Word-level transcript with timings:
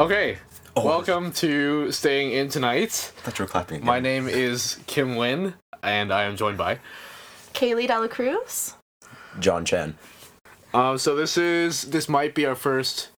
Okay. 0.00 0.38
Oh. 0.76 0.86
Welcome 0.86 1.30
to 1.32 1.92
Staying 1.92 2.32
In 2.32 2.48
Tonight. 2.48 3.12
I 3.18 3.20
thought 3.20 3.38
you 3.38 3.44
were 3.44 3.50
clapping. 3.50 3.76
Again. 3.76 3.86
My 3.86 4.00
name 4.00 4.28
is 4.28 4.78
Kim 4.86 5.14
Nguyen, 5.14 5.52
and 5.82 6.10
I 6.10 6.22
am 6.22 6.38
joined 6.38 6.56
by. 6.56 6.78
Cailee 7.52 7.86
Dela 7.86 8.08
Cruz. 8.08 8.76
Jon 9.40 9.66
Chan. 9.66 9.98
Um, 10.72 10.96
so 10.96 11.14
this 11.14 11.36
is 11.36 11.82
this 11.90 12.08
might 12.08 12.34
be 12.34 12.46
our 12.46 12.54
first 12.54 13.10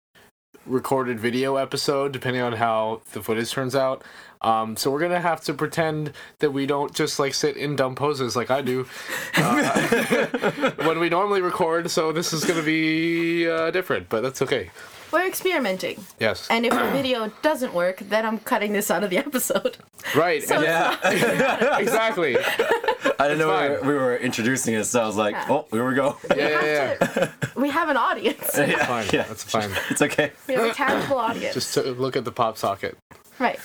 recorded 0.66 1.20
video 1.20 1.58
episode, 1.58 2.14
depending 2.14 2.42
on 2.42 2.54
how 2.54 3.02
the 3.14 3.22
footage 3.22 3.52
turns 3.52 3.76
out. 3.76 4.04
Um, 4.42 4.76
so 4.76 4.90
we're 4.90 5.02
gonna 5.02 5.22
have 5.22 5.42
to 5.42 5.54
pretend 5.54 6.14
that 6.40 6.50
we 6.50 6.66
don't 6.66 6.96
just 6.96 7.20
like 7.20 7.36
sit 7.36 7.58
in 7.58 7.76
dumb 7.76 7.94
poses 7.94 8.36
like 8.36 8.50
I 8.50 8.64
do 8.64 8.88
uh, 9.36 10.72
when 10.78 11.00
we 11.00 11.10
normally 11.10 11.42
record. 11.42 11.92
So 11.92 12.12
this 12.12 12.34
is 12.34 12.44
gonna 12.44 12.64
be 12.64 13.48
uh, 13.48 13.70
different, 13.70 14.10
but 14.10 14.22
that's 14.22 14.42
okay. 14.42 14.72
We're 15.12 15.28
experimenting. 15.28 16.04
Yes. 16.20 16.48
And 16.50 16.66
if 16.66 16.74
the 16.74 16.90
video 16.92 17.32
doesn't 17.42 17.74
work, 17.74 17.98
then 18.00 18.26
I'm 18.26 18.40
cutting 18.40 18.74
this 18.74 18.90
out 18.90 19.04
of 19.04 19.10
the 19.10 19.18
episode. 19.28 19.78
right. 20.16 20.42
So 20.44 20.56
and- 20.56 20.64
Yeah, 20.64 21.78
exactly. 21.80 22.38
I 22.38 23.28
didn't 23.28 23.40
know 23.40 23.50
we 23.50 23.70
were, 23.70 23.82
we 23.82 23.94
were 23.94 24.18
introducing 24.18 24.74
it, 24.74 24.86
so 24.86 25.02
I 25.04 25.06
was 25.06 25.18
like, 25.18 25.34
Yeah. 25.36 25.46
oh, 25.50 25.68
here 25.72 25.88
we 25.88 25.96
go. 25.96 26.18
Yeah, 26.36 26.48
yeah, 26.66 26.98
yeah. 27.18 27.32
we 27.56 27.70
have 27.70 27.90
an 27.90 27.98
audience. 27.98 28.52
That's 28.54 28.86
fine. 28.86 29.06
Yeah. 29.14 29.24
That's 29.24 29.44
fine. 29.44 29.70
It's 29.90 30.02
okay. 30.02 30.32
We 30.48 30.56
have 30.56 30.66
a 30.66 30.74
tangible 30.74 31.18
audience. 31.18 31.54
Just 31.54 31.74
to 31.76 31.84
look 31.92 32.16
at 32.16 32.26
the 32.26 32.32
pop 32.32 32.58
socket. 32.58 32.98
right. 33.40 33.60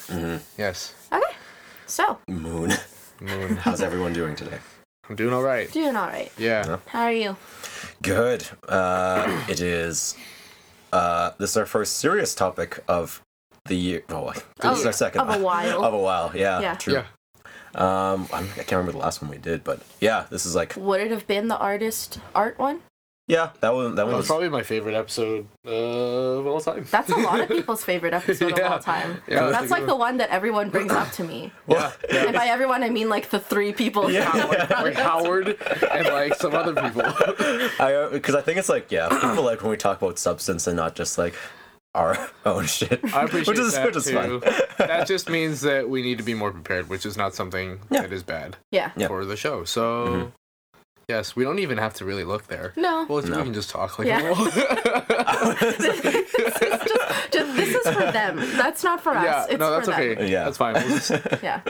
Yes. 0.58 0.94
Okay. 1.12 1.34
So, 1.86 2.18
Moon. 2.28 2.72
Moon. 3.20 3.56
How's 3.56 3.80
everyone 3.80 4.12
doing 4.12 4.34
today? 4.36 4.58
I'm 5.08 5.14
doing 5.16 5.32
all 5.32 5.42
right. 5.42 5.70
doing 5.70 5.94
all 5.94 6.08
right. 6.08 6.32
Yeah. 6.36 6.78
How 6.88 7.02
are 7.04 7.12
you? 7.12 7.36
Good. 8.02 8.44
Uh, 8.68 9.44
it 9.48 9.60
is. 9.60 10.16
Uh, 10.92 11.30
this 11.38 11.50
is 11.50 11.56
our 11.56 11.66
first 11.66 11.96
serious 11.98 12.34
topic 12.34 12.82
of 12.88 13.20
the 13.66 13.76
year. 13.76 14.02
Oh, 14.08 14.32
this 14.60 14.80
is 14.80 14.86
our 14.86 14.92
second 14.92 15.22
of 15.22 15.40
a 15.40 15.42
while. 15.42 15.84
Of 15.84 15.94
a 15.94 15.98
while, 15.98 16.32
yeah. 16.34 16.60
Yeah. 16.60 16.74
True. 16.74 16.94
Yeah. 16.94 17.04
Um, 17.74 18.28
I'm, 18.32 18.44
I 18.44 18.62
can't 18.64 18.72
remember 18.72 18.92
the 18.92 18.98
last 18.98 19.20
one 19.20 19.30
we 19.30 19.38
did, 19.38 19.62
but 19.64 19.80
yeah, 20.00 20.26
this 20.30 20.46
is 20.46 20.54
like 20.54 20.74
Would 20.76 21.00
it 21.00 21.10
have 21.10 21.26
been 21.26 21.48
the 21.48 21.58
artist 21.58 22.18
art 22.34 22.58
one? 22.58 22.80
Yeah, 23.28 23.50
that 23.60 23.74
one. 23.74 23.90
That 23.90 23.96
That 23.96 24.06
one 24.06 24.14
was 24.14 24.22
was 24.22 24.26
probably 24.28 24.48
my 24.48 24.62
favorite 24.62 24.94
episode 24.94 25.46
uh, 25.66 25.70
of 25.70 26.46
all 26.46 26.60
time. 26.60 26.86
That's 26.90 27.10
a 27.10 27.16
lot 27.16 27.40
of 27.40 27.48
people's 27.56 27.82
favorite 27.84 28.14
episode 28.14 28.52
of 28.58 28.70
all 28.72 28.78
time. 28.78 29.20
Yeah, 29.28 29.46
That's 29.46 29.52
that's 29.58 29.70
like 29.70 29.82
a- 29.82 29.86
the 29.86 29.96
one 29.96 30.18
that 30.18 30.30
everyone 30.30 30.70
brings 30.70 30.92
up 30.92 31.10
to 31.12 31.24
me. 31.24 31.52
yeah. 31.68 31.92
yeah. 32.10 32.24
And 32.26 32.34
by 32.34 32.46
everyone, 32.46 32.82
I 32.82 32.90
mean 32.90 33.08
like 33.08 33.30
the 33.30 33.40
three 33.40 33.72
people. 33.72 34.10
Yeah. 34.10 34.30
like 34.82 34.94
Howard 34.94 35.56
and 35.90 36.06
like 36.08 36.34
some 36.36 36.54
other 36.54 36.74
people. 36.74 37.02
I 37.04 38.08
because 38.12 38.34
I 38.34 38.42
think 38.42 38.58
it's 38.58 38.68
like 38.68 38.90
yeah, 38.92 39.08
people 39.08 39.42
like 39.44 39.60
when 39.62 39.70
we 39.70 39.76
talk 39.76 40.00
about 40.00 40.18
substance 40.18 40.66
and 40.66 40.76
not 40.76 40.94
just 40.94 41.18
like 41.18 41.34
our 41.94 42.16
own 42.44 42.66
shit. 42.66 43.00
I 43.14 43.24
appreciate 43.24 43.46
which 43.48 43.58
is, 43.58 43.72
that 43.74 43.86
which 43.86 43.96
is 43.96 44.04
too. 44.04 44.40
fun. 44.40 44.52
that 44.78 45.06
just 45.06 45.30
means 45.30 45.62
that 45.62 45.88
we 45.88 46.02
need 46.02 46.18
to 46.18 46.24
be 46.24 46.34
more 46.34 46.52
prepared, 46.52 46.88
which 46.90 47.06
is 47.06 47.16
not 47.16 47.34
something 47.34 47.80
Yeah. 47.90 48.02
that 48.02 48.12
is 48.12 48.22
bad 48.22 48.56
Yeah. 48.70 48.90
Yeah. 48.96 49.08
for 49.08 49.24
the 49.24 49.34
show. 49.36 49.64
So, 49.64 50.06
Mhm. 50.06 50.32
Yes, 51.08 51.36
we 51.36 51.44
don't 51.44 51.60
even 51.60 51.78
have 51.78 51.94
to 51.94 52.04
really 52.04 52.24
look 52.24 52.48
there. 52.48 52.72
No. 52.76 53.06
Well, 53.08 53.22
No. 53.22 53.36
we 53.38 53.44
can 53.44 53.54
just 53.54 53.70
talk 53.70 53.98
like 53.98 54.08
Yeah. 54.08 54.22
normal. 54.22 54.46
this, 54.46 55.78
is 55.78 56.00
just, 56.02 57.32
just, 57.32 57.56
this 57.56 57.74
is 57.76 57.94
for 57.94 58.10
them. 58.10 58.36
That's 58.56 58.82
not 58.82 59.00
for 59.00 59.10
us. 59.14 59.24
yeah, 59.24 59.44
it's 59.48 59.58
no, 59.60 59.70
that's 59.70 59.86
for 59.88 59.92
them. 59.92 60.00
okay. 60.18 60.30
Yeah. 60.30 60.44
that's 60.44 60.56
fine. 60.56 60.74
Because 60.74 61.10
Yeah. 61.42 61.60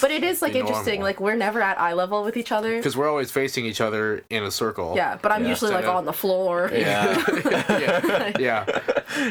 But 0.00 0.10
it 0.12 0.22
is 0.22 0.42
like 0.42 0.54
interesting. 0.54 1.00
normal. 1.00 1.06
Like 1.06 1.20
we're 1.20 1.34
never 1.34 1.60
at 1.60 1.80
eye 1.80 1.92
level 1.94 2.22
with 2.22 2.36
each 2.36 2.52
other. 2.52 2.76
Because 2.76 2.96
we're 2.96 3.08
always 3.08 3.30
facing 3.32 3.64
each 3.66 3.80
other 3.80 4.22
in 4.30 4.44
a 4.44 4.50
circle. 4.50 4.92
Yeah, 4.94 5.18
but 5.20 5.32
I'm 5.32 5.42
Yeah. 5.42 5.48
usually 5.50 5.72
like 5.72 5.86
on 5.86 6.04
the 6.04 6.12
floor. 6.12 6.70
Yeah. 6.72 7.16
yeah, 7.50 8.32
yeah, 8.38 8.64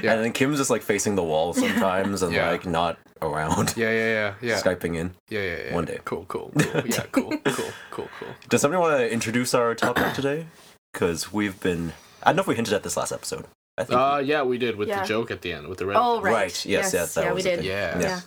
yeah, 0.04 0.14
And 0.14 0.24
then 0.26 0.34
Kim's 0.34 0.58
just 0.58 0.70
like 0.70 0.82
facing 0.82 1.16
the 1.16 1.24
wall 1.24 1.54
sometimes 1.54 2.22
and 2.22 2.34
Yeah. 2.34 2.52
like 2.52 2.66
not 2.66 2.98
around. 3.22 3.74
yeah, 3.78 3.90
yeah, 3.92 4.06
yeah, 4.12 4.34
yeah. 4.42 4.62
Skyping 4.62 4.96
in. 4.96 5.14
Yeah, 5.30 5.42
yeah, 5.42 5.58
yeah. 5.68 5.76
One 5.76 5.86
day. 5.86 6.00
Cool, 6.06 6.26
cool, 6.28 6.52
cool. 6.58 6.82
Yeah, 6.86 7.04
cool, 7.12 7.38
cool, 7.46 7.72
cool, 7.92 8.10
cool. 8.20 8.28
Does 8.50 8.62
somebody 8.62 8.82
want 8.82 8.98
to 9.00 9.12
introduce 9.12 9.54
our 9.54 9.74
topic 9.76 10.14
today? 10.14 10.46
Because 10.94 11.32
we've 11.34 11.60
been. 11.60 11.94
I 12.24 12.30
don't 12.30 12.38
know 12.38 12.42
if 12.42 12.48
we 12.48 12.56
hinted 12.56 12.74
at 12.74 12.84
this 12.84 12.98
last 12.98 13.12
episode. 13.12 13.46
I 13.78 13.84
think. 13.84 14.00
Uh, 14.00 14.22
yeah, 14.26 14.42
we 14.44 14.58
did 14.58 14.76
with 14.76 14.88
Yeah. 14.90 15.02
the 15.02 15.08
joke 15.08 15.30
at 15.32 15.42
the 15.42 15.54
end 15.54 15.68
with 15.68 15.78
the 15.78 15.86
red. 15.86 15.98
Oh 16.00 16.20
right. 16.22 16.34
Right, 16.34 16.66
yes, 16.66 16.94
yes, 16.94 17.14
that 17.14 17.26
yeah, 17.26 17.32
was 17.32 17.44
we 17.44 17.50
did. 17.52 17.60
thing. 17.60 17.68
Yeah. 17.68 18.00
Yeah. 18.00 18.22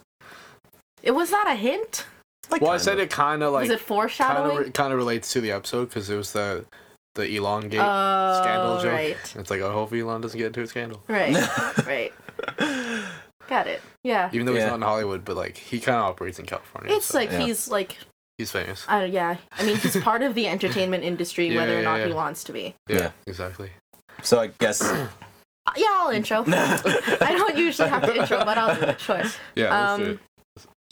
It 1.02 1.10
was 1.12 1.30
that 1.30 1.46
a 1.48 1.54
hint? 1.54 2.06
like, 2.50 2.60
Well, 2.62 2.70
I 2.72 2.76
said 2.76 2.94
of. 2.94 3.00
it 3.00 3.10
kind 3.10 3.42
of 3.42 3.52
like 3.52 3.62
was 3.62 3.70
it 3.70 3.78
kind 3.78 3.86
foreshadowing? 3.86 4.66
of 4.68 4.72
kind 4.74 4.92
of 4.92 4.98
relates 4.98 5.32
to 5.32 5.40
the 5.40 5.50
episode 5.52 5.88
because 5.88 6.08
it 6.10 6.16
was 6.16 6.32
the 6.32 6.64
the 7.16 7.36
Elon 7.36 7.68
Gate 7.68 7.80
Oh, 7.82 8.40
scandal 8.42 8.80
joke. 8.82 8.92
right. 8.92 9.16
It's 9.34 9.50
like, 9.50 9.62
I 9.62 9.72
hope 9.72 9.92
Elon 9.92 10.20
doesn't 10.20 10.38
get 10.38 10.46
into 10.48 10.62
a 10.62 10.66
scandal. 10.68 11.02
Right. 11.08 11.34
right. 11.86 12.12
Got 13.50 13.66
it. 13.66 13.82
Yeah. 14.04 14.30
Even 14.32 14.46
though 14.46 14.52
he's 14.54 14.62
Yeah. 14.62 14.68
not 14.68 14.76
in 14.76 14.82
Hollywood, 14.82 15.24
but 15.24 15.36
like 15.36 15.56
he 15.58 15.80
kind 15.80 15.98
of 15.98 16.04
operates 16.04 16.38
in 16.38 16.46
California. 16.46 16.94
It's 16.94 17.06
so 17.06 17.18
like 17.18 17.30
yeah. 17.32 17.40
he's 17.40 17.68
like 17.68 17.98
he's 18.38 18.50
famous. 18.52 18.86
uh, 18.88 19.06
yeah. 19.10 19.36
I 19.52 19.64
mean 19.64 19.76
he's 19.76 19.96
part 19.98 20.22
of 20.22 20.34
the 20.34 20.46
entertainment 20.46 21.04
industry 21.04 21.48
Yeah, 21.48 21.56
whether 21.56 21.74
or 21.74 21.82
yeah, 21.82 21.82
not 21.82 22.00
he 22.00 22.08
yeah. 22.10 22.14
wants 22.14 22.44
to 22.44 22.52
be. 22.52 22.74
Yeah, 22.88 22.96
Yeah. 22.96 23.10
exactly. 23.26 23.70
So 24.22 24.38
I 24.40 24.46
guess. 24.58 24.80
Uh, 24.82 25.08
yeah, 25.76 25.86
I'll 25.90 26.10
intro. 26.10 26.44
I 26.48 27.34
don't 27.36 27.56
usually 27.58 27.88
have 27.90 28.02
to 28.02 28.14
intro, 28.16 28.38
but 28.44 28.56
I'll 28.56 28.74
do 28.74 28.82
it. 28.82 29.00
Sure. 29.00 29.22
Yeah. 29.56 29.96
let's 29.96 29.98
do 29.98 30.04
Um, 30.04 30.20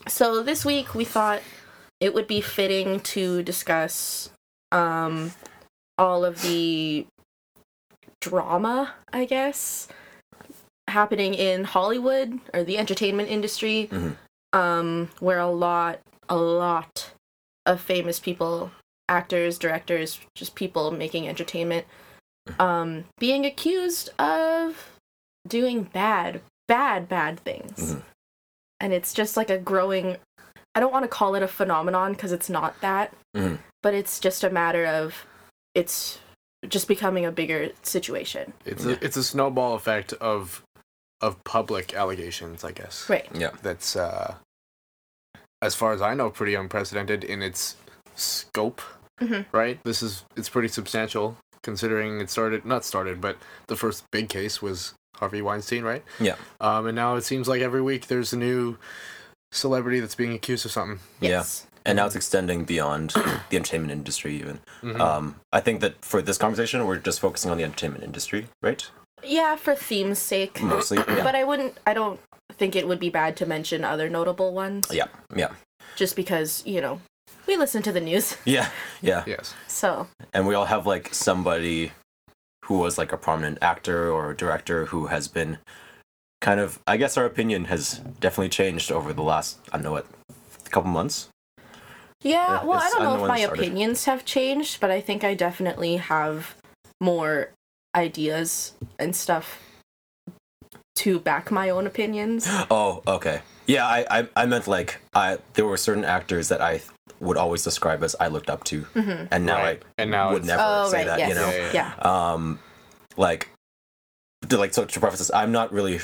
it. 0.05 0.11
So 0.11 0.43
this 0.43 0.65
week 0.65 0.95
we 0.95 1.05
thought 1.05 1.41
it 2.01 2.13
would 2.13 2.27
be 2.27 2.41
fitting 2.41 3.01
to 3.15 3.43
discuss 3.45 4.31
um 4.73 5.33
all 5.97 6.25
of 6.25 6.43
the 6.43 7.07
drama, 8.21 8.95
I 9.13 9.25
guess, 9.25 9.89
happening 10.89 11.35
in 11.35 11.65
Hollywood 11.65 12.41
or 12.55 12.65
the 12.65 12.79
entertainment 12.79 13.29
industry, 13.29 13.89
Mhm. 13.91 14.17
um, 14.53 15.11
where 15.21 15.39
a 15.39 15.51
lot, 15.51 16.01
a 16.29 16.37
lot 16.37 17.13
of 17.67 17.81
famous 17.81 18.19
people, 18.19 18.71
actors, 19.09 19.59
directors, 19.59 20.21
just 20.35 20.55
people 20.55 20.91
making 20.91 21.29
entertainment, 21.29 21.87
um, 22.59 23.05
being 23.19 23.45
accused 23.47 24.11
of 24.19 24.91
doing 25.47 25.85
bad, 25.85 26.41
bad, 26.67 27.09
bad 27.09 27.41
things. 27.41 27.95
Mhm. 27.95 28.03
And 28.81 28.93
it's 28.93 29.13
just 29.13 29.37
like 29.37 29.51
a 29.51 29.59
growing, 29.59 30.17
I 30.75 30.81
don't 30.81 30.93
want 30.93 31.05
to 31.05 31.09
call 31.09 31.35
it 31.35 31.43
a 31.43 31.49
phenomenon 31.49 32.13
because 32.13 32.33
it's 32.33 32.49
not 32.49 32.81
that, 32.81 33.13
Mhm. 33.35 33.59
but 33.83 33.95
it's 33.95 34.21
just 34.21 34.45
a 34.45 34.51
matter 34.51 34.87
of 34.87 35.27
it's 35.75 36.19
just 36.67 36.89
becoming 36.89 37.25
a 37.25 37.31
bigger 37.33 37.71
situation. 37.83 38.53
It's 38.65 38.85
a 38.85 39.03
it's 39.05 39.17
a 39.17 39.23
snowball 39.23 39.75
effect 39.75 40.13
of 40.15 40.63
of 41.21 41.43
public 41.45 41.95
allegations, 41.95 42.65
I 42.65 42.73
guess. 42.73 43.09
Right. 43.09 43.27
Yeah. 43.35 43.51
That's 43.63 43.97
uh, 43.97 44.35
as 45.61 45.75
far 45.75 45.93
as 45.93 46.01
I 46.03 46.15
know, 46.15 46.31
pretty 46.31 46.55
unprecedented 46.55 47.25
in 47.25 47.43
its 47.43 47.77
scope. 48.15 48.81
Mhm. 49.21 49.47
Right. 49.53 49.83
This 49.85 50.03
is 50.03 50.25
it's 50.37 50.49
pretty 50.49 50.69
substantial 50.69 51.37
considering 51.63 52.21
it 52.21 52.31
started 52.31 52.65
not 52.65 52.85
started, 52.85 53.21
but 53.21 53.37
the 53.67 53.77
first 53.77 54.05
big 54.13 54.29
case 54.29 54.63
was 54.63 54.95
Harvey 55.17 55.43
Weinstein, 55.43 55.83
right? 55.83 56.05
Yeah. 56.21 56.37
Um, 56.61 56.87
and 56.87 56.95
now 56.95 57.17
it 57.17 57.23
seems 57.25 57.49
like 57.49 57.61
every 57.61 57.83
week 57.83 58.07
there's 58.07 58.33
a 58.33 58.37
new 58.37 58.79
celebrity 59.51 59.99
that's 59.99 60.15
being 60.15 60.33
accused 60.35 60.65
of 60.65 60.71
something. 60.71 61.01
Yes. 61.21 61.67
And 61.85 61.97
now 61.97 62.07
it's 62.07 62.15
extending 62.15 62.65
beyond 62.65 63.11
the 63.11 63.57
entertainment 63.57 63.91
industry, 63.91 64.37
even. 64.37 64.61
Mhm. 64.83 65.01
Um, 65.01 65.41
I 65.53 65.61
think 65.61 65.81
that 65.81 66.05
for 66.05 66.21
this 66.23 66.37
conversation, 66.39 66.87
we're 66.87 66.99
just 66.99 67.19
focusing 67.19 67.51
on 67.51 67.57
the 67.57 67.65
entertainment 67.65 68.05
industry, 68.05 68.47
right? 68.63 68.89
Yeah, 69.25 69.57
for 69.57 69.75
theme's 69.75 70.19
sake. 70.19 70.63
Mostly. 70.63 70.99
Yeah. 70.99 71.23
But 71.25 71.35
I 71.35 71.45
wouldn't, 71.45 71.79
I 71.87 71.95
don't 71.95 72.21
think 72.53 72.75
it 72.77 72.87
would 72.89 73.01
be 73.01 73.11
bad 73.11 73.37
to 73.39 73.47
mention 73.47 73.85
other 73.85 74.09
notable 74.09 74.53
ones. 74.55 74.87
yeah. 74.93 75.07
Yeah. 75.35 75.53
Just 75.97 76.17
because, 76.17 76.63
you 76.67 76.81
know, 76.81 77.01
we 77.47 77.57
listen 77.57 77.83
to 77.83 77.93
the 77.93 78.01
news. 78.01 78.37
Yeah. 78.45 78.69
Yeah. 79.03 79.25
yes. 79.27 79.55
So, 79.67 80.07
and 80.33 80.47
we 80.47 80.55
all 80.55 80.67
have 80.67 80.87
like 80.87 81.13
somebody 81.15 81.93
who 82.65 82.79
was 82.79 82.99
like 82.99 83.13
a 83.13 83.17
prominent 83.17 83.59
actor 83.63 84.11
or 84.11 84.35
director 84.35 84.87
who 84.87 85.07
has 85.07 85.27
been 85.29 85.59
kind 86.41 86.61
of 86.61 86.79
i 86.87 86.97
guess 86.97 87.17
our 87.17 87.25
opinion 87.25 87.65
has 87.65 87.99
definitely 88.21 88.49
changed 88.51 88.93
over 88.93 89.13
the 89.13 89.23
last 89.23 89.59
i 89.73 89.77
don't 89.77 89.83
know 89.83 89.91
what 89.93 90.07
couple 90.71 90.89
months 90.91 91.29
yeah, 92.23 92.61
Yeah, 92.61 92.65
well, 92.65 92.79
I 92.79 92.89
don't 92.91 93.01
I 93.01 93.05
know 93.05 93.11
don't 93.11 93.15
if 93.15 93.17
know 93.17 93.23
when 93.23 93.29
my 93.29 93.41
started. 93.43 93.61
opinions 93.61 94.05
have 94.05 94.25
changed, 94.25 94.81
but 94.81 94.91
I 94.91 95.01
think 95.01 95.25
I 95.25 95.35
definitely 95.35 95.97
have 95.97 96.55
more 97.01 97.51
ideas 97.97 98.73
and 98.99 99.15
stuff 99.15 99.61
to 100.97 101.19
back 101.21 101.51
my 101.51 101.71
own 101.71 101.87
opinions. 101.87 102.47
oh 102.71 103.03
okay 103.07 103.41
yeah 103.67 103.87
I, 103.87 104.07
I 104.21 104.29
i 104.37 104.47
meant 104.47 104.67
like 104.67 105.01
i 105.15 105.39
there 105.55 105.67
were 105.67 105.77
certain 105.77 106.05
actors 106.05 106.49
that 106.49 106.61
i 106.61 106.81
would 107.21 107.37
always 107.37 107.63
describe 107.63 108.03
as 108.03 108.17
i 108.19 108.27
looked 108.29 108.51
up 108.51 108.65
to 108.65 108.83
Mhm. 108.95 109.29
and 109.31 109.45
now 109.47 109.59
Right. 109.59 109.83
i 109.99 110.03
And 110.03 110.11
now 110.11 110.31
would 110.33 110.43
it's- 110.45 110.49
never 110.49 110.63
Oh, 110.65 110.89
say 110.91 110.99
right, 110.99 111.07
that 111.07 111.19
yes. 111.19 111.29
you 111.29 111.35
know 111.35 111.51
Yeah, 111.51 111.71
yeah, 111.73 111.93
Yeah. 112.03 112.33
um 112.33 112.59
like 113.17 113.49
to 114.49 114.57
like 114.59 114.73
so 114.75 114.85
to 114.85 115.01
preface 115.01 115.19
this 115.19 115.31
i'm 115.35 115.53
not 115.53 115.73
really 115.73 116.01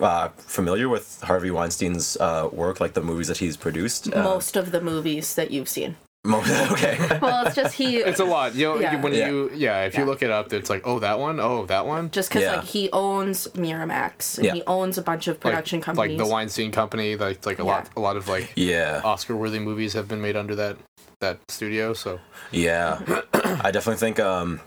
uh, 0.00 0.28
familiar 0.38 0.88
with 0.88 1.20
harvey 1.22 1.50
weinstein's 1.50 2.16
uh, 2.16 2.48
work 2.52 2.80
like 2.80 2.94
the 2.94 3.02
movies 3.02 3.28
that 3.28 3.38
he's 3.38 3.56
produced 3.56 4.12
uh, 4.14 4.22
Most 4.22 4.56
of 4.56 4.70
the 4.72 4.80
movies 4.80 5.34
that 5.34 5.50
you've 5.50 5.68
seen. 5.68 5.96
Most, 6.24 6.48
okay. 6.72 7.18
Well, 7.20 7.44
it's 7.46 7.56
just 7.56 7.74
he. 7.74 7.96
It's 7.96 8.20
a 8.20 8.24
lot. 8.24 8.54
You 8.54 8.66
know, 8.74 8.78
Yeah. 8.80 9.00
when 9.00 9.12
Yeah. 9.12 9.28
you 9.28 9.50
yeah, 9.54 9.84
if 9.86 9.98
you 9.98 10.04
look 10.04 10.22
it 10.22 10.30
up, 10.30 10.52
it's 10.52 10.70
like 10.70 10.82
oh 10.86 11.00
that 11.00 11.18
one, 11.18 11.40
oh 11.40 11.66
that 11.66 11.84
one. 11.84 12.10
just 12.12 12.28
because 12.28 12.42
Yeah. 12.44 12.56
like 12.56 12.64
he 12.64 12.88
owns 12.92 13.48
Miramax 13.54 14.38
and 14.38 14.46
Yeah. 14.46 14.54
he 14.54 14.62
owns 14.68 14.98
a 14.98 15.02
bunch 15.02 15.26
of 15.26 15.40
production 15.40 15.80
like, 15.80 15.84
companies. 15.86 16.18
like 16.20 16.26
the 16.28 16.32
Weinstein 16.32 16.70
Company, 16.70 17.16
like 17.16 17.44
like 17.44 17.58
a 17.58 17.64
lot 17.64 17.88
a 17.96 18.00
lot 18.00 18.16
of 18.16 18.28
like 18.28 18.52
Yeah. 18.54 19.00
Oscar-worthy 19.04 19.58
movies 19.58 19.94
have 19.94 20.06
been 20.06 20.20
made 20.22 20.36
under 20.36 20.54
that 20.54 20.76
that 21.20 21.38
studio. 21.50 21.92
So 21.92 22.20
Yeah, 22.52 23.00
I 23.34 23.72
definitely 23.72 23.96
think 23.96 24.20
um, 24.20 24.60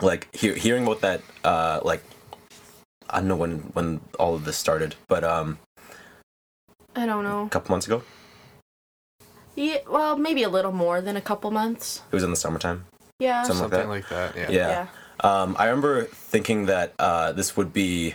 like 0.00 0.32
hear, 0.36 0.54
hearing 0.54 0.84
about 0.84 1.00
that 1.00 1.20
uh, 1.42 1.80
like 1.82 2.02
I 3.10 3.18
don't 3.18 3.28
know 3.28 3.36
when 3.36 3.58
when 3.74 4.00
all 4.20 4.36
of 4.36 4.44
this 4.44 4.56
started, 4.56 4.94
but 5.08 5.24
um, 5.24 5.58
I 6.94 7.06
don't 7.06 7.24
know. 7.24 7.46
a 7.46 7.48
couple 7.48 7.72
months 7.72 7.86
ago, 7.86 8.02
Yeah, 9.56 9.78
well, 9.88 10.16
maybe 10.16 10.42
a 10.42 10.48
little 10.48 10.72
more 10.72 11.00
than 11.00 11.16
a 11.16 11.20
couple 11.20 11.50
months. 11.50 12.02
it 12.10 12.14
was 12.14 12.22
in 12.22 12.30
the 12.30 12.36
summertime. 12.36 12.84
Yeah. 13.18 13.42
Something 13.42 13.62
something 13.62 13.88
like 13.88 14.10
like 14.10 14.34
that. 14.34 14.36
Yeah. 14.36 14.50
Yeah. 14.50 14.68
yeah. 14.68 14.86
Um, 15.42 15.56
I 15.58 15.64
remember 15.66 16.04
thinking 16.04 16.66
that 16.66 16.92
uh, 16.98 17.32
this 17.32 17.56
would 17.56 17.72
be 17.72 18.14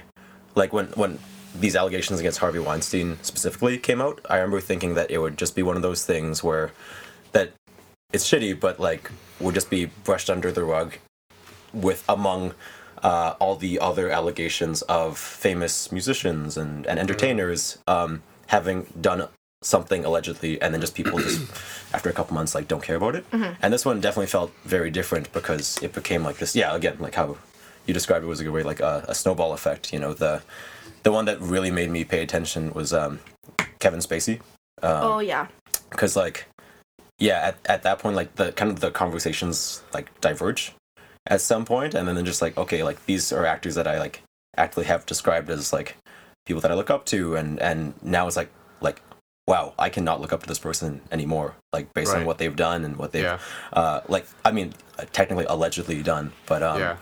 like 0.55 0.71
when 0.71 0.85
when 0.89 1.17
these 1.59 1.75
allegations 1.75 2.19
against 2.19 2.39
Harvey 2.39 2.59
Weinstein 2.59 3.17
specifically 3.23 3.77
came 3.77 3.99
out. 3.99 4.21
I 4.29 4.37
remember 4.37 4.61
thinking 4.61 4.93
that 4.93 5.11
it 5.11 5.17
would 5.17 5.37
just 5.37 5.55
be 5.55 5.63
one 5.63 5.75
of 5.75 5.81
those 5.81 6.05
things 6.05 6.43
where 6.43 6.71
that 7.31 7.51
it's 8.13 8.29
shitty, 8.29 8.59
but 8.59 8.79
like 8.79 9.11
would 9.39 9.55
just 9.55 9.69
be 9.69 9.85
brushed 9.85 10.29
under 10.29 10.51
the 10.51 10.63
rug 10.63 10.93
with 11.73 12.03
among 12.07 12.53
uh, 13.01 13.33
all 13.39 13.55
the 13.55 13.79
other 13.79 14.09
allegations 14.11 14.83
of 14.83 15.17
famous 15.17 15.91
musicians 15.91 16.55
and, 16.57 16.85
and 16.85 16.99
entertainers 16.99 17.79
um, 17.87 18.21
having 18.47 18.85
done 19.01 19.27
something 19.61 20.03
allegedly 20.05 20.59
and 20.61 20.73
then 20.73 20.81
just 20.81 20.95
people 20.95 21.19
just 21.19 21.41
after 21.93 22.09
a 22.09 22.13
couple 22.13 22.33
months 22.33 22.55
like 22.55 22.67
don't 22.67 22.83
care 22.83 22.95
about 22.95 23.15
it. 23.15 23.29
Mm-hmm. 23.31 23.53
And 23.61 23.73
this 23.73 23.85
one 23.85 24.01
definitely 24.01 24.27
felt 24.27 24.51
very 24.63 24.89
different 24.89 25.31
because 25.33 25.77
it 25.83 25.93
became 25.93 26.23
like 26.23 26.37
this 26.37 26.55
yeah 26.55 26.75
again 26.75 26.97
like 26.99 27.15
how 27.15 27.37
you 27.85 27.93
described 27.93 28.23
it 28.23 28.27
was 28.27 28.39
a 28.39 28.43
good 28.43 28.53
way 28.53 28.63
like 28.63 28.79
a, 28.79 29.05
a 29.07 29.15
snowball 29.15 29.53
effect 29.53 29.93
you 29.93 29.99
know 29.99 30.13
the 30.13 30.41
the 31.03 31.11
one 31.11 31.25
that 31.25 31.39
really 31.41 31.71
made 31.71 31.89
me 31.89 32.03
pay 32.03 32.21
attention 32.21 32.71
was 32.73 32.93
um, 32.93 33.19
kevin 33.79 33.99
spacey. 33.99 34.39
Um, 34.83 35.03
oh 35.03 35.19
yeah. 35.19 35.47
because 35.89 36.15
like 36.15 36.47
yeah 37.19 37.39
at, 37.49 37.57
at 37.65 37.83
that 37.83 37.99
point 37.99 38.15
like 38.15 38.35
the 38.35 38.51
kind 38.53 38.71
of 38.71 38.79
the 38.79 38.89
conversations 38.89 39.83
like 39.93 40.19
diverge 40.21 40.73
at 41.27 41.39
some 41.39 41.65
point 41.65 41.93
and 41.93 42.07
then 42.07 42.25
just 42.25 42.41
like 42.41 42.57
okay 42.57 42.81
like 42.81 43.05
these 43.05 43.31
are 43.31 43.45
actors 43.45 43.75
that 43.75 43.87
i 43.87 43.99
like 43.99 44.23
actually 44.57 44.85
have 44.85 45.05
described 45.05 45.49
as 45.51 45.71
like 45.71 45.97
people 46.47 46.61
that 46.61 46.71
i 46.71 46.73
look 46.73 46.89
up 46.89 47.05
to 47.05 47.35
and 47.35 47.59
and 47.59 47.93
now 48.01 48.25
it's 48.25 48.35
like 48.35 48.49
like 48.81 49.03
wow 49.47 49.73
i 49.79 49.89
cannot 49.89 50.21
look 50.21 50.31
up 50.33 50.41
to 50.41 50.47
this 50.47 50.59
person 50.59 51.01
anymore 51.11 51.55
like 51.73 51.93
based 51.93 52.13
on 52.15 52.25
what 52.25 52.37
they've 52.37 52.55
done 52.55 52.85
and 52.85 52.95
what 52.97 53.11
they've 53.11 53.23
Yeah. 53.23 53.39
uh 53.73 54.01
like 54.07 54.25
i 54.45 54.51
mean 54.51 54.73
technically 55.11 55.45
allegedly 55.49 56.01
done 56.03 56.31
but 56.45 56.61
um 56.63 56.79
yeah. 56.79 56.97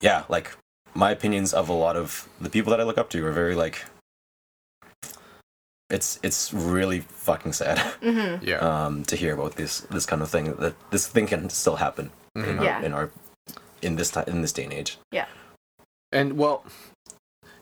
yeah 0.00 0.24
like 0.28 0.56
my 0.94 1.10
opinions 1.10 1.52
of 1.52 1.68
a 1.68 1.72
lot 1.74 1.96
of 1.96 2.28
the 2.40 2.48
people 2.50 2.70
that 2.70 2.80
i 2.80 2.84
look 2.84 2.98
up 2.98 3.10
to 3.10 3.24
are 3.26 3.32
very 3.32 3.54
like 3.54 3.84
it's 5.90 6.18
it's 6.22 6.52
really 6.52 7.00
fucking 7.00 7.52
sad 7.52 7.78
Mm-hmm. 8.02 8.44
Yeah. 8.44 8.58
um, 8.58 9.04
to 9.04 9.16
hear 9.16 9.34
about 9.34 9.54
this 9.56 9.80
this 9.90 10.06
kind 10.06 10.22
of 10.22 10.28
thing 10.30 10.54
that 10.54 10.74
this 10.90 11.06
thing 11.06 11.26
can 11.26 11.48
still 11.50 11.76
happen 11.76 12.10
in, 12.34 12.42
Mhm. 12.42 12.58
our, 12.58 12.64
Yeah. 12.64 12.82
in 12.82 12.92
our 12.92 13.10
in 13.82 13.96
this 13.96 14.10
time 14.10 14.24
in 14.26 14.42
this 14.42 14.52
day 14.52 14.64
and 14.64 14.72
age. 14.72 14.98
Yeah. 15.12 15.26
And 16.12 16.36
well, 16.38 16.64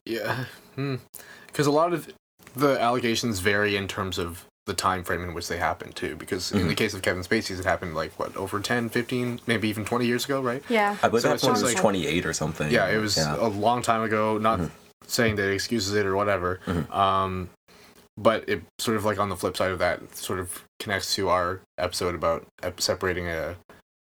yeah, 0.07 0.45
because 0.77 1.67
a 1.67 1.71
lot 1.71 1.93
of 1.93 2.09
the 2.55 2.81
allegations 2.81 3.41
vary 3.41 3.77
in 3.77 3.89
terms 3.89 4.19
of 4.19 4.45
the 4.67 4.75
time 4.75 5.05
frame 5.05 5.23
in 5.23 5.35
which 5.35 5.49
they 5.49 5.59
happened 5.59 5.95
too. 5.95 6.17
Because 6.17 6.51
in 6.53 6.69
the 6.69 6.75
Mhm. 6.75 6.79
case 6.79 6.95
of 6.95 7.03
Kevin 7.03 7.23
Spacey's, 7.23 7.61
it 7.61 7.67
happened 7.67 7.95
like 7.95 8.19
what 8.19 8.35
over 8.37 8.61
10, 8.61 8.89
15, 8.89 9.41
maybe 9.47 9.69
even 9.69 9.85
twenty 9.85 10.07
years 10.07 10.25
ago, 10.25 10.41
right? 10.41 10.63
Yeah. 10.69 10.97
I 11.03 11.09
believe 11.09 11.23
So 11.23 11.29
that 11.29 11.35
it's 11.35 11.43
one 11.45 11.53
just 11.53 11.63
was 11.65 11.75
like- 11.75 11.81
28 11.83 12.25
or 12.25 12.33
something. 12.33 12.71
Yeah, 12.71 12.87
it 12.89 12.97
was 12.99 13.17
Yeah. 13.17 13.37
a 13.37 13.49
long 13.49 13.83
time 13.83 14.03
ago. 14.03 14.39
Not 14.39 14.61
Mhm. 14.61 14.71
saying 15.07 15.37
that 15.37 15.49
it 15.51 15.55
excuses 15.55 15.93
it 15.95 16.07
or 16.07 16.17
whatever. 16.17 16.61
Mhm. 16.67 16.91
Um, 16.95 17.51
but 18.17 18.49
it 18.49 18.63
sort 18.79 18.97
of 18.97 19.05
like 19.05 19.19
on 19.19 19.29
the 19.29 19.37
flip 19.37 19.57
side 19.57 19.71
of 19.71 19.79
that, 19.81 20.17
sort 20.17 20.39
of 20.39 20.65
connects 20.79 21.15
to 21.17 21.29
our 21.29 21.61
episode 21.77 22.15
about 22.15 22.47
separating 22.79 23.27
a 23.29 23.57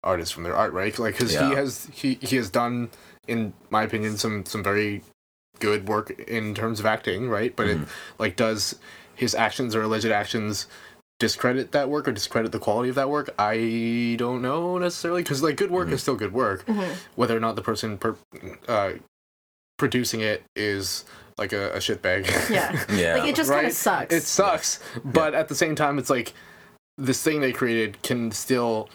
artist 0.04 0.34
from 0.34 0.44
their 0.44 0.56
art, 0.56 0.72
right? 0.74 0.98
Like, 0.98 1.16
because 1.18 1.34
Yeah. 1.34 1.50
he 1.50 1.56
has 1.56 1.88
he 1.92 2.18
he 2.22 2.38
has 2.38 2.50
done, 2.50 2.90
in 3.28 3.54
my 3.70 3.84
opinion, 3.84 4.18
some 4.18 4.44
some 4.46 4.64
very 4.64 5.04
good 5.60 5.88
work 5.88 6.12
in 6.12 6.54
terms 6.56 6.80
of 6.80 6.86
acting, 6.86 7.30
right? 7.30 7.56
But 7.56 7.68
Mhm. 7.68 7.82
it 7.84 7.88
like 8.20 8.36
does 8.36 8.76
his 9.16 9.34
actions 9.36 9.76
or 9.76 9.82
alleged 9.82 10.06
actions 10.06 10.68
discredit 11.20 11.72
that 11.72 11.90
work 11.90 12.08
or 12.08 12.12
discredit 12.12 12.52
the 12.52 12.60
quality 12.60 12.90
of 12.90 12.96
that 12.96 13.10
work 13.10 13.34
i 13.40 14.16
don't 14.20 14.40
know 14.40 14.78
necessarily 14.78 15.24
because 15.24 15.42
like 15.42 15.56
good 15.58 15.72
work 15.72 15.88
Mhm. 15.88 15.94
is 15.94 16.02
still 16.04 16.14
good 16.16 16.32
work 16.32 16.64
Mm-hmm. 16.68 16.94
whether 17.16 17.36
or 17.36 17.40
not 17.40 17.56
the 17.56 17.64
person 17.64 17.98
per, 17.98 18.16
uh, 18.68 18.92
producing 19.80 20.22
it 20.22 20.44
is 20.56 21.06
like 21.40 21.54
a, 21.54 21.72
a 21.74 21.78
shitbag. 21.78 22.28
Yeah. 22.52 22.86
yeah. 22.96 23.16
Like 23.18 23.30
it 23.30 23.36
just 23.36 23.50
kind 23.50 23.66
of 23.66 23.74
sucks. 23.74 24.14
it 24.14 24.22
sucks, 24.24 24.80
but 25.04 25.34
at 25.34 25.48
the 25.50 25.56
same 25.56 25.74
time, 25.76 25.98
it's 26.00 26.10
like 26.12 26.34
this 27.00 27.22
thing 27.24 27.42
they 27.42 27.52
created 27.52 28.02
can 28.04 28.32
still, 28.32 28.88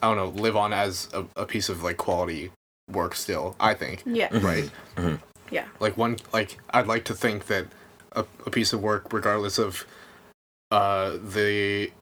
I 0.00 0.06
don't 0.12 0.16
know, 0.16 0.40
live 0.42 0.56
on 0.56 0.72
as 0.72 1.08
a, 1.12 1.24
a 1.36 1.46
piece 1.46 1.68
of 1.68 1.82
like 1.82 1.96
quality 1.96 2.50
work 2.90 3.14
still. 3.14 3.54
I 3.60 3.74
think, 3.74 4.02
yeah. 4.06 4.28
Mhm. 4.28 4.42
right? 4.42 4.70
Mhm. 4.96 5.20
Yeah. 5.52 5.66
Like 5.78 5.96
one, 5.96 6.16
like 6.32 6.58
I'd 6.70 6.86
like 6.88 7.04
to 7.04 7.14
think 7.14 7.46
that 7.46 7.66
a, 8.12 8.24
a 8.46 8.50
piece 8.50 8.72
of 8.72 8.82
work, 8.82 9.12
regardless 9.12 9.58
of 9.58 9.84
uh, 10.70 11.18
the 11.22 11.92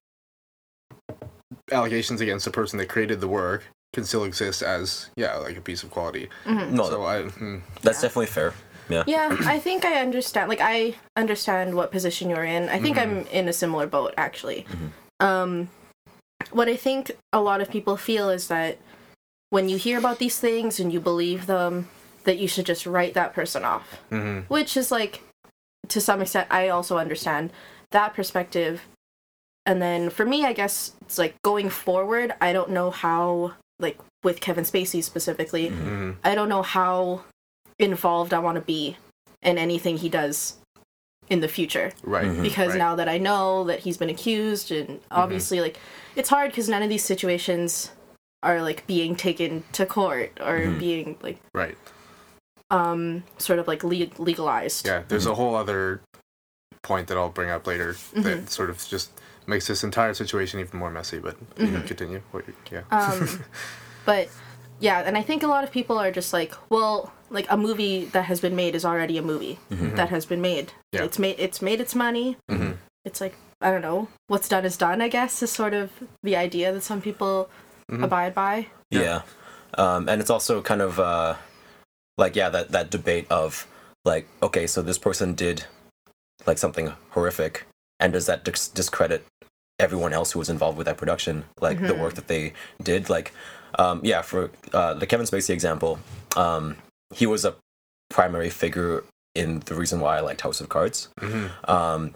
allegations 1.72 2.20
against 2.20 2.44
the 2.44 2.50
person 2.50 2.78
that 2.78 2.88
created 2.88 3.20
the 3.20 3.28
work, 3.28 3.64
can 3.92 4.04
still 4.04 4.24
exist 4.24 4.62
as 4.62 5.10
yeah, 5.16 5.36
like 5.36 5.56
a 5.56 5.60
piece 5.60 5.82
of 5.82 5.90
quality. 5.90 6.28
Mhm. 6.44 6.70
no, 6.70 6.88
So 6.88 7.02
I. 7.04 7.22
hmm. 7.24 7.58
that's 7.82 7.98
Yeah. 7.98 8.02
definitely 8.02 8.26
fair. 8.26 8.54
Yeah. 8.88 9.04
Yeah, 9.06 9.36
I 9.46 9.58
think 9.60 9.84
I 9.84 10.00
understand. 10.00 10.48
Like, 10.48 10.60
I 10.60 10.96
understand 11.16 11.74
what 11.76 11.92
position 11.92 12.28
you're 12.28 12.44
in. 12.44 12.68
I 12.68 12.80
think 12.80 12.98
I'm 12.98 13.24
in 13.28 13.46
a 13.46 13.52
similar 13.52 13.86
boat, 13.86 14.14
actually. 14.16 14.66
Um, 15.20 15.70
what 16.50 16.66
I 16.68 16.74
think 16.74 17.12
a 17.32 17.40
lot 17.40 17.60
of 17.60 17.70
people 17.70 17.96
feel 17.96 18.30
is 18.30 18.48
that 18.48 18.78
when 19.50 19.68
you 19.68 19.76
hear 19.76 19.96
about 19.96 20.18
these 20.18 20.40
things 20.40 20.80
and 20.80 20.92
you 20.92 20.98
believe 20.98 21.46
them, 21.46 21.88
that 22.24 22.38
you 22.38 22.46
should 22.48 22.66
just 22.66 22.86
write 22.86 23.14
that 23.14 23.32
person 23.34 23.64
off. 23.64 23.98
hmm 24.10 24.40
Which 24.48 24.76
is 24.76 24.90
like, 24.90 25.22
to 25.88 26.00
some 26.00 26.20
extent, 26.22 26.46
I 26.50 26.68
also 26.68 26.98
understand 26.98 27.52
that 27.90 28.14
perspective. 28.14 28.82
And 29.66 29.80
then 29.82 30.10
for 30.10 30.24
me, 30.24 30.44
I 30.44 30.52
guess 30.52 30.92
it's 31.02 31.18
like 31.18 31.34
going 31.42 31.70
forward, 31.70 32.32
I 32.40 32.52
don't 32.52 32.70
know 32.70 32.90
how, 32.90 33.54
like 33.78 33.98
with 34.22 34.40
Kevin 34.40 34.64
Spacey 34.64 35.02
specifically, 35.02 35.68
hmm 35.68 36.12
I 36.24 36.34
don't 36.34 36.48
know 36.48 36.62
how 36.62 37.24
involved 37.78 38.34
I 38.34 38.38
want 38.38 38.56
to 38.56 38.60
be 38.62 38.96
in 39.42 39.56
anything 39.56 39.96
he 39.98 40.08
does 40.10 40.58
in 41.30 41.40
the 41.40 41.48
future 41.48 41.92
Right. 42.02 42.26
Mhm. 42.26 42.42
because 42.42 42.70
Right. 42.70 42.78
now 42.78 42.94
that 42.96 43.08
I 43.08 43.16
know 43.16 43.64
that 43.64 43.78
he's 43.80 43.96
been 43.96 44.10
accused 44.10 44.70
and 44.72 45.00
obviously 45.10 45.60
like 45.60 45.78
it's 46.16 46.28
hard 46.28 46.52
cuz 46.52 46.68
none 46.68 46.82
of 46.82 46.88
these 46.90 47.04
situations 47.04 47.92
are 48.42 48.60
like 48.62 48.86
being 48.86 49.14
taken 49.14 49.62
to 49.72 49.86
court 49.86 50.32
or 50.40 50.58
Mhm. 50.58 50.78
being 50.78 51.16
like 51.22 51.38
Right. 51.54 51.78
Um 52.70 53.24
sort 53.38 53.58
of 53.58 53.66
like 53.68 53.82
le- 53.84 54.10
legalized. 54.18 54.86
Yeah, 54.86 55.02
there's 55.08 55.26
a 55.26 55.34
whole 55.34 55.54
other 55.54 56.00
point 56.82 57.08
that 57.08 57.16
I'll 57.16 57.28
bring 57.30 57.50
up 57.50 57.66
later 57.66 57.96
that 58.14 58.50
sort 58.50 58.70
of 58.70 58.78
just 58.88 59.10
makes 59.46 59.66
this 59.66 59.82
entire 59.84 60.14
situation 60.14 60.60
even 60.60 60.78
more 60.78 60.90
messy. 60.90 61.18
But 61.18 61.36
you 61.58 61.66
know, 61.66 61.80
Mhm. 61.80 61.86
continue. 61.86 62.22
What 62.30 62.46
you- 62.46 62.54
yeah. 62.70 62.82
Um 62.90 63.44
but 64.04 64.28
yeah, 64.78 65.00
and 65.04 65.16
I 65.18 65.22
think 65.22 65.42
a 65.42 65.46
lot 65.46 65.64
of 65.64 65.70
people 65.70 65.98
are 65.98 66.10
just 66.10 66.32
like, 66.32 66.54
well, 66.70 67.12
like 67.28 67.46
a 67.50 67.56
movie 67.56 68.06
that 68.06 68.24
has 68.24 68.40
been 68.40 68.56
made 68.56 68.74
is 68.74 68.84
already 68.84 69.18
a 69.18 69.22
movie 69.22 69.58
Mhm. 69.70 69.96
that 69.96 70.08
has 70.10 70.24
been 70.26 70.40
made. 70.40 70.72
Yeah. 70.92 71.02
It's 71.04 71.18
made 71.18 71.36
it's 71.38 71.60
made 71.60 71.80
its 71.80 71.94
money. 71.94 72.36
Mhm. 72.50 72.76
it's 73.04 73.20
like 73.20 73.34
I 73.62 73.70
don't 73.70 73.82
know 73.82 74.08
what's 74.28 74.48
done 74.48 74.64
is 74.64 74.76
done. 74.76 75.02
I 75.02 75.08
guess 75.08 75.42
is 75.42 75.50
sort 75.50 75.74
of 75.74 75.90
the 76.22 76.34
idea 76.36 76.72
that 76.72 76.82
some 76.82 77.00
people 77.02 77.50
Mhm. 77.90 78.04
abide 78.04 78.34
by. 78.34 78.66
Yeah. 78.90 79.00
Yeah. 79.02 79.22
Um, 79.76 80.08
and 80.08 80.20
it's 80.20 80.30
also 80.30 80.62
kind 80.62 80.80
of 80.82 80.98
uh, 80.98 81.34
like 82.22 82.34
yeah 82.40 82.48
that 82.48 82.66
that 82.76 82.86
debate 82.90 83.26
of 83.30 83.66
like 84.04 84.24
okay 84.42 84.66
so 84.72 84.78
this 84.82 84.98
person 84.98 85.34
did 85.34 85.64
like 86.46 86.58
something 86.64 86.86
horrific 87.14 87.54
and 88.00 88.12
does 88.12 88.26
that 88.26 88.44
dis- 88.44 88.68
discredit 88.80 89.20
everyone 89.78 90.12
else 90.18 90.32
who 90.32 90.38
was 90.38 90.50
involved 90.56 90.76
with 90.78 90.86
that 90.86 90.98
production 91.02 91.44
like 91.66 91.78
the 91.80 91.94
Mhm. 91.94 92.00
work 92.04 92.14
that 92.14 92.28
they 92.28 92.52
did 92.82 93.08
like 93.16 93.32
um, 93.82 94.00
yeah 94.02 94.20
for 94.30 94.50
uh, 94.78 94.94
the 95.00 95.06
Kevin 95.06 95.26
Spacey 95.26 95.50
example 95.50 95.92
um, 96.36 96.76
he 97.20 97.26
was 97.26 97.44
a 97.44 97.54
primary 98.10 98.50
figure 98.50 99.04
in 99.34 99.60
the 99.68 99.74
reason 99.74 100.00
why 100.00 100.16
I 100.18 100.20
liked 100.20 100.40
House 100.46 100.60
of 100.60 100.68
Cards 100.68 101.08
Mhm. 101.20 101.50
um, 101.68 102.14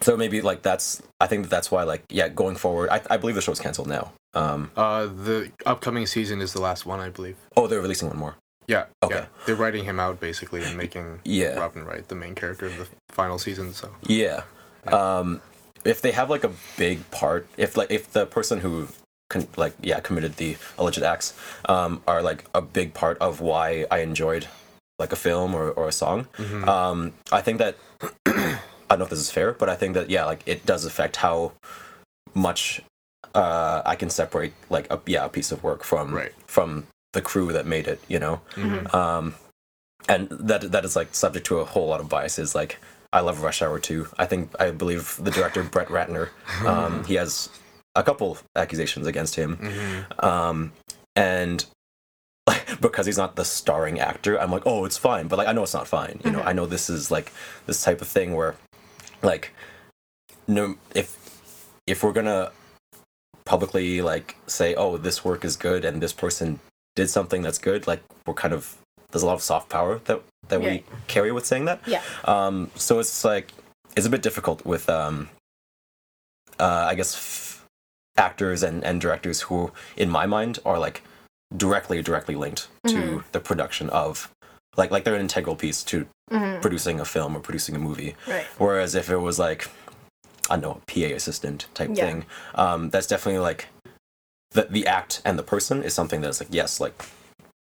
so 0.00 0.16
maybe 0.16 0.40
like 0.40 0.62
that's 0.62 1.02
I 1.20 1.26
think 1.26 1.48
that's 1.48 1.70
why 1.70 1.82
like 1.92 2.02
yeah 2.18 2.28
going 2.42 2.56
forward 2.56 2.88
I, 2.90 2.98
I 3.14 3.16
believe 3.18 3.34
the 3.36 3.42
show's 3.42 3.60
canceled 3.60 3.88
now 3.88 4.12
um, 4.34 4.70
Uh, 4.76 5.06
the 5.28 5.50
upcoming 5.64 6.06
season 6.06 6.40
is 6.40 6.52
the 6.52 6.60
last 6.60 6.84
one, 6.86 7.00
I 7.00 7.08
believe. 7.10 7.36
oh 7.56 7.66
they're 7.68 7.80
releasing 7.88 8.08
one 8.08 8.18
more 8.18 8.34
Yeah. 8.66 8.86
Okay. 9.02 9.14
Yeah. 9.16 9.26
They're 9.46 9.56
writing 9.56 9.84
him 9.84 10.00
out 10.00 10.20
basically 10.20 10.62
and 10.64 10.76
making 10.76 11.20
yeah 11.24 11.54
Robin 11.58 11.84
Wright 11.84 12.06
the 12.08 12.14
main 12.14 12.34
character 12.34 12.66
of 12.66 12.76
the 12.78 12.86
final 13.10 13.38
season. 13.38 13.72
So. 13.74 13.90
Yeah. 14.06 14.42
Um, 14.86 15.40
if 15.84 16.00
they 16.00 16.12
have 16.12 16.30
like 16.30 16.44
a 16.44 16.52
big 16.78 17.10
part, 17.10 17.46
if 17.56 17.76
like 17.76 17.90
if 17.90 18.12
the 18.12 18.26
person 18.26 18.60
who 18.60 18.88
con- 19.30 19.48
like 19.56 19.74
yeah 19.82 20.00
committed 20.00 20.36
the 20.36 20.56
alleged 20.78 21.02
acts 21.02 21.34
um, 21.68 22.02
are 22.06 22.22
like 22.22 22.44
a 22.54 22.62
big 22.62 22.94
part 22.94 23.18
of 23.18 23.40
why 23.40 23.86
I 23.90 23.98
enjoyed 23.98 24.46
like 24.98 25.12
a 25.12 25.16
film 25.16 25.54
or, 25.54 25.70
or 25.72 25.88
a 25.88 25.92
song, 25.92 26.26
um, 26.66 27.12
I 27.32 27.40
think 27.42 27.58
that 27.58 27.76
I 28.26 28.58
don't 28.90 28.98
know 29.00 29.04
if 29.04 29.10
this 29.10 29.18
is 29.18 29.30
fair, 29.30 29.52
but 29.52 29.68
I 29.68 29.74
think 29.76 29.94
that 29.94 30.08
yeah, 30.08 30.24
like 30.24 30.42
it 30.46 30.64
does 30.64 30.84
affect 30.84 31.16
how 31.16 31.52
much 32.34 32.80
uh, 33.34 33.82
I 33.84 33.96
can 33.96 34.10
separate 34.10 34.52
like 34.70 34.86
a 34.92 35.00
yeah 35.06 35.24
a 35.24 35.28
piece 35.28 35.52
of 35.52 35.62
work 35.62 35.84
from 35.84 36.14
Right. 36.14 36.32
from 36.46 36.86
the 37.14 37.22
crew 37.22 37.52
that 37.52 37.66
made 37.66 37.88
it, 37.88 38.00
you 38.06 38.18
know. 38.18 38.40
Um, 38.92 39.34
and 40.08 40.28
that 40.28 40.70
that 40.72 40.84
is 40.84 40.96
like 40.96 41.14
subject 41.14 41.46
to 41.46 41.58
a 41.58 41.64
whole 41.64 41.86
lot 41.86 42.00
of 42.00 42.08
biases. 42.08 42.54
Like 42.54 42.78
I 43.12 43.20
love 43.20 43.42
Rush 43.42 43.62
Hour 43.62 43.78
2. 43.78 44.08
I 44.18 44.26
think 44.26 44.50
I 44.60 44.70
believe 44.70 45.18
the 45.22 45.30
director 45.30 45.62
Brett 45.74 45.88
Ratner, 45.88 46.28
um, 46.66 47.04
he 47.04 47.14
has 47.14 47.48
a 47.94 48.02
couple 48.02 48.36
accusations 48.56 49.06
against 49.06 49.36
him, 49.36 50.06
um, 50.18 50.72
and 51.16 51.64
like 52.46 52.78
because 52.80 53.06
he's 53.06 53.16
not 53.16 53.36
the 53.36 53.44
starring 53.44 53.98
actor, 53.98 54.38
I'm 54.38 54.50
like, 54.50 54.66
oh, 54.66 54.84
it's 54.84 54.98
fine. 54.98 55.28
But 55.28 55.38
like 55.38 55.48
I 55.48 55.52
know 55.52 55.62
it's 55.62 55.74
not 55.74 55.88
fine. 55.88 56.20
You 56.24 56.32
know, 56.32 56.42
I 56.42 56.52
know 56.52 56.66
this 56.66 56.90
is 56.90 57.10
like 57.10 57.32
this 57.66 57.82
type 57.82 58.02
of 58.02 58.08
thing 58.08 58.34
where, 58.34 58.56
like, 59.22 59.52
no, 60.46 60.76
if 60.94 61.16
if 61.86 62.02
we're 62.02 62.12
gonna 62.12 62.52
publicly 63.46 64.02
like 64.02 64.36
say, 64.46 64.74
oh, 64.74 64.96
this 64.96 65.24
work 65.24 65.44
is 65.44 65.56
good 65.56 65.84
and 65.84 66.02
this 66.02 66.12
person 66.12 66.60
did 66.96 67.10
something 67.10 67.42
that's 67.42 67.58
good, 67.58 67.86
like 67.86 68.02
we're 68.26 68.34
kind 68.34 68.54
of 68.54 68.76
there's 69.10 69.22
a 69.22 69.26
lot 69.26 69.34
of 69.34 69.42
soft 69.42 69.68
power 69.68 70.00
that 70.04 70.20
that 70.48 70.60
we 70.60 70.84
carry 71.06 71.32
with 71.32 71.46
saying 71.46 71.64
that. 71.66 71.80
Yeah. 71.86 72.02
Um, 72.24 72.70
so 72.74 72.98
it's 72.98 73.24
like 73.24 73.52
it's 73.96 74.06
a 74.06 74.10
bit 74.10 74.22
difficult 74.22 74.64
with 74.66 74.88
um, 74.88 75.28
uh, 76.58 76.86
I 76.90 76.94
guess 76.94 77.14
f- 77.14 77.64
actors 78.16 78.62
and 78.62 78.84
and 78.84 79.00
directors 79.00 79.42
who, 79.42 79.72
in 79.96 80.10
my 80.10 80.26
mind, 80.26 80.58
are 80.64 80.78
like 80.78 81.02
directly 81.56 82.02
directly 82.02 82.34
linked 82.36 82.68
to 82.86 82.94
Mhm. 82.94 83.24
the 83.32 83.40
production 83.40 83.88
of 83.90 84.30
like 84.76 84.90
like 84.90 85.04
they're 85.04 85.14
an 85.14 85.20
integral 85.20 85.56
piece 85.56 85.82
to 85.84 86.06
Mhm. 86.32 86.60
producing 86.60 87.00
a 87.00 87.04
film 87.04 87.36
or 87.36 87.40
producing 87.40 87.76
a 87.76 87.78
movie. 87.78 88.16
Right. 88.26 88.46
Whereas 88.58 88.94
if 88.94 89.10
it 89.10 89.18
was 89.18 89.38
like, 89.38 89.68
I 90.50 90.56
don't 90.56 90.62
know, 90.62 90.80
a 90.82 90.86
PA 90.86 91.14
assistant 91.14 91.66
type 91.74 91.90
Yeah. 91.92 92.06
thing, 92.06 92.26
um, 92.54 92.90
that's 92.90 93.06
definitely 93.06 93.40
like 93.40 93.68
the 94.54 94.62
the 94.70 94.86
act 94.86 95.20
and 95.24 95.38
the 95.38 95.42
person 95.42 95.82
is 95.82 95.94
something 95.94 96.20
that's 96.20 96.40
like 96.40 96.48
yes, 96.50 96.80
like 96.80 96.94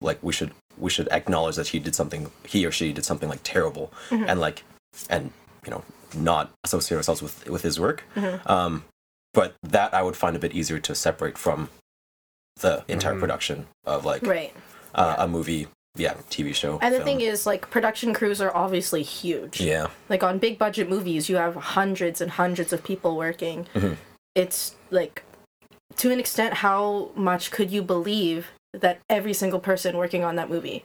like 0.01 0.17
we 0.23 0.33
should 0.33 0.51
we 0.77 0.89
should 0.89 1.07
acknowledge 1.11 1.55
that 1.57 1.67
he 1.67 1.79
did 1.79 1.93
something 1.95 2.31
he 2.47 2.65
or 2.65 2.71
she 2.71 2.91
did 2.93 3.05
something 3.05 3.29
like 3.29 3.41
terrible 3.43 3.91
Mhm. 4.09 4.25
and 4.27 4.39
like 4.39 4.63
and 5.09 5.31
you 5.65 5.71
know 5.71 5.83
not 6.15 6.51
associate 6.63 6.97
ourselves 6.97 7.21
with 7.21 7.47
with 7.49 7.61
his 7.63 7.79
work. 7.79 8.03
Mhm. 8.15 8.49
Um, 8.49 8.85
but 9.33 9.55
that 9.63 9.93
I 9.93 10.01
would 10.03 10.15
find 10.15 10.35
a 10.35 10.39
bit 10.39 10.53
easier 10.53 10.79
to 10.79 10.93
separate 10.95 11.37
from 11.37 11.69
the 12.61 12.83
entire 12.87 13.15
Mhm. 13.15 13.19
production 13.19 13.67
of 13.85 14.05
like 14.05 14.21
Right. 14.23 14.53
uh, 14.93 15.15
a 15.17 15.27
movie, 15.27 15.67
yeah, 15.95 16.13
TV 16.29 16.53
show. 16.53 16.77
And 16.83 16.93
the 16.93 16.99
film. 16.99 17.05
thing 17.07 17.21
is, 17.21 17.47
like, 17.47 17.71
production 17.71 18.13
crews 18.13 18.39
are 18.39 18.55
obviously 18.55 19.01
huge. 19.01 19.59
yeah, 19.59 19.87
Like, 20.07 20.21
on 20.21 20.37
big 20.37 20.59
budget 20.59 20.87
movies, 20.87 21.29
you 21.29 21.37
have 21.37 21.55
hundreds 21.55 22.21
and 22.21 22.29
hundreds 22.29 22.71
of 22.71 22.83
people 22.83 23.17
working. 23.17 23.65
Mhm. 23.73 23.97
It's 24.35 24.75
like, 24.91 25.23
to 25.97 26.11
an 26.11 26.19
extent, 26.19 26.55
how 26.55 27.11
much 27.15 27.51
could 27.51 27.71
you 27.71 27.81
believe 27.81 28.47
that 28.73 28.99
every 29.09 29.33
single 29.33 29.59
person 29.59 29.97
working 29.97 30.23
on 30.23 30.35
that 30.35 30.49
movie 30.49 30.83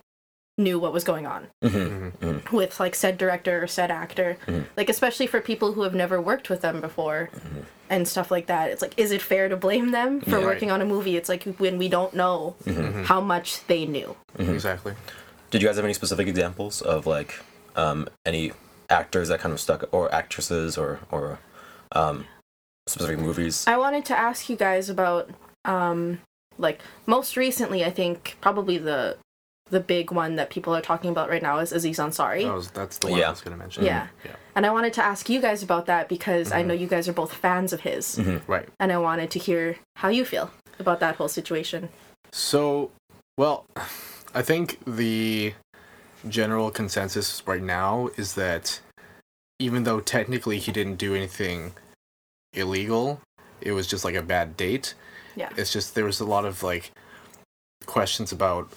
knew 0.58 0.78
what 0.78 0.92
was 0.92 1.04
going 1.04 1.26
on 1.26 1.46
hmm 1.62 2.08
with, 2.52 2.80
like, 2.80 2.94
said 2.94 3.16
director 3.18 3.62
or 3.62 3.66
said 3.66 3.90
actor? 3.90 4.36
Mhm. 4.46 4.64
Like, 4.76 4.88
especially 4.88 5.26
for 5.26 5.40
people 5.40 5.72
who 5.72 5.82
have 5.82 5.94
never 5.94 6.20
worked 6.20 6.48
with 6.50 6.60
them 6.62 6.80
before 6.80 7.30
and 7.90 8.06
stuff 8.06 8.30
like 8.30 8.46
that. 8.46 8.70
It's 8.70 8.82
like, 8.82 8.92
is 8.98 9.12
it 9.12 9.22
fair 9.22 9.48
to 9.48 9.56
blame 9.56 9.92
them 9.92 10.20
for 10.20 10.38
Yeah. 10.38 10.44
working 10.44 10.70
on 10.70 10.80
a 10.82 10.84
movie? 10.84 11.16
It's 11.16 11.28
like 11.28 11.44
when 11.58 11.78
we 11.78 11.88
don't 11.88 12.12
know 12.14 12.54
how 13.04 13.20
much 13.20 13.66
they 13.66 13.86
knew. 13.86 14.16
Exactly. 14.38 14.94
Did 15.50 15.62
you 15.62 15.68
guys 15.68 15.76
have 15.76 15.84
any 15.84 15.94
specific 15.94 16.26
examples 16.28 16.82
of 16.82 17.06
like 17.06 17.40
um, 17.76 18.08
any 18.26 18.52
actors 18.90 19.28
that 19.28 19.40
kind 19.40 19.52
of 19.52 19.60
stuck, 19.60 19.88
or 19.92 20.12
actresses, 20.14 20.76
or 20.76 20.98
or 21.10 21.38
um, 21.92 22.26
specific 22.88 23.18
movies? 23.18 23.64
I 23.66 23.76
wanted 23.76 24.04
to 24.06 24.18
ask 24.18 24.48
you 24.48 24.56
guys 24.56 24.88
about 24.90 25.30
um 25.64 26.20
like 26.58 26.80
most 27.06 27.36
recently 27.36 27.84
I 27.84 27.90
think 27.90 28.36
probably 28.40 28.78
the 28.78 29.16
the 29.70 29.80
big 29.80 30.10
one 30.10 30.36
that 30.36 30.48
people 30.48 30.74
are 30.74 30.80
talking 30.80 31.10
about 31.10 31.28
right 31.28 31.42
now 31.42 31.58
is 31.58 31.72
Aziz 31.72 31.98
Ansari. 31.98 32.44
That 32.44 32.54
was, 32.54 32.70
that's 32.70 32.96
the 32.98 33.08
one 33.08 33.18
Yeah. 33.20 33.26
I 33.26 33.30
was 33.30 33.42
going 33.42 33.52
to 33.54 33.58
mention. 33.58 33.84
Yeah. 33.84 34.06
Yeah. 34.24 34.36
And 34.56 34.64
I 34.64 34.70
wanted 34.70 34.94
to 34.94 35.04
ask 35.04 35.28
you 35.28 35.42
guys 35.42 35.62
about 35.62 35.84
that 35.86 36.08
because 36.08 36.52
I 36.52 36.62
know 36.62 36.72
you 36.72 36.86
guys 36.86 37.06
are 37.06 37.12
both 37.12 37.34
fans 37.34 37.74
of 37.74 37.82
his 37.82 38.18
Right. 38.46 38.66
and 38.80 38.90
I 38.90 38.96
wanted 38.96 39.30
to 39.32 39.38
hear 39.38 39.76
how 39.96 40.08
you 40.08 40.24
feel 40.24 40.50
about 40.78 41.00
that 41.00 41.16
whole 41.16 41.28
situation. 41.28 41.90
So, 42.32 42.90
well, 43.36 43.66
I 44.34 44.40
think 44.40 44.78
the 44.86 45.52
general 46.26 46.70
consensus 46.70 47.42
right 47.46 47.62
now 47.62 48.08
is 48.16 48.34
that 48.36 48.80
even 49.58 49.84
though 49.84 50.00
technically 50.00 50.58
he 50.58 50.72
didn't 50.72 50.96
do 50.96 51.14
anything 51.14 51.74
illegal, 52.52 53.20
it 53.60 53.72
was 53.72 53.86
just 53.86 54.04
like 54.04 54.14
a 54.14 54.22
bad 54.22 54.56
date. 54.56 54.94
Yeah. 55.36 55.50
It's 55.56 55.72
just 55.72 55.94
there 55.94 56.04
was 56.04 56.20
a 56.20 56.24
lot 56.24 56.44
of 56.44 56.62
like 56.62 56.90
questions 57.86 58.32
about 58.32 58.72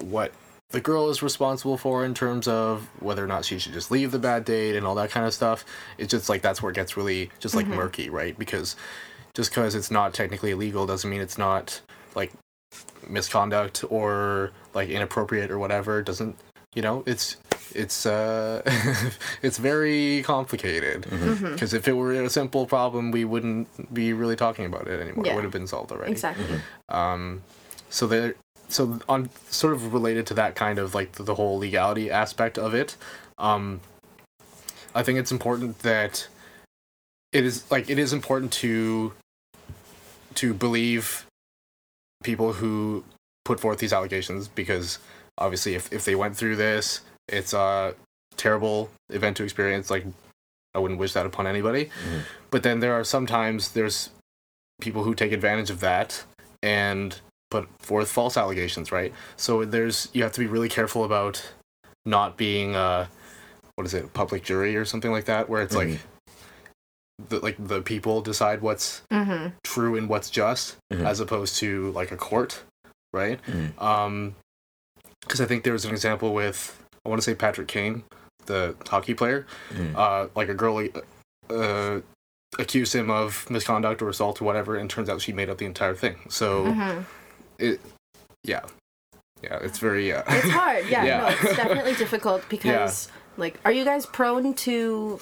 what 0.00 0.32
the 0.70 0.80
girl 0.80 1.08
is 1.08 1.22
responsible 1.22 1.76
for 1.76 2.04
in 2.04 2.14
terms 2.14 2.48
of 2.48 2.88
whether 3.00 3.22
or 3.22 3.28
not 3.28 3.44
she 3.44 3.58
should 3.58 3.72
just 3.72 3.90
leave 3.90 4.10
the 4.10 4.18
bad 4.18 4.44
date 4.44 4.76
and 4.76 4.86
all 4.86 4.96
that 4.96 5.10
kind 5.10 5.26
of 5.26 5.32
stuff. 5.32 5.64
It's 5.98 6.10
just 6.10 6.28
like 6.28 6.42
that's 6.42 6.62
where 6.62 6.70
it 6.70 6.74
gets 6.74 6.96
really 6.96 7.30
just 7.38 7.54
like 7.54 7.66
mm-hmm. 7.66 7.76
murky, 7.76 8.10
right? 8.10 8.36
Because 8.38 8.76
just 9.34 9.50
because 9.50 9.74
it's 9.74 9.90
not 9.90 10.14
technically 10.14 10.52
illegal 10.52 10.86
doesn't 10.86 11.08
mean 11.08 11.20
it's 11.20 11.38
not 11.38 11.80
like 12.14 12.32
misconduct 13.08 13.84
or 13.90 14.50
like 14.72 14.88
inappropriate 14.88 15.50
or 15.50 15.58
whatever 15.58 16.02
doesn't 16.02 16.36
you 16.74 16.82
know 16.82 17.02
it's 17.06 17.36
it's 17.74 18.06
uh 18.06 18.62
it's 19.42 19.58
very 19.58 20.22
complicated 20.22 21.02
Mm-hmm. 21.02 21.52
because 21.52 21.72
if 21.74 21.86
it 21.88 21.92
were 21.94 22.12
a 22.12 22.30
simple 22.30 22.66
problem 22.66 23.10
we 23.10 23.24
wouldn't 23.24 23.68
be 23.92 24.12
really 24.12 24.36
talking 24.36 24.66
about 24.66 24.86
it 24.88 25.00
anymore 25.00 25.24
Yeah. 25.26 25.32
it 25.32 25.34
would 25.36 25.44
have 25.44 25.52
been 25.52 25.66
solved 25.66 25.92
already 25.92 26.12
Exactly. 26.12 26.60
um 26.88 27.42
so 27.90 28.06
there 28.06 28.34
so 28.68 28.98
on 29.08 29.30
sort 29.50 29.72
of 29.74 29.92
related 29.92 30.26
to 30.28 30.34
that 30.34 30.54
kind 30.56 30.78
of 30.78 30.94
like 30.94 31.12
the, 31.12 31.22
the 31.22 31.34
whole 31.34 31.58
legality 31.58 32.10
aspect 32.10 32.58
of 32.58 32.74
it 32.74 32.96
um 33.38 33.80
i 34.94 35.02
think 35.02 35.18
it's 35.18 35.32
important 35.32 35.80
that 35.80 36.28
it 37.32 37.44
is 37.44 37.68
like 37.70 37.88
it 37.90 37.98
is 37.98 38.12
important 38.12 38.52
to 38.52 39.12
to 40.34 40.52
believe 40.54 41.26
people 42.22 42.54
who 42.54 43.04
put 43.44 43.60
forth 43.60 43.78
these 43.78 43.92
allegations 43.92 44.48
because 44.48 44.98
obviously 45.38 45.74
if, 45.74 45.92
if 45.92 46.04
they 46.04 46.14
went 46.14 46.36
through 46.36 46.56
this 46.56 47.00
it's 47.28 47.52
a 47.52 47.94
terrible 48.36 48.90
event 49.10 49.36
to 49.36 49.44
experience 49.44 49.90
like 49.90 50.04
i 50.74 50.78
wouldn't 50.78 50.98
wish 51.00 51.12
that 51.12 51.24
upon 51.26 51.46
anybody 51.46 51.86
Mhm. 51.86 52.22
but 52.50 52.62
then 52.62 52.80
there 52.80 52.92
are 52.92 53.04
sometimes 53.04 53.72
there's 53.72 54.10
people 54.80 55.04
who 55.04 55.14
take 55.14 55.32
advantage 55.32 55.70
of 55.70 55.80
that 55.80 56.24
and 56.62 57.20
put 57.50 57.68
forth 57.80 58.10
false 58.10 58.36
allegations 58.36 58.90
right 58.90 59.12
so 59.36 59.64
there's 59.64 60.08
you 60.12 60.22
have 60.22 60.32
to 60.32 60.40
be 60.40 60.46
really 60.46 60.68
careful 60.68 61.04
about 61.04 61.52
not 62.04 62.36
being 62.36 62.74
uh 62.74 63.06
what 63.76 63.86
is 63.86 63.94
it 63.94 64.12
public 64.12 64.42
jury 64.42 64.76
or 64.76 64.84
something 64.84 65.12
like 65.12 65.24
that 65.26 65.48
where 65.48 65.62
it's 65.62 65.74
Mhm. 65.74 65.90
like 65.92 66.00
the 67.28 67.38
like 67.38 67.56
the 67.58 67.80
people 67.82 68.20
decide 68.20 68.60
what's 68.60 69.02
Mhm. 69.12 69.52
true 69.62 69.96
and 69.96 70.08
what's 70.08 70.28
just 70.30 70.76
Mhm. 70.92 71.06
as 71.06 71.20
opposed 71.20 71.56
to 71.56 71.92
like 71.92 72.10
a 72.10 72.16
court 72.16 72.62
right 73.12 73.40
Mhm. 73.46 73.80
um 73.80 74.34
because 75.20 75.40
i 75.40 75.46
think 75.46 75.62
there 75.62 75.72
was 75.72 75.84
an 75.84 75.92
example 75.92 76.34
with 76.34 76.82
i 77.04 77.08
want 77.08 77.20
to 77.20 77.24
say 77.24 77.34
patrick 77.34 77.68
kane 77.68 78.02
the 78.46 78.74
hockey 78.88 79.14
player 79.14 79.46
Mhm. 79.72 79.94
uh 79.96 80.28
like 80.34 80.48
a 80.48 80.54
girl 80.54 80.86
uh 81.50 82.00
accused 82.58 82.94
him 82.94 83.10
of 83.10 83.48
misconduct 83.50 84.00
or 84.02 84.08
assault 84.08 84.40
or 84.40 84.44
whatever 84.44 84.76
and 84.76 84.88
turns 84.88 85.08
out 85.08 85.20
she 85.20 85.32
made 85.32 85.50
up 85.50 85.58
the 85.58 85.66
entire 85.66 85.94
thing 85.94 86.16
so 86.28 86.66
Mhm. 86.66 87.04
it 87.58 87.80
yeah 88.44 88.60
yeah 89.42 89.58
it's 89.62 89.78
very 89.78 90.12
uh 90.12 90.22
It's 90.28 90.48
hard. 90.50 90.86
Yeah, 90.88 91.04
Yeah. 91.10 91.20
no, 91.20 91.26
it's 91.28 91.56
definitely 91.56 91.94
difficult 92.04 92.48
because 92.48 93.08
like 93.36 93.58
are 93.64 93.72
you 93.72 93.84
guys 93.84 94.06
prone 94.06 94.54
to 94.54 95.18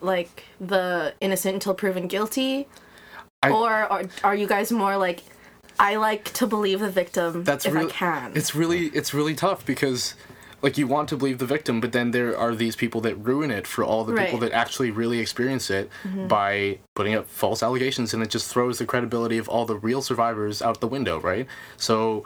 like 0.00 0.44
the 0.60 1.14
innocent 1.20 1.54
until 1.54 1.74
proven 1.74 2.06
guilty 2.06 2.68
I- 3.42 3.50
or 3.50 3.70
are, 3.72 4.04
are 4.22 4.34
you 4.36 4.46
guys 4.46 4.70
more 4.70 4.96
like 4.96 5.22
I 5.80 5.96
like 5.96 6.24
to 6.34 6.46
believe 6.46 6.80
the 6.80 6.90
victim 6.90 7.44
That's 7.44 7.66
if 7.66 7.72
really- 7.74 7.86
I 7.86 7.90
can. 7.90 8.32
it's 8.36 8.54
really 8.54 8.86
it's 8.88 9.12
really 9.12 9.34
tough 9.34 9.66
because 9.66 10.14
like 10.60 10.76
you 10.76 10.86
want 10.86 11.08
to 11.08 11.16
believe 11.16 11.38
the 11.38 11.46
victim 11.46 11.80
but 11.80 11.92
then 11.92 12.10
there 12.10 12.36
are 12.36 12.54
these 12.54 12.74
people 12.74 13.00
that 13.00 13.14
ruin 13.16 13.50
it 13.50 13.66
for 13.66 13.84
all 13.84 14.02
the 14.04 14.12
people 14.12 14.24
Right. 14.24 14.32
Mm-hmm. 14.32 14.40
that 14.40 14.52
actually 14.52 14.90
really 14.90 15.18
experience 15.20 15.70
it 15.70 15.90
by 16.26 16.78
putting 16.94 17.14
up 17.14 17.28
false 17.28 17.62
allegations 17.62 18.12
and 18.12 18.22
it 18.22 18.30
just 18.30 18.50
throws 18.52 18.78
the 18.78 18.84
credibility 18.86 19.38
of 19.38 19.48
all 19.48 19.64
the 19.66 19.76
real 19.76 20.02
survivors 20.02 20.60
out 20.60 20.80
the 20.80 20.88
window 20.88 21.20
right 21.20 21.46
so 21.76 22.24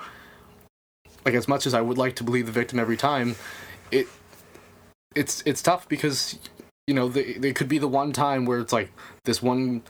like 1.24 1.34
as 1.34 1.46
much 1.46 1.66
as 1.66 1.74
i 1.74 1.80
would 1.80 1.98
like 1.98 2.16
to 2.16 2.24
believe 2.24 2.46
the 2.46 2.52
victim 2.52 2.78
every 2.78 2.96
time 2.96 3.36
it 3.90 4.06
it's 5.14 5.42
it's 5.44 5.60
tough 5.62 5.88
because 5.88 6.38
you 6.86 6.94
know 6.94 7.08
they, 7.08 7.34
they 7.34 7.52
could 7.52 7.68
be 7.68 7.78
the 7.78 7.88
one 7.88 8.12
time 8.12 8.44
where 8.46 8.58
it's 8.60 8.72
like 8.72 8.90
this 9.24 9.42
one 9.42 9.82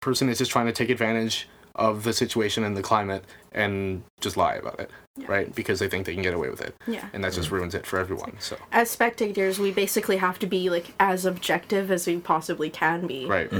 person 0.00 0.28
is 0.28 0.38
just 0.38 0.50
trying 0.50 0.66
to 0.66 0.72
take 0.72 0.90
advantage 0.90 1.48
of 1.74 2.04
the 2.04 2.12
situation 2.12 2.62
and 2.64 2.76
the 2.76 2.82
climate 2.82 3.24
and 3.52 4.02
just 4.20 4.36
lie 4.36 4.54
about 4.54 4.78
it, 4.80 4.90
right? 5.26 5.52
Because 5.54 5.78
they 5.80 5.88
think 5.88 6.06
they 6.06 6.14
can 6.14 6.22
get 6.22 6.34
away 6.34 6.48
with 6.48 6.60
it. 6.60 6.74
Yeah. 6.86 7.06
And 7.12 7.22
that 7.24 7.32
just 7.32 7.50
ruins 7.50 7.74
it 7.74 7.84
for 7.86 7.98
everyone. 7.98 8.36
So 8.38 8.56
As 8.72 8.90
spectators, 8.90 9.58
we 9.58 9.70
basically 9.72 10.16
have 10.18 10.38
to 10.40 10.46
be 10.46 10.70
like 10.70 10.92
as 11.00 11.24
objective 11.24 11.90
as 11.90 12.06
we 12.06 12.18
possibly 12.18 12.70
can 12.70 13.06
be. 13.06 13.26
right. 13.26 13.50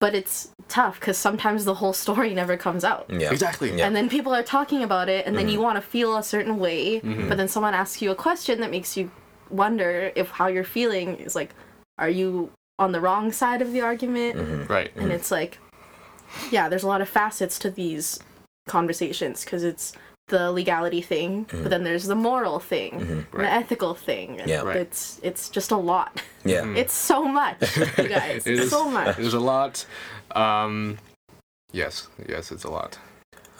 But 0.00 0.14
it's 0.14 0.50
tough 0.68 1.00
because 1.00 1.16
sometimes 1.16 1.64
the 1.64 1.74
whole 1.74 1.92
story 1.92 2.34
never 2.34 2.56
comes 2.56 2.84
out. 2.84 3.06
Yeah. 3.08 3.30
Exactly. 3.30 3.76
Yeah. 3.76 3.86
And 3.86 3.96
then 3.96 4.08
people 4.08 4.34
are 4.34 4.42
talking 4.42 4.82
about 4.82 5.08
it, 5.08 5.26
and 5.26 5.36
then 5.36 5.48
you 5.48 5.60
want 5.60 5.76
to 5.76 5.82
feel 5.82 6.16
a 6.16 6.22
certain 6.22 6.58
way, 6.58 7.00
Mm-hmm. 7.00 7.28
but 7.28 7.36
then 7.38 7.48
someone 7.48 7.74
asks 7.74 8.02
you 8.02 8.10
a 8.10 8.14
question 8.14 8.60
that 8.60 8.70
makes 8.70 8.96
you 8.96 9.10
wonder 9.50 10.12
if 10.14 10.30
how 10.30 10.46
you're 10.46 10.64
feeling 10.64 11.16
is 11.16 11.34
like, 11.34 11.54
are 11.98 12.08
you 12.08 12.50
on 12.78 12.92
the 12.92 13.00
wrong 13.00 13.32
side 13.32 13.60
of 13.62 13.72
the 13.72 13.80
argument? 13.80 14.36
Mm-hmm. 14.36 14.72
Right. 14.72 14.90
And 14.96 15.12
it's 15.12 15.30
like, 15.30 15.58
yeah, 16.50 16.68
there's 16.68 16.82
a 16.84 16.88
lot 16.88 17.00
of 17.00 17.08
facets 17.08 17.58
to 17.60 17.70
these 17.70 18.18
conversations 18.68 19.44
because 19.44 19.64
it's 19.64 19.92
the 20.28 20.50
legality 20.52 21.02
thing, 21.02 21.46
but 21.50 21.68
then 21.70 21.82
there's 21.84 22.04
the 22.06 22.14
moral 22.14 22.58
thing, 22.60 22.92
Mm-hmm. 23.00 23.36
Right. 23.36 23.44
the 23.44 23.52
ethical 23.52 23.94
thing. 23.94 24.40
Yeah. 24.46 24.62
Right. 24.62 24.76
It's 24.76 25.20
it's 25.22 25.48
just 25.48 25.70
a 25.72 25.76
lot. 25.76 26.22
Yeah. 26.44 26.64
It's 26.74 26.94
so 26.94 27.24
much, 27.24 27.76
you 27.76 27.86
guys. 28.08 28.46
It 28.46 28.52
It's 28.54 28.62
is- 28.64 28.70
so 28.70 28.88
much. 28.88 29.16
There's 29.16 29.34
a 29.34 29.40
lot. 29.40 29.84
Um, 30.34 30.98
yes. 31.72 32.08
Yes, 32.28 32.50
it's 32.52 32.64
a 32.64 32.70
lot. 32.70 32.98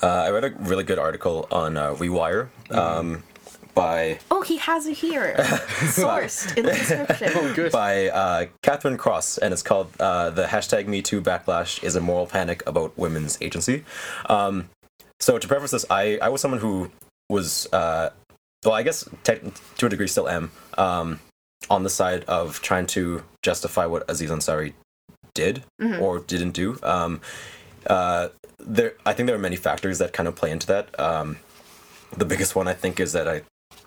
Uh, 0.02 0.06
I 0.26 0.30
read 0.30 0.44
a 0.44 0.50
really 0.60 0.84
good 0.84 0.98
article 0.98 1.46
on 1.50 1.76
uh, 1.76 1.94
Rewire 1.94 2.48
um, 2.70 3.22
by 3.74 4.18
Oh, 4.30 4.42
he 4.42 4.56
has 4.58 4.86
it 4.86 4.98
here, 4.98 5.34
sourced 5.38 6.56
in 6.56 6.66
the 6.66 6.72
description. 6.72 7.54
Good. 7.54 7.72
by 7.72 8.08
uh, 8.08 8.46
Katherine 8.62 8.98
Cross, 8.98 9.38
and 9.38 9.52
it's 9.52 9.62
called 9.62 9.90
uh, 10.00 10.30
"The 10.30 10.44
Hashtag 10.44 10.86
Me 10.86 11.02
Too 11.02 11.20
Backlash 11.20 11.82
is 11.82 11.96
a 11.96 12.00
Moral 12.00 12.26
Panic 12.26 12.62
About 12.66 12.96
Women's 12.98 13.38
Agency." 13.40 13.84
Um, 14.28 14.68
so 15.20 15.38
to 15.38 15.48
preface 15.48 15.70
this, 15.70 15.86
I 15.90 16.18
I 16.20 16.28
was 16.28 16.40
someone 16.40 16.60
who 16.60 16.90
was 17.28 17.72
uh, 17.72 18.10
well, 18.64 18.74
I 18.74 18.82
guess 18.82 19.08
tech 19.24 19.40
to 19.78 19.86
a 19.86 19.88
degree 19.88 20.06
still 20.06 20.28
am 20.28 20.50
um, 20.78 21.20
on 21.70 21.82
the 21.82 21.90
side 21.90 22.24
of 22.24 22.60
trying 22.62 22.86
to 22.88 23.22
justify 23.42 23.86
what 23.86 24.04
Aziz 24.08 24.30
Ansari 24.30 24.74
did 25.34 25.64
or 26.00 26.18
didn't 26.20 26.52
do. 26.52 26.78
Um, 26.82 27.20
uh, 27.86 28.28
there, 28.58 28.94
I 29.04 29.12
think 29.12 29.26
there 29.26 29.34
are 29.34 29.40
many 29.40 29.56
factors 29.56 29.98
that 29.98 30.12
kind 30.12 30.28
of 30.28 30.36
play 30.36 30.50
into 30.50 30.66
that. 30.68 30.98
Um, 31.00 31.38
the 32.16 32.24
biggest 32.24 32.54
one 32.54 32.68
I 32.68 32.74
think 32.74 33.00
is 33.00 33.12
that 33.14 33.26
I, 33.26 33.42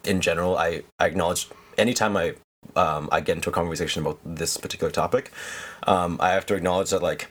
in 0.07 0.21
general, 0.21 0.57
I, 0.57 0.83
I 0.99 1.05
acknowledge 1.07 1.47
anytime 1.77 2.15
I 2.17 2.35
um, 2.75 3.09
I 3.11 3.21
get 3.21 3.35
into 3.37 3.49
a 3.49 3.53
conversation 3.53 4.01
about 4.01 4.19
this 4.25 4.57
particular 4.57 4.91
topic, 4.91 5.31
um, 5.85 6.17
I 6.19 6.31
have 6.31 6.45
to 6.47 6.55
acknowledge 6.55 6.89
that 6.89 7.01
like 7.03 7.27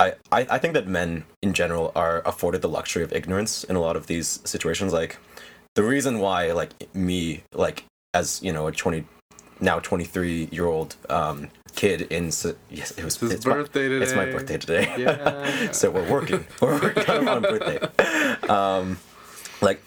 I, 0.00 0.14
I 0.32 0.46
I 0.50 0.58
think 0.58 0.74
that 0.74 0.86
men 0.88 1.24
in 1.42 1.52
general 1.54 1.92
are 1.94 2.22
afforded 2.26 2.60
the 2.62 2.68
luxury 2.68 3.04
of 3.04 3.12
ignorance 3.12 3.64
in 3.64 3.76
a 3.76 3.80
lot 3.80 3.96
of 3.96 4.06
these 4.08 4.40
situations. 4.44 4.92
Like 4.92 5.18
the 5.74 5.82
reason 5.84 6.18
why 6.18 6.52
like 6.52 6.72
me 6.94 7.42
like 7.54 7.84
as 8.14 8.42
you 8.42 8.52
know 8.52 8.66
a 8.66 8.72
twenty 8.72 9.04
now 9.60 9.78
twenty 9.78 10.04
three 10.04 10.48
year 10.50 10.66
old 10.66 10.96
um, 11.08 11.48
kid 11.76 12.02
in 12.10 12.26
yes 12.68 12.90
it 12.98 13.04
was 13.04 13.16
His 13.18 13.32
it's 13.32 13.46
my- 13.46 13.54
birthday 13.54 13.86
it's 13.88 14.14
my 14.14 14.24
today. 14.24 14.36
birthday 14.36 14.58
today 14.58 14.94
Yeah. 14.98 15.70
so 15.72 15.90
we're 15.90 16.10
working 16.10 16.44
we're 16.60 16.80
working 16.80 17.08
on 17.10 17.24
my 17.24 17.38
birthday 17.38 17.78
um 18.48 18.98
like 19.62 19.80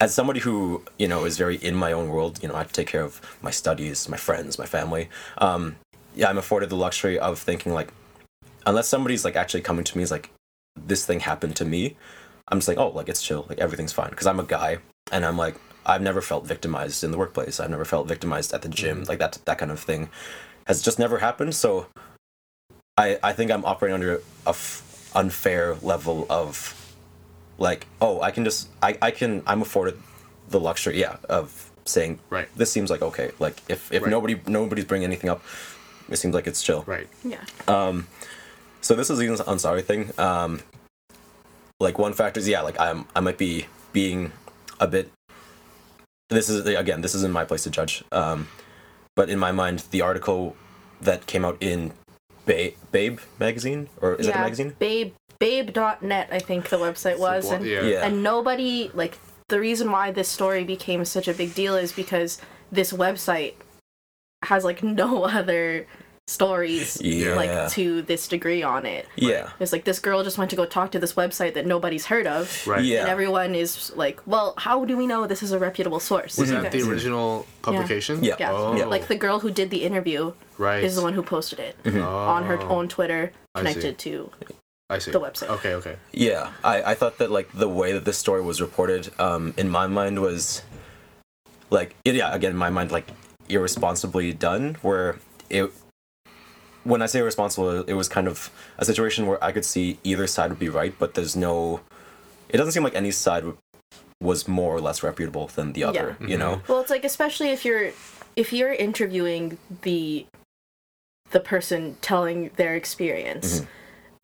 as 0.00 0.12
somebody 0.14 0.40
who 0.40 0.82
you 0.98 1.08
know 1.08 1.24
is 1.24 1.38
very 1.38 1.56
in 1.56 1.74
my 1.74 1.92
own 1.92 2.08
world 2.08 2.42
you 2.42 2.48
know 2.48 2.54
i 2.54 2.58
have 2.58 2.68
to 2.68 2.74
take 2.74 2.88
care 2.88 3.02
of 3.02 3.20
my 3.42 3.50
studies 3.50 4.08
my 4.08 4.16
friends 4.16 4.58
my 4.58 4.66
family 4.66 5.08
um 5.38 5.76
yeah 6.14 6.28
i'm 6.28 6.38
afforded 6.38 6.68
the 6.68 6.76
luxury 6.76 7.18
of 7.18 7.38
thinking 7.38 7.72
like 7.72 7.92
unless 8.66 8.88
somebody's 8.88 9.24
like 9.24 9.36
actually 9.36 9.60
coming 9.60 9.84
to 9.84 9.96
me 9.96 10.02
is 10.02 10.10
like 10.10 10.30
this 10.76 11.06
thing 11.06 11.20
happened 11.20 11.54
to 11.56 11.64
me 11.64 11.96
i'm 12.48 12.58
just 12.58 12.68
like 12.68 12.78
oh 12.78 12.88
like 12.88 13.08
it's 13.08 13.22
chill 13.22 13.46
like 13.48 13.58
everything's 13.58 13.92
fine. 13.92 14.10
Because 14.10 14.26
i'm 14.26 14.40
a 14.40 14.44
guy 14.44 14.78
and 15.12 15.24
i'm 15.24 15.38
like 15.38 15.56
i've 15.86 16.02
never 16.02 16.20
felt 16.20 16.46
victimized 16.46 17.04
in 17.04 17.10
the 17.10 17.18
workplace. 17.18 17.60
I've 17.60 17.70
never 17.70 17.84
felt 17.84 18.08
victimized 18.08 18.52
at 18.52 18.62
the 18.62 18.68
gym 18.68 19.04
like 19.04 19.18
that 19.18 19.38
that 19.44 19.58
kind 19.58 19.70
of 19.70 19.80
thing 19.80 20.08
has 20.66 20.82
just 20.82 20.98
never 20.98 21.18
happened 21.18 21.54
so 21.54 21.86
i 22.96 23.18
i 23.22 23.32
think 23.32 23.50
i'm 23.50 23.64
operating 23.64 23.94
under 23.94 24.14
a 24.46 24.50
f- 24.50 25.10
unfair 25.14 25.76
level 25.82 26.26
of 26.30 26.83
like 27.58 27.86
oh 28.00 28.20
i 28.20 28.30
can 28.30 28.44
just 28.44 28.68
i 28.82 28.96
i 29.02 29.10
can 29.10 29.42
i'm 29.46 29.62
afforded 29.62 29.96
the 30.48 30.58
luxury 30.60 30.98
yeah 31.00 31.16
of 31.28 31.70
saying 31.84 32.18
Right. 32.30 32.48
this 32.56 32.72
seems 32.72 32.90
like 32.90 33.02
okay 33.02 33.30
like 33.38 33.56
if 33.68 33.92
if 33.92 34.02
Right. 34.02 34.10
nobody 34.10 34.40
nobody's 34.46 34.84
bringing 34.86 35.06
anything 35.06 35.30
up 35.30 35.42
it 36.08 36.16
seems 36.16 36.34
like 36.34 36.46
it's 36.46 36.62
chill 36.62 36.82
Right. 36.86 37.08
Yeah. 37.22 37.44
Um 37.68 38.06
so 38.80 38.94
this 38.94 39.08
is 39.08 39.18
the 39.18 39.24
Ansari 39.26 39.82
thing. 39.82 40.12
Um, 40.18 40.60
like 41.80 41.98
one 41.98 42.12
factor 42.12 42.38
is 42.38 42.46
yeah, 42.46 42.60
like 42.60 42.78
I'm 42.78 43.06
I 43.16 43.20
might 43.20 43.38
be 43.38 43.64
being 43.94 44.30
a 44.78 44.86
bit. 44.86 45.10
This 46.28 46.50
is 46.50 46.66
again, 46.66 47.00
this 47.00 47.14
isn't 47.14 47.32
my 47.32 47.46
place 47.46 47.62
to 47.62 47.70
judge. 47.70 48.04
Um, 48.12 48.48
but 49.16 49.30
in 49.30 49.38
my 49.38 49.52
mind, 49.52 49.84
the 49.90 50.02
article 50.02 50.54
that 51.00 51.26
came 51.26 51.46
out 51.46 51.56
in 51.60 51.92
ba- 52.44 52.72
Babe 52.92 53.20
magazine 53.40 53.88
or 54.02 54.16
is 54.16 54.26
yeah. 54.26 54.32
it 54.32 54.36
a 54.36 54.40
magazine? 54.40 54.76
Babe, 54.78 55.14
babe.net, 55.44 56.28
I 56.32 56.38
think 56.38 56.68
the 56.70 56.78
website 56.78 57.18
was. 57.18 57.44
Blo- 57.46 57.56
And, 57.56 57.66
yeah. 57.66 57.82
Yeah. 57.82 58.06
and 58.06 58.22
nobody, 58.22 58.90
like, 58.94 59.18
the 59.48 59.60
reason 59.60 59.90
why 59.90 60.10
this 60.10 60.28
story 60.28 60.64
became 60.64 61.04
such 61.04 61.28
a 61.28 61.34
big 61.34 61.54
deal 61.54 61.74
is 61.76 61.92
because 61.92 62.40
this 62.72 62.92
website 62.92 63.54
has, 64.50 64.64
like, 64.64 64.82
no 65.04 65.24
other 65.24 65.86
stories, 66.26 66.98
Yeah. 67.02 67.34
like, 67.36 67.70
to 67.72 68.00
this 68.10 68.26
degree 68.28 68.62
on 68.62 68.86
it. 68.86 69.04
Yeah, 69.16 69.50
It's 69.60 69.72
like 69.76 69.84
this 69.84 69.98
girl 69.98 70.24
just 70.24 70.38
went 70.38 70.48
to 70.52 70.56
go 70.56 70.64
talk 70.64 70.88
to 70.92 70.98
this 70.98 71.12
website 71.12 71.52
that 71.56 71.66
nobody's 71.66 72.06
heard 72.06 72.26
of. 72.26 72.66
Right. 72.66 72.82
Yeah. 72.82 73.00
And 73.02 73.08
everyone 73.10 73.54
is 73.54 73.92
like, 73.94 74.16
well, 74.26 74.54
how 74.56 74.86
do 74.86 74.96
we 74.96 75.06
know 75.06 75.26
this 75.26 75.42
is 75.42 75.52
a 75.52 75.58
reputable 75.58 76.00
source? 76.00 76.38
Was 76.38 76.50
You 76.50 76.62
that 76.62 76.72
the 76.72 76.80
original 76.90 77.46
publication? 77.60 78.24
Yeah. 78.24 78.36
Yeah. 78.40 78.52
Oh. 78.52 78.74
Yeah. 78.74 78.86
Like 78.86 79.08
the 79.08 79.16
girl 79.16 79.40
who 79.40 79.50
did 79.50 79.68
the 79.68 79.82
interview 79.84 80.32
Right. 80.56 80.82
is 80.82 80.96
the 80.96 81.02
one 81.02 81.12
who 81.12 81.22
posted 81.22 81.58
it 81.68 81.74
Mm-hmm. 81.84 82.00
on 82.00 82.44
her 82.44 82.56
Oh, 82.62 82.68
own 82.76 82.88
Twitter 82.88 83.22
connected 83.54 83.98
to 84.06 84.30
I 84.90 84.98
see. 84.98 85.10
the 85.10 85.20
website. 85.20 85.48
Okay. 85.48 85.74
Okay. 85.74 85.96
yeah. 86.12 86.52
I 86.62 86.82
I 86.82 86.94
thought 86.94 87.18
that 87.18 87.30
like 87.30 87.50
the 87.52 87.68
way 87.68 87.92
that 87.92 88.04
this 88.04 88.18
story 88.18 88.42
was 88.42 88.60
reported, 88.60 89.10
um, 89.18 89.54
in 89.56 89.68
my 89.70 89.86
mind 89.86 90.20
was, 90.20 90.62
like 91.70 91.94
it, 92.04 92.14
yeah, 92.14 92.34
again 92.34 92.50
in 92.52 92.56
my 92.56 92.70
mind 92.70 92.92
like 92.92 93.08
irresponsibly 93.48 94.32
done, 94.32 94.76
where 94.82 95.16
it 95.48 95.72
when 96.84 97.00
I 97.00 97.06
say 97.06 97.20
irresponsible, 97.20 97.80
it 97.84 97.94
was 97.94 98.08
kind 98.08 98.28
of 98.28 98.50
a 98.78 98.84
situation 98.84 99.26
where 99.26 99.42
I 99.42 99.52
could 99.52 99.64
see 99.64 99.98
either 100.04 100.26
side 100.26 100.50
would 100.50 100.58
be 100.58 100.68
right, 100.68 100.94
but 100.98 101.14
there's 101.14 101.34
no. 101.34 101.80
It 102.50 102.58
doesn't 102.58 102.72
seem 102.72 102.84
like 102.84 102.94
any 102.94 103.10
side 103.10 103.44
was 104.20 104.46
more 104.46 104.74
or 104.76 104.80
less 104.80 105.02
reputable 105.02 105.48
than 105.48 105.72
the 105.72 105.82
other. 105.84 106.16
Yeah. 106.20 106.26
You 106.26 106.38
know. 106.38 106.62
Well, 106.68 106.80
it's 106.80 106.90
like 106.90 107.04
especially 107.04 107.48
if 107.50 107.64
you're 107.64 107.90
if 108.36 108.52
you're 108.52 108.72
interviewing 108.72 109.56
the 109.82 110.26
the 111.30 111.40
person 111.40 111.96
telling 112.02 112.50
their 112.56 112.76
experience, 112.76 113.60
Mm-hmm. 113.60 113.70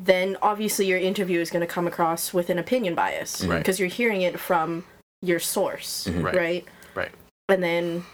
Then 0.02 0.36
obviously 0.40 0.86
your 0.86 0.98
interview 0.98 1.40
is 1.40 1.50
going 1.50 1.60
to 1.60 1.66
come 1.66 1.86
across 1.86 2.32
with 2.32 2.48
an 2.50 2.58
opinion 2.58 2.94
bias 2.94 3.44
Right. 3.44 3.58
because 3.58 3.78
you're 3.78 3.88
hearing 3.88 4.22
it 4.22 4.40
from 4.40 4.84
your 5.20 5.38
source, 5.38 6.06
Mm-hmm. 6.08 6.22
Right. 6.22 6.34
right? 6.36 6.64
Right. 6.94 7.10
And 7.50 7.62
then 7.62 8.04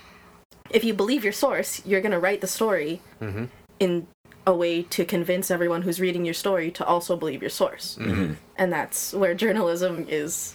if 0.70 0.82
you 0.82 0.92
believe 0.94 1.22
your 1.22 1.32
source, 1.32 1.80
you're 1.86 2.00
going 2.00 2.12
to 2.12 2.18
write 2.18 2.40
the 2.40 2.46
story 2.48 3.00
Mm-hmm. 3.20 3.44
in 3.78 4.06
a 4.48 4.54
way 4.54 4.82
to 4.82 5.04
convince 5.04 5.50
everyone 5.50 5.82
who's 5.82 6.00
reading 6.00 6.24
your 6.24 6.34
story 6.34 6.70
to 6.70 6.84
also 6.84 7.16
believe 7.16 7.40
your 7.42 7.50
source. 7.50 7.96
Mm-hmm. 8.00 8.34
And 8.56 8.72
that's 8.72 9.12
where 9.12 9.34
journalism 9.34 10.06
is 10.08 10.54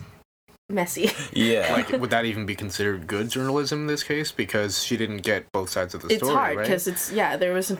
messy. 0.71 1.11
Yeah. 1.33 1.73
Like, 1.73 1.89
would 1.89 2.09
that 2.09 2.25
even 2.25 2.45
be 2.45 2.55
considered 2.55 3.07
good 3.07 3.29
journalism 3.29 3.81
in 3.81 3.87
this 3.87 4.03
case? 4.03 4.31
Because 4.31 4.83
she 4.83 4.97
didn't 4.97 5.17
get 5.23 5.51
both 5.51 5.69
sides 5.69 5.93
of 5.93 6.01
the 6.01 6.07
it's 6.09 6.17
story, 6.17 6.31
It's 6.31 6.35
hard 6.37 6.57
right? 6.57 6.63
because 6.63 6.87
it's 6.87 7.11
yeah 7.11 7.37
there 7.37 7.53
was 7.53 7.75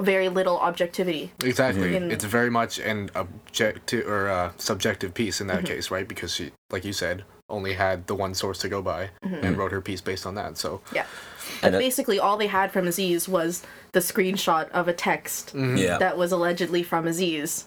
very 0.00 0.28
little 0.28 0.58
objectivity 0.58 1.32
Exactly. 1.42 1.92
Mhm. 1.92 2.10
It's 2.10 2.24
very 2.24 2.50
much 2.50 2.78
an 2.78 3.10
objective 3.14 4.06
or 4.08 4.28
uh, 4.28 4.52
subjective 4.56 5.14
piece 5.14 5.40
in 5.40 5.46
that 5.48 5.58
Mm-hmm. 5.58 5.66
case, 5.66 5.90
right? 5.90 6.06
Because 6.08 6.34
she, 6.34 6.52
like 6.70 6.84
you 6.84 6.92
said, 6.92 7.24
only 7.48 7.74
had 7.74 8.06
the 8.06 8.14
one 8.14 8.34
source 8.34 8.58
to 8.60 8.68
go 8.68 8.80
by 8.82 9.10
Mm-hmm. 9.24 9.44
and 9.44 9.56
wrote 9.58 9.72
her 9.72 9.80
piece 9.80 10.00
based 10.00 10.26
on 10.26 10.34
that. 10.36 10.58
So 10.58 10.80
yeah 10.92 11.06
And 11.62 11.66
and 11.66 11.74
it- 11.76 11.78
basically 11.78 12.18
all 12.18 12.36
they 12.36 12.46
had 12.48 12.72
from 12.72 12.86
aziz 12.88 13.28
was 13.28 13.62
the 13.92 14.00
screenshot 14.00 14.68
of 14.70 14.88
a 14.88 14.92
text 14.92 15.54
Mm-hmm. 15.54 15.76
Yeah. 15.76 15.98
that 15.98 16.16
was 16.16 16.32
allegedly 16.32 16.82
from 16.82 17.06
aziz 17.06 17.66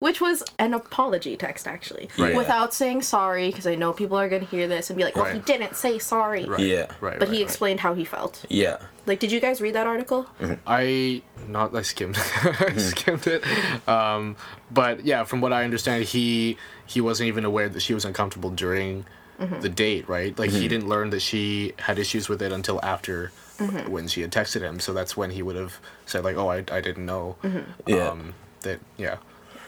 which 0.00 0.20
was 0.20 0.42
an 0.58 0.74
apology 0.74 1.36
text 1.36 1.68
actually 1.68 2.08
Right. 2.18 2.34
without 2.34 2.74
saying 2.74 3.02
sorry 3.02 3.48
because 3.50 3.66
i 3.66 3.74
know 3.74 3.92
people 3.92 4.16
are 4.18 4.28
going 4.28 4.42
to 4.44 4.48
hear 4.48 4.66
this 4.66 4.90
and 4.90 4.96
be 4.96 5.04
like 5.04 5.14
well 5.14 5.26
he 5.32 5.38
didn't 5.40 5.76
say 5.76 5.98
sorry 5.98 6.44
right, 6.46 6.58
Yeah. 6.60 6.86
right. 7.00 7.18
but 7.18 7.28
right, 7.28 7.34
he 7.36 7.42
right. 7.42 7.48
explained 7.48 7.80
how 7.80 7.94
he 7.94 8.04
felt 8.04 8.44
Yeah. 8.48 8.78
like 9.06 9.20
did 9.20 9.30
you 9.30 9.40
guys 9.40 9.60
read 9.60 9.74
that 9.74 9.86
article 9.86 10.26
I 10.66 11.22
not 11.46 11.74
I 11.76 11.82
skimmed 11.82 12.16
I 12.42 12.76
skimmed 12.76 13.26
it. 13.26 13.44
Um, 13.88 14.36
but 14.70 15.04
yeah, 15.04 15.24
from 15.24 15.40
what 15.40 15.52
I 15.52 15.64
understand, 15.64 16.04
he 16.04 16.56
he 16.86 17.00
wasn't 17.00 17.28
even 17.28 17.44
aware 17.44 17.68
that 17.68 17.80
she 17.80 17.94
was 17.94 18.04
uncomfortable 18.04 18.50
during 18.50 19.04
Mm-hmm. 19.40 19.60
the 19.62 19.70
date, 19.70 20.06
right? 20.06 20.38
Like 20.38 20.50
he 20.50 20.68
didn't 20.68 20.86
learn 20.86 21.08
that 21.10 21.20
she 21.22 21.72
had 21.78 21.98
issues 21.98 22.28
with 22.28 22.42
it 22.42 22.52
until 22.52 22.78
after 22.82 23.32
Mm-hmm. 23.58 23.90
when 23.90 24.06
she 24.06 24.20
had 24.20 24.30
texted 24.30 24.60
him. 24.60 24.80
So 24.80 24.92
that's 24.92 25.16
when 25.16 25.30
he 25.30 25.40
would 25.42 25.56
have 25.56 25.80
said 26.04 26.24
like, 26.24 26.36
"Oh, 26.36 26.50
I, 26.50 26.58
I 26.70 26.80
didn't 26.82 27.06
know." 27.06 27.36
Mm-hmm. 27.42 27.64
Yeah. 27.86 28.08
Um, 28.08 28.34
that 28.62 28.80
yeah. 28.98 29.16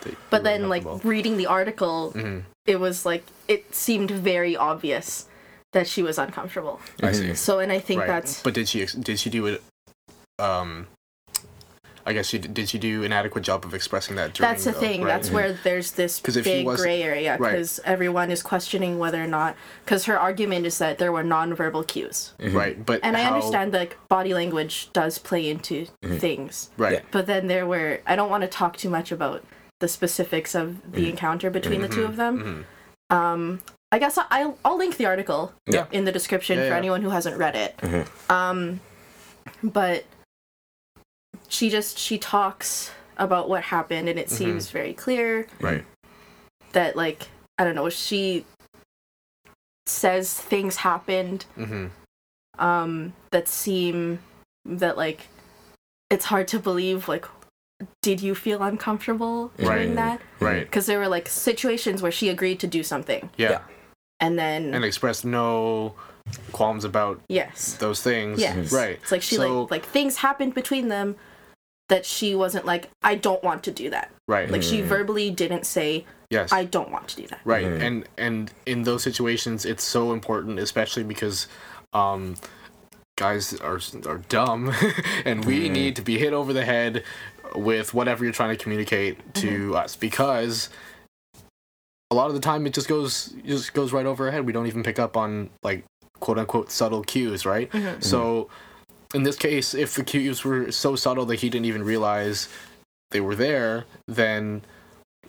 That 0.02 0.14
But 0.30 0.44
then, 0.44 0.68
like 0.68 0.82
uncomfortable. 0.82 1.10
reading 1.10 1.36
the 1.36 1.46
article, 1.46 2.12
Mhm. 2.14 2.42
it 2.66 2.78
was 2.80 3.04
like 3.06 3.24
it 3.48 3.74
seemed 3.74 4.10
very 4.10 4.56
obvious 4.56 5.26
that 5.72 5.86
she 5.86 6.02
was 6.02 6.18
uncomfortable. 6.18 6.80
I 7.02 7.12
see. 7.12 7.34
So, 7.34 7.58
and 7.58 7.72
I 7.72 7.78
think 7.80 8.00
right. 8.00 8.06
that's 8.08 8.42
But 8.42 8.54
did 8.54 8.68
she 8.68 8.82
ex- 8.82 8.92
did 8.92 9.18
she 9.18 9.30
do 9.30 9.46
it? 9.46 9.62
Um, 10.38 10.86
I 12.04 12.12
guess 12.12 12.26
she 12.26 12.38
did. 12.38 12.52
Did 12.52 12.68
she 12.68 12.78
do 12.78 13.04
an 13.04 13.12
adequate 13.12 13.42
job 13.44 13.64
of 13.64 13.74
expressing 13.74 14.16
that? 14.16 14.34
During 14.34 14.50
that's 14.50 14.64
the 14.64 14.72
thing. 14.72 15.02
right? 15.02 15.06
That's 15.08 15.30
where 15.30 15.52
there's 15.52 15.92
this 15.92 16.20
if 16.26 16.42
big 16.44 16.66
was- 16.66 16.80
gray 16.80 17.00
area 17.00 17.36
right. 17.38 17.52
because 17.52 17.78
everyone 17.84 18.32
is 18.32 18.42
questioning 18.42 18.98
whether 18.98 19.22
or 19.22 19.28
not 19.28 19.54
because 19.84 20.06
her 20.06 20.18
argument 20.18 20.66
is 20.66 20.78
that 20.78 20.98
there 20.98 21.12
were 21.12 21.22
nonverbal 21.22 21.86
cues, 21.86 22.32
right. 22.40 22.84
But 22.84 23.00
and 23.04 23.16
I 23.16 23.24
understand 23.24 23.70
that 23.74 23.94
body 24.08 24.34
language 24.34 24.88
does 24.92 25.18
play 25.18 25.48
into 25.48 25.86
things. 26.04 26.70
Right. 26.76 26.94
Yeah. 26.94 27.00
But 27.12 27.26
then 27.26 27.46
there 27.46 27.66
were 27.68 28.00
I 28.04 28.16
don't 28.16 28.30
want 28.30 28.42
to 28.42 28.48
talk 28.48 28.76
too 28.76 28.90
much 28.90 29.12
about 29.12 29.44
the 29.82 29.88
specifics 29.88 30.54
of 30.54 30.92
the 30.92 31.10
encounter 31.10 31.50
between 31.50 31.82
the 31.82 31.88
two 31.88 32.04
of 32.04 32.14
them. 32.16 32.66
Mhm. 33.10 33.14
Um, 33.16 33.60
I 33.90 33.98
guess 33.98 34.16
I- 34.16 34.26
I'll 34.30 34.56
I'll 34.64 34.78
link 34.78 34.96
the 34.96 35.06
article 35.06 35.52
Yeah. 35.66 35.86
in 35.90 36.04
the 36.04 36.12
description 36.12 36.56
Yeah, 36.56 36.64
for 36.66 36.70
yeah. 36.70 36.76
anyone 36.78 37.02
who 37.02 37.10
hasn't 37.10 37.36
read 37.36 37.56
it. 37.56 37.74
Um, 38.30 38.80
but 39.62 40.04
she 41.48 41.68
just 41.68 41.98
she 41.98 42.16
talks 42.16 42.92
about 43.18 43.48
what 43.48 43.64
happened, 43.64 44.08
and 44.08 44.18
it 44.18 44.26
Mm-hmm. 44.28 44.36
seems 44.36 44.70
very 44.70 44.94
clear 44.94 45.46
Right. 45.60 45.84
that 46.72 46.94
like 46.96 47.28
I 47.58 47.64
don't 47.64 47.74
know 47.74 47.90
she 47.90 48.46
says 49.86 50.32
things 50.32 50.76
happened 50.76 51.44
um 52.58 53.12
that 53.32 53.48
seem 53.48 54.20
that 54.64 54.96
like 54.96 55.26
it's 56.08 56.26
hard 56.26 56.46
to 56.48 56.58
believe 56.60 57.08
like 57.08 57.26
did 58.02 58.20
you 58.20 58.34
feel 58.34 58.62
uncomfortable 58.62 59.48
doing 59.58 59.94
that 59.96 60.20
Right. 60.40 60.60
because 60.64 60.86
there 60.86 60.98
were 60.98 61.08
like 61.08 61.28
situations 61.28 62.02
where 62.02 62.12
she 62.12 62.28
agreed 62.28 62.60
to 62.60 62.66
do 62.66 62.82
something 62.82 63.30
Yeah. 63.36 63.50
Yeah. 63.50 63.60
and 64.20 64.38
then 64.38 64.74
And 64.74 64.84
expressed 64.84 65.24
no 65.24 65.94
qualms 66.52 66.84
about 66.84 67.20
yes 67.28 67.74
those 67.74 68.02
things. 68.02 68.40
Yes. 68.40 68.72
Right. 68.72 68.98
it's 69.02 69.10
like 69.12 69.22
she 69.22 69.36
So- 69.36 69.62
like 69.62 69.70
like 69.70 69.86
things 69.86 70.16
happened 70.18 70.54
between 70.54 70.88
them 70.88 71.16
that 71.88 72.06
she 72.06 72.34
wasn't 72.34 72.64
like 72.64 72.88
i 73.02 73.14
don't 73.14 73.42
want 73.42 73.62
to 73.64 73.70
do 73.70 73.90
that 73.90 74.10
Right. 74.28 74.48
like 74.50 74.62
she 74.62 74.80
verbally 74.80 75.30
didn't 75.30 75.66
say 75.66 76.06
yes. 76.30 76.52
i 76.52 76.64
don't 76.64 76.90
want 76.90 77.08
to 77.08 77.16
do 77.16 77.26
that 77.26 77.40
Right. 77.44 77.66
Mhm. 77.66 77.80
And 77.86 78.08
and 78.16 78.52
in 78.66 78.84
those 78.84 79.02
situations 79.02 79.64
it's 79.66 79.82
so 79.84 80.12
important 80.12 80.58
especially 80.58 81.02
because 81.02 81.48
um 81.92 82.36
guys 83.18 83.52
are 83.60 83.78
are 84.06 84.18
dumb 84.28 84.72
and 85.26 85.44
we 85.44 85.68
need 85.68 85.94
to 85.96 86.02
be 86.02 86.16
hit 86.18 86.32
over 86.32 86.52
the 86.52 86.64
head 86.64 87.04
with 87.54 87.94
whatever 87.94 88.24
you're 88.24 88.32
trying 88.32 88.56
to 88.56 88.62
communicate 88.62 89.34
to 89.34 89.76
us 89.76 89.96
because 89.96 90.68
a 92.10 92.14
lot 92.14 92.28
of 92.28 92.34
the 92.34 92.40
time 92.40 92.66
it 92.66 92.74
just 92.74 92.88
goes 92.88 93.34
just 93.46 93.72
goes 93.72 93.92
right 93.92 94.06
over 94.06 94.26
our 94.26 94.30
head. 94.32 94.46
We 94.46 94.52
don't 94.52 94.66
even 94.66 94.82
pick 94.82 94.98
up 94.98 95.16
on 95.16 95.50
like 95.62 95.84
quote 96.20 96.38
unquote 96.38 96.70
subtle 96.70 97.02
cues, 97.02 97.44
right? 97.46 97.70
Mhm. 97.70 98.02
So 98.02 98.48
in 99.14 99.22
this 99.24 99.36
case, 99.36 99.74
if 99.74 99.94
the 99.94 100.04
cues 100.04 100.44
were 100.44 100.70
so 100.72 100.96
subtle 100.96 101.26
that 101.26 101.36
he 101.40 101.48
didn't 101.50 101.66
even 101.66 101.82
realize 101.84 102.48
they 103.10 103.20
were 103.20 103.34
there, 103.34 103.84
then 104.08 104.62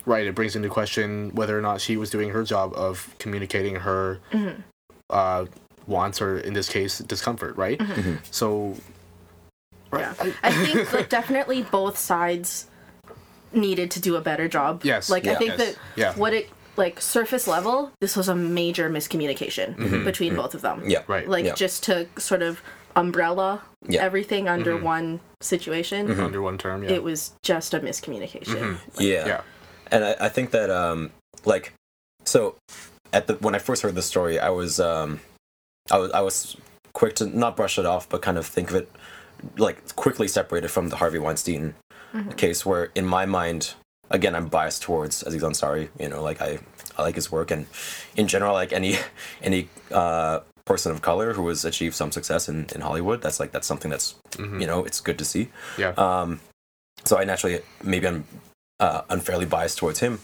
right, 0.05 0.25
it 0.27 0.35
brings 0.35 0.55
into 0.55 0.69
question 0.69 1.31
whether 1.33 1.57
or 1.57 1.61
not 1.61 1.79
she 1.79 1.95
was 1.97 2.09
doing 2.09 2.29
her 2.29 2.43
job 2.43 2.73
of 2.75 3.13
communicating 3.19 3.75
her 3.75 4.19
Mhm. 4.31 4.63
uh, 5.09 5.45
wants 5.87 6.21
or 6.21 6.37
in 6.37 6.53
this 6.53 6.67
case 6.69 6.99
discomfort, 6.99 7.55
right? 7.57 7.77
Mhm. 7.79 8.19
So 9.93 10.25
Yeah. 10.25 10.33
I 10.43 10.51
think 10.51 10.93
like 10.93 11.09
definitely 11.19 11.63
both 11.63 11.97
sides 11.97 12.67
needed 13.51 13.91
to 13.91 13.99
do 13.99 14.15
a 14.15 14.21
better 14.21 14.47
job. 14.47 14.81
Yes. 14.83 15.09
Like 15.09 15.27
I 15.27 15.35
think 15.35 15.51
Yes. 15.51 15.57
that 15.59 15.75
Yeah. 15.95 16.13
what 16.15 16.33
it 16.33 16.49
like 16.75 16.99
surface 16.99 17.47
level, 17.47 17.91
this 18.01 18.15
was 18.15 18.27
a 18.27 18.35
major 18.35 18.89
miscommunication 18.89 20.03
between 20.03 20.35
both 20.35 20.55
of 20.55 20.61
them. 20.61 20.79
Mm-hmm. 20.79 20.89
Yeah. 20.89 21.03
right, 21.07 21.27
Like 21.29 21.45
Yeah. 21.45 21.53
just 21.53 21.83
to 21.83 22.07
sort 22.17 22.41
of 22.41 22.61
umbrella 22.95 23.61
Yeah. 23.87 24.01
everything 24.01 24.47
under 24.49 24.77
one 24.77 25.19
situation. 25.41 26.07
Mm-hmm. 26.07 26.23
under 26.23 26.41
one 26.41 26.57
term, 26.57 26.83
yeah. 26.83 26.91
It 26.91 27.03
was 27.03 27.33
just 27.43 27.73
a 27.73 27.79
miscommunication. 27.79 28.77
Yeah. 28.99 29.27
yeah. 29.27 29.41
And 29.91 30.03
I, 30.05 30.15
I 30.21 30.29
think 30.29 30.51
that 30.51 30.69
um 30.71 31.11
like 31.45 31.73
so 32.25 32.55
at 33.11 33.27
the 33.27 33.35
when 33.35 33.53
I 33.53 33.59
first 33.59 33.83
heard 33.83 33.93
the 33.95 34.01
story 34.01 34.39
I 34.39 34.49
was 34.49 34.79
um 34.79 35.19
I 35.91 35.97
was 35.97 36.11
I 36.11 36.21
was 36.21 36.57
quick 36.93 37.15
to 37.17 37.25
not 37.27 37.55
brush 37.55 37.77
it 37.77 37.85
off 37.85 38.07
but 38.09 38.21
kind 38.21 38.37
of 38.37 38.45
think 38.47 38.69
of 38.69 38.75
it 38.77 38.89
like 39.57 39.95
quickly 39.95 40.27
separated 40.27 40.69
from 40.69 40.89
the 40.89 40.97
Harvey 40.97 41.19
Weinstein 41.19 41.75
case 42.37 42.65
where 42.65 42.91
in 42.95 43.05
my 43.05 43.25
mind 43.25 43.73
again 44.11 44.35
I'm 44.35 44.47
biased 44.47 44.83
towards 44.83 45.23
Aziz 45.23 45.41
Ansari 45.41 45.89
you 45.99 46.09
know 46.09 46.21
like 46.21 46.41
I 46.41 46.59
I 46.97 47.01
like 47.01 47.15
his 47.15 47.31
work. 47.31 47.51
And 47.51 47.65
in 48.15 48.27
general 48.27 48.53
like 48.53 48.73
any 48.73 48.97
any 49.41 49.69
uh 49.91 50.41
person 50.65 50.91
of 50.91 51.01
color 51.01 51.33
who 51.33 51.47
has 51.49 51.65
achieved 51.65 51.93
some 51.93 52.11
success 52.11 52.47
in, 52.47 52.67
in 52.73 52.79
Hollywood 52.79 53.21
that's 53.21 53.37
like 53.39 53.51
that's 53.51 53.67
something 53.67 53.91
that's 53.91 54.15
you 54.61 54.67
know 54.67 54.85
it's 54.85 55.01
good 55.01 55.17
to 55.19 55.25
see. 55.25 55.49
Yeah. 55.77 55.89
um, 55.97 56.39
so 57.05 57.17
I 57.17 57.25
naturally 57.25 57.59
maybe 57.83 58.07
I'm 58.07 58.23
uh, 58.79 59.01
unfairly 59.09 59.45
biased 59.45 59.77
towards 59.77 59.99
him, 59.99 60.19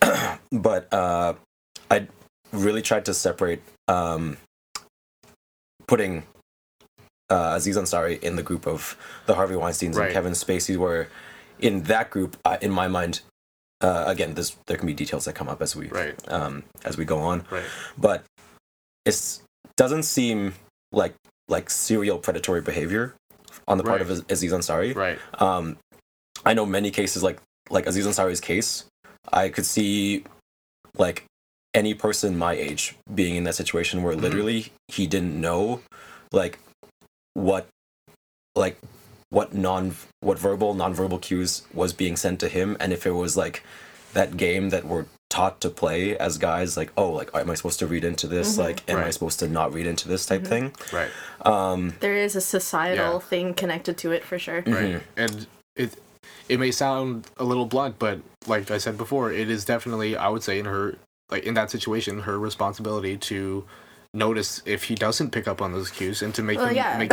but 0.52 0.92
uh, 0.92 1.34
I 1.90 2.06
really 2.52 2.82
tried 2.82 3.04
to 3.06 3.14
separate 3.14 3.62
um, 3.88 4.38
putting 5.86 6.24
uh, 7.32 7.54
Aziz 7.56 7.76
Ansari 7.76 8.20
in 8.22 8.36
the 8.36 8.42
group 8.42 8.66
of 8.66 8.96
the 9.26 9.34
Harvey 9.34 9.56
Weinstein's 9.56 9.96
Right. 9.96 10.06
and 10.06 10.14
Kevin 10.14 10.32
Spacey, 10.32 10.76
where 10.76 11.08
in 11.58 11.74
that 11.84 12.10
group, 12.10 12.36
uh, 12.44 12.58
in 12.60 12.70
my 12.70 12.88
mind, 12.88 13.14
uh, 13.80 14.04
again, 14.06 14.34
this 14.34 14.48
there 14.66 14.76
can 14.76 14.86
be 14.86 14.94
details 14.94 15.24
that 15.24 15.34
come 15.34 15.48
up 15.48 15.60
as 15.62 15.74
we 15.74 15.86
Right. 15.88 16.14
um, 16.38 16.54
as 16.84 16.96
we 17.00 17.04
go 17.04 17.18
on, 17.20 17.44
Right. 17.50 17.64
but 17.96 18.24
it 19.04 19.16
doesn't 19.76 20.04
seem 20.04 20.54
like 20.92 21.14
like 21.48 21.68
serial 21.70 22.18
predatory 22.18 22.60
behavior 22.60 23.14
on 23.66 23.76
the 23.78 23.84
part 23.84 24.00
Right. 24.00 24.10
of 24.10 24.24
Aziz 24.30 24.52
Ansari. 24.52 24.94
Right. 24.94 25.18
Um, 25.40 25.76
I 26.44 26.54
know 26.54 26.66
many 26.66 26.90
cases 26.90 27.22
like 27.22 27.38
like 27.70 27.86
Aziz 27.86 28.06
Ansari's 28.06 28.40
case. 28.40 28.84
I 29.32 29.48
could 29.48 29.66
see 29.66 30.24
like 30.98 31.24
any 31.74 31.94
person 31.94 32.36
my 32.36 32.52
age 32.68 32.96
being 33.14 33.34
in 33.36 33.44
that 33.44 33.54
situation 33.54 34.02
where 34.02 34.14
Mhm. 34.14 34.20
literally 34.20 34.72
he 34.88 35.06
didn't 35.06 35.40
know 35.40 35.80
like 36.32 36.58
what 37.34 37.66
like 38.54 38.78
what 39.30 39.54
non 39.54 39.94
what 40.20 40.38
verbal 40.38 40.74
nonverbal 40.74 41.20
cues 41.20 41.62
was 41.72 41.92
being 41.92 42.16
sent 42.16 42.38
to 42.40 42.48
him 42.48 42.76
and 42.80 42.92
if 42.92 43.06
it 43.06 43.12
was 43.12 43.36
like 43.36 43.62
that 44.12 44.36
game 44.36 44.68
that 44.70 44.84
we're 44.84 45.06
taught 45.30 45.58
to 45.62 45.70
play 45.70 46.14
as 46.18 46.36
guys 46.36 46.76
like 46.76 46.92
oh 46.98 47.10
like 47.10 47.30
am 47.34 47.48
i 47.48 47.54
supposed 47.54 47.78
to 47.78 47.86
read 47.86 48.04
into 48.04 48.26
this 48.26 48.56
Mhm. 48.56 48.58
like 48.58 48.90
am 48.90 48.98
i 48.98 49.08
supposed 49.08 49.38
to 49.38 49.48
not 49.48 49.72
read 49.72 49.86
into 49.86 50.06
this 50.06 50.26
type 50.26 50.44
thing 50.46 50.74
Right. 50.92 51.08
um 51.46 51.94
There 52.00 52.16
is 52.16 52.36
a 52.36 52.42
societal 52.42 53.14
Yeah. 53.14 53.18
thing 53.20 53.54
connected 53.54 53.96
to 53.98 54.12
it 54.12 54.22
for 54.24 54.38
sure. 54.38 54.62
Right. 54.66 55.00
And 55.16 55.46
it 55.76 55.94
it 56.48 56.58
may 56.60 56.70
sound 56.70 57.26
a 57.38 57.44
little 57.44 57.64
blunt, 57.64 57.98
but 57.98 58.20
like 58.46 58.70
I 58.70 58.76
said 58.76 58.98
before, 58.98 59.32
it 59.32 59.48
is 59.48 59.64
definitely 59.64 60.14
I 60.16 60.28
would 60.28 60.42
say 60.42 60.58
in 60.58 60.66
her 60.66 60.96
like 61.30 61.44
in 61.44 61.54
that 61.54 61.70
situation 61.70 62.20
her 62.20 62.38
responsibility 62.38 63.16
to 63.16 63.64
notice 64.14 64.62
if 64.66 64.84
he 64.84 64.94
doesn't 64.94 65.30
pick 65.30 65.48
up 65.48 65.62
on 65.62 65.72
those 65.72 65.90
cues 65.90 66.22
and 66.22 66.34
to 66.34 66.42
make 66.42 66.58
Well, 66.58 66.66
them 66.66 66.76
yeah. 66.76 66.98
make 66.98 67.12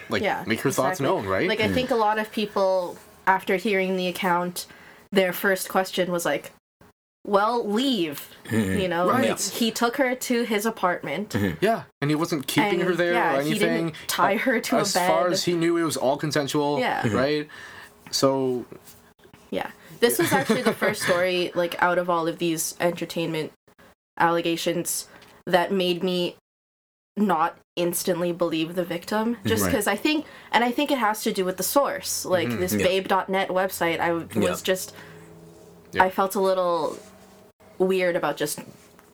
like 0.10 0.22
Yeah, 0.22 0.42
make 0.46 0.60
her 0.60 0.70
thoughts 0.70 1.00
known, 1.00 1.26
right? 1.26 1.48
Like 1.48 1.60
I 1.60 1.68
think 1.68 1.90
a 1.90 1.96
lot 1.96 2.18
of 2.18 2.30
people 2.32 2.96
after 3.26 3.56
hearing 3.56 3.96
the 3.96 4.08
account, 4.08 4.66
their 5.12 5.32
first 5.32 5.68
question 5.68 6.10
was 6.10 6.24
like, 6.24 6.50
"Well, 7.24 7.64
leave." 7.68 8.28
You 8.50 8.88
know, 8.88 9.08
Right. 9.08 9.30
like, 9.30 9.40
he 9.40 9.70
took 9.70 9.96
her 9.98 10.16
to 10.16 10.42
his 10.42 10.66
apartment. 10.66 11.36
yeah, 11.60 11.84
and 12.00 12.10
he 12.10 12.16
wasn't 12.16 12.48
keeping 12.48 12.80
And, 12.80 12.82
her 12.88 12.94
there 12.96 13.12
yeah, 13.12 13.36
or 13.36 13.42
he 13.42 13.50
anything. 13.50 13.84
didn't 13.86 13.94
tie 14.08 14.36
her 14.36 14.58
to 14.60 14.76
a 14.76 14.78
bed. 14.78 14.82
as 14.82 14.92
far 14.94 15.28
as 15.28 15.44
he 15.44 15.54
knew, 15.54 15.76
it 15.76 15.84
was 15.84 15.96
all 15.96 16.16
consensual. 16.16 16.80
Yeah. 16.80 17.02
Mhm. 17.02 17.14
Right. 17.14 17.48
So 18.10 18.64
Yeah. 19.50 19.70
This 20.00 20.18
was 20.18 20.32
actually 20.32 20.62
the 20.62 20.72
first 20.74 21.02
story, 21.02 21.52
like, 21.54 21.80
out 21.80 21.96
of 21.98 22.10
all 22.10 22.26
of 22.26 22.38
these 22.38 22.74
entertainment 22.80 23.52
allegations 24.18 25.06
that 25.46 25.72
made 25.72 26.02
me 26.02 26.36
not 27.16 27.58
instantly 27.76 28.32
believe 28.32 28.74
the 28.74 28.84
victim. 28.84 29.36
Just 29.44 29.62
Right. 29.64 29.70
because 29.70 29.86
I 29.86 29.96
think, 29.96 30.24
and 30.50 30.64
I 30.64 30.70
think 30.70 30.90
it 30.90 30.98
has 30.98 31.22
to 31.24 31.32
do 31.32 31.44
with 31.44 31.56
the 31.58 31.62
source. 31.62 32.24
Like, 32.24 32.48
Mhm. 32.48 32.58
this 32.58 32.72
Yeah. 32.74 32.86
babe.net 32.86 33.48
website, 33.48 34.00
I 34.00 34.08
w- 34.08 34.28
Yeah. 34.34 34.50
was 34.50 34.62
just, 34.62 34.94
Yeah. 35.92 36.04
I 36.04 36.10
felt 36.10 36.34
a 36.34 36.40
little 36.40 36.98
weird 37.78 38.16
about 38.16 38.36
just 38.36 38.60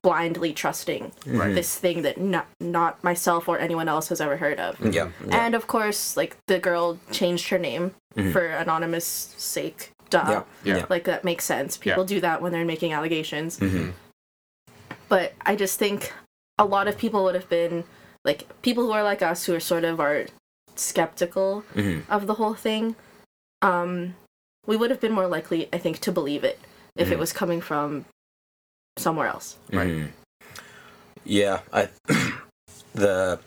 blindly 0.02 0.52
trusting 0.52 1.10
Right. 1.26 1.54
this 1.54 1.74
thing 1.76 2.02
that 2.02 2.18
not, 2.20 2.46
not 2.60 3.02
myself 3.02 3.48
or 3.48 3.58
anyone 3.58 3.88
else 3.88 4.08
has 4.08 4.20
ever 4.20 4.36
heard 4.36 4.60
of. 4.60 4.76
yeah. 4.94 5.08
And 5.30 5.54
of 5.56 5.66
course, 5.66 6.16
like, 6.16 6.36
the 6.46 6.58
girl 6.60 6.98
changed 7.10 7.48
her 7.48 7.58
name 7.58 7.94
for 8.32 8.46
anonymous 8.46 9.34
sake. 9.36 9.90
Duh 10.10 10.42
yeah, 10.64 10.86
like 10.88 11.04
that 11.04 11.22
makes 11.22 11.44
sense 11.44 11.76
people 11.76 12.02
do 12.04 12.18
that 12.20 12.40
when 12.40 12.50
they're 12.50 12.64
making 12.64 12.94
allegations 12.94 13.58
Mhm. 13.58 13.92
But 15.08 15.32
i 15.44 15.54
just 15.56 15.78
think 15.78 16.12
a 16.58 16.64
lot 16.64 16.88
of 16.88 16.98
people 16.98 17.24
would 17.24 17.34
have 17.34 17.48
been 17.48 17.84
like 18.24 18.46
people 18.62 18.84
who 18.84 18.92
are 18.92 19.02
like 19.02 19.22
us 19.22 19.44
who 19.44 19.54
are 19.54 19.60
sort 19.60 19.84
of 19.84 20.00
are 20.00 20.26
skeptical 20.76 21.64
Mhm. 21.74 22.02
of 22.08 22.26
the 22.26 22.34
whole 22.34 22.54
thing 22.54 22.94
um 23.62 24.14
we 24.66 24.76
would 24.76 24.90
have 24.90 25.00
been 25.00 25.12
more 25.12 25.26
likely 25.26 25.68
i 25.72 25.78
think 25.78 25.98
to 26.00 26.12
believe 26.12 26.44
it 26.44 26.58
if 26.96 27.10
it 27.10 27.16
Mhm. 27.16 27.20
was 27.20 27.32
coming 27.32 27.60
from 27.60 28.04
somewhere 28.98 29.28
else. 29.28 29.56
Right. 29.72 29.88
Mhm. 29.88 30.08
Yeah, 31.24 31.60
I 31.72 31.88
the 32.94 33.38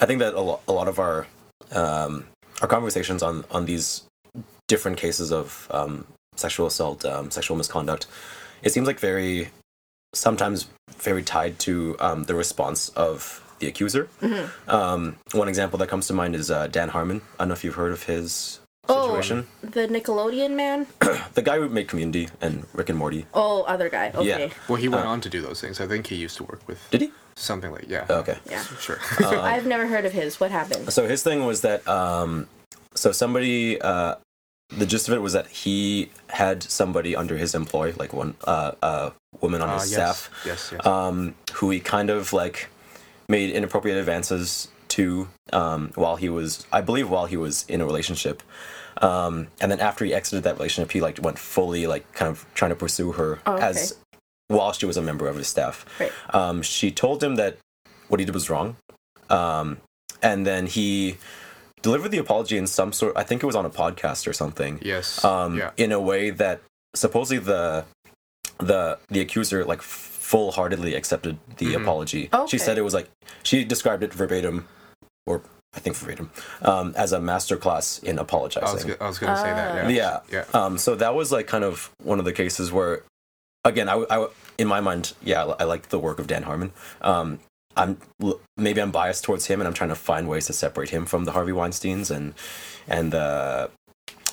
I 0.00 0.06
think 0.06 0.20
that 0.20 0.32
a 0.34 0.40
lot, 0.40 0.62
a 0.68 0.72
lot 0.72 0.88
of 0.88 0.98
our 0.98 1.26
um, 1.72 2.24
our 2.62 2.68
conversations 2.68 3.22
on 3.22 3.44
on 3.50 3.66
these 3.66 4.04
different 4.68 4.96
cases 4.96 5.30
of 5.32 5.66
um, 5.70 6.06
sexual 6.36 6.66
assault, 6.66 7.04
um, 7.04 7.30
sexual 7.30 7.56
misconduct, 7.56 8.06
it 8.62 8.72
seems 8.72 8.86
like 8.86 8.98
very 9.00 9.50
sometimes 10.14 10.68
very 10.96 11.22
tied 11.22 11.58
to 11.60 11.96
um, 12.00 12.24
the 12.24 12.34
response 12.34 12.88
of 12.90 13.44
the 13.58 13.66
accuser. 13.66 14.08
Mhm. 14.20 14.48
Um, 14.68 15.16
one 15.32 15.48
example 15.48 15.78
that 15.78 15.88
comes 15.88 16.06
to 16.08 16.12
mind 16.12 16.34
is 16.34 16.50
uh, 16.50 16.66
Dan 16.68 16.88
Harmon. 16.90 17.20
I 17.34 17.42
don't 17.42 17.48
know 17.48 17.54
if 17.54 17.64
you've 17.64 17.74
heard 17.74 17.92
of 17.92 18.04
his 18.04 18.60
situation. 18.86 18.88
Oh. 18.88 19.06
situation. 19.08 19.46
The 19.62 19.88
Nickelodeon 19.88 20.52
man? 20.54 20.86
The 21.34 21.42
guy 21.42 21.58
who 21.58 21.68
made 21.68 21.88
Community 21.88 22.28
and 22.40 22.66
Rick 22.72 22.88
and 22.88 22.98
Morty. 22.98 23.26
Oh, 23.34 23.62
other 23.62 23.88
guy. 23.90 24.10
Okay. 24.14 24.50
Well, 24.68 24.76
he 24.76 24.88
went 24.88 25.04
Uh, 25.04 25.08
on 25.10 25.20
to 25.20 25.28
do 25.28 25.40
those 25.42 25.60
things. 25.60 25.80
I 25.80 25.86
think 25.86 26.06
he 26.06 26.16
used 26.16 26.36
to 26.38 26.44
work 26.44 26.66
with 26.66 26.78
Did 26.90 27.02
he? 27.02 27.12
something 27.36 27.70
like 27.70 27.84
yeah. 27.88 28.06
Okay. 28.10 28.38
Yeah. 28.50 28.64
Sure. 28.80 28.98
Uh, 29.20 29.40
I've 29.52 29.66
never 29.66 29.86
heard 29.86 30.04
of 30.06 30.12
his. 30.12 30.40
What 30.40 30.50
happened? 30.50 30.92
So 30.92 31.06
his 31.06 31.22
thing 31.22 31.44
was 31.46 31.60
that 31.60 31.86
um 31.86 32.48
so 32.94 33.12
somebody 33.12 33.80
uh 33.80 34.14
the 34.76 34.86
gist 34.86 35.08
of 35.08 35.14
it 35.14 35.22
was 35.22 35.32
that 35.34 35.46
he 35.48 36.10
had 36.30 36.62
somebody 36.62 37.14
under 37.14 37.36
his 37.36 37.54
employ, 37.54 37.92
like 37.98 38.12
one 38.12 38.34
uh 38.44 38.72
uh 38.82 39.10
woman 39.40 39.62
on 39.62 39.68
Uh, 39.68 39.78
his 39.80 39.90
yes. 39.92 39.98
staff, 39.98 40.44
Yes. 40.44 40.70
Yes. 40.72 40.86
um, 40.86 41.34
who 41.54 41.70
he 41.70 41.80
kind 41.80 42.10
of 42.10 42.32
like 42.32 42.68
made 43.28 43.50
inappropriate 43.50 43.96
advances 43.98 44.68
to 44.88 45.28
um 45.52 45.90
while 45.96 46.16
he 46.16 46.28
was 46.30 46.66
I 46.72 46.80
believe 46.80 47.10
while 47.10 47.26
he 47.26 47.36
was 47.36 47.64
in 47.68 47.80
a 47.80 47.84
relationship. 47.86 48.42
Um 49.02 49.48
and 49.60 49.70
then 49.70 49.80
after 49.80 50.04
he 50.04 50.14
exited 50.14 50.44
that 50.44 50.54
relationship 50.54 50.92
he 50.92 51.00
like 51.00 51.18
went 51.22 51.38
fully 51.38 51.86
like 51.86 52.10
kind 52.14 52.30
of 52.30 52.46
trying 52.54 52.70
to 52.70 52.74
pursue 52.76 53.12
her 53.12 53.38
Oh, 53.46 53.54
okay. 53.54 53.64
as 53.66 53.96
while 54.48 54.72
she 54.72 54.86
was 54.86 54.96
a 54.96 55.02
member 55.02 55.28
of 55.28 55.36
his 55.36 55.46
staff. 55.46 55.84
Right. 56.00 56.12
Um 56.34 56.62
she 56.62 56.90
told 56.90 57.22
him 57.22 57.36
that 57.36 57.58
what 58.08 58.18
he 58.18 58.24
did 58.26 58.34
was 58.34 58.48
wrong. 58.48 58.76
Um 59.28 59.76
and 60.22 60.46
then 60.46 60.66
he 60.66 61.18
delivered 61.82 62.08
the 62.10 62.18
apology 62.18 62.56
in 62.58 62.66
some 62.66 62.92
sort 62.92 63.12
i 63.16 63.22
think 63.22 63.40
it 63.42 63.46
was 63.46 63.54
on 63.54 63.64
a 63.64 63.70
podcast 63.70 64.26
or 64.26 64.32
something 64.32 64.80
yes. 64.82 65.22
um 65.24 65.56
yeah. 65.56 65.70
in 65.76 65.92
a 65.92 66.00
way 66.00 66.30
that 66.30 66.60
supposedly 66.96 67.38
the 67.38 67.84
the 68.58 68.98
the 69.08 69.20
accuser 69.20 69.64
like 69.64 69.82
full-heartedly 69.82 70.94
accepted 70.94 71.38
the 71.56 71.74
Mhm. 71.74 71.82
apology 71.82 72.28
Okay. 72.32 72.50
she 72.50 72.58
said 72.58 72.76
it 72.78 72.82
was 72.82 72.94
like 72.94 73.08
she 73.42 73.64
described 73.64 74.02
it 74.02 74.12
verbatim 74.12 74.66
or 75.26 75.42
i 75.74 75.78
think 75.80 75.96
verbatim 75.96 76.30
um 76.62 76.92
as 76.96 77.12
a 77.12 77.20
master 77.20 77.56
class 77.56 77.98
in 78.00 78.18
I 78.18 78.22
was, 78.22 78.26
apologizing 78.28 78.88
go- 78.90 78.96
I 79.00 79.08
was 79.08 79.18
gonna 79.18 79.36
say 79.36 79.44
that. 79.44 79.84
Ah. 79.84 79.88
Yeah. 79.88 79.88
yeah 79.88 80.20
Yeah. 80.30 80.44
um 80.60 80.76
so 80.78 80.94
that 80.96 81.14
was 81.14 81.32
like 81.32 81.46
kind 81.46 81.64
of 81.64 81.90
one 82.02 82.18
of 82.18 82.24
the 82.24 82.32
cases 82.32 82.70
where 82.72 83.02
again 83.64 83.88
I 83.88 84.26
in 84.58 84.66
my 84.68 84.80
mind 84.80 85.12
yeah 85.22 85.44
i 85.58 85.64
like 85.64 85.88
the 85.90 85.98
work 85.98 86.18
of 86.18 86.26
dan 86.26 86.42
harmon 86.42 86.72
um 87.00 87.38
i'm 87.76 87.96
maybe 88.56 88.80
i'm 88.82 88.90
biased 88.90 89.22
towards 89.24 89.46
him 89.46 89.60
and 89.60 89.68
i'm 89.68 89.74
trying 89.74 89.90
to 89.90 89.94
find 90.10 90.28
ways 90.28 90.46
to 90.46 90.52
separate 90.52 90.90
him 90.90 91.06
from 91.06 91.24
the 91.24 91.32
harvey 91.32 91.52
weinsteins 91.52 92.10
and 92.10 92.34
and 92.88 93.14
uh 93.14 93.68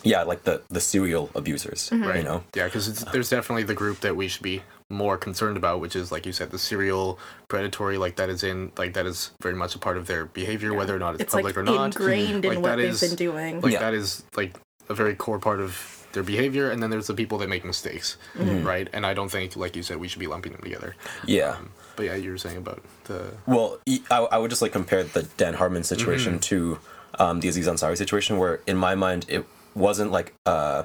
yeah 0.05 0.23
like 0.23 0.43
the 0.43 0.61
the 0.69 0.79
serial 0.79 1.29
abusers 1.35 1.89
Mhm. 1.91 2.17
you 2.17 2.23
know 2.23 2.43
Yeah, 2.55 2.65
because 2.65 3.03
there's 3.13 3.29
definitely 3.29 3.63
the 3.63 3.73
group 3.73 3.99
that 4.05 4.15
we 4.15 4.27
should 4.29 4.43
be 4.43 4.61
more 4.89 5.17
concerned 5.17 5.57
about, 5.57 5.79
which 5.81 5.95
is 5.95 6.11
like 6.11 6.25
you 6.27 6.31
said, 6.39 6.51
the 6.51 6.59
serial 6.59 7.17
predatory. 7.47 7.97
Like 7.97 8.15
that 8.17 8.29
is 8.29 8.43
in 8.43 8.71
like 8.77 8.93
that 8.93 9.05
is 9.07 9.31
very 9.41 9.55
much 9.55 9.73
a 9.75 9.79
part 9.79 9.97
of 9.97 10.05
their 10.07 10.25
behavior, 10.25 10.73
whether 10.73 10.95
or 10.95 10.99
not 10.99 11.15
it's, 11.15 11.23
It's 11.23 11.33
public 11.33 11.55
like 11.55 11.61
or 11.61 11.63
not. 11.63 11.95
ingrained 11.95 12.45
in 12.45 12.53
Like, 12.55 12.63
what 12.63 12.75
they've 12.77 12.89
is- 12.93 13.01
been 13.01 13.15
doing. 13.15 13.61
Like 13.61 13.73
Yeah. 13.73 13.79
that 13.79 13.93
is 13.95 14.23
like 14.37 14.53
a 14.87 14.93
very 14.93 15.15
core 15.15 15.39
part 15.39 15.59
of 15.59 15.71
their 16.13 16.23
behavior, 16.23 16.69
and 16.71 16.81
then 16.81 16.89
there's 16.91 17.07
the 17.07 17.13
people 17.15 17.37
that 17.39 17.49
make 17.49 17.65
mistakes, 17.65 18.17
Mm-hmm. 18.37 18.63
right? 18.65 18.87
And 18.93 19.05
I 19.05 19.13
don't 19.13 19.29
think, 19.29 19.55
like 19.57 19.75
you 19.75 19.83
said, 19.83 19.97
we 19.97 20.07
should 20.07 20.19
be 20.19 20.27
lumping 20.27 20.51
them 20.53 20.61
together. 20.61 20.95
yeah 21.25 21.55
Um, 21.57 21.71
but 21.97 22.05
yeah, 22.05 22.15
you 22.15 22.29
were 22.31 22.37
saying 22.37 22.57
about 22.57 22.81
the 23.05 23.19
Well, 23.47 23.79
I, 24.11 24.17
I 24.35 24.37
would 24.37 24.49
just 24.51 24.61
like 24.61 24.71
compare 24.71 25.03
the 25.03 25.23
Dan 25.41 25.55
Harmon 25.55 25.83
situation 25.83 26.39
to 26.51 26.79
um, 27.17 27.39
the 27.41 27.47
Aziz 27.49 27.67
Ansari 27.67 27.97
situation, 27.97 28.37
where 28.37 28.59
in 28.67 28.77
my 28.77 28.93
mind 28.95 29.25
it 29.27 29.45
wasn't 29.75 30.11
like 30.11 30.33
uh 30.45 30.83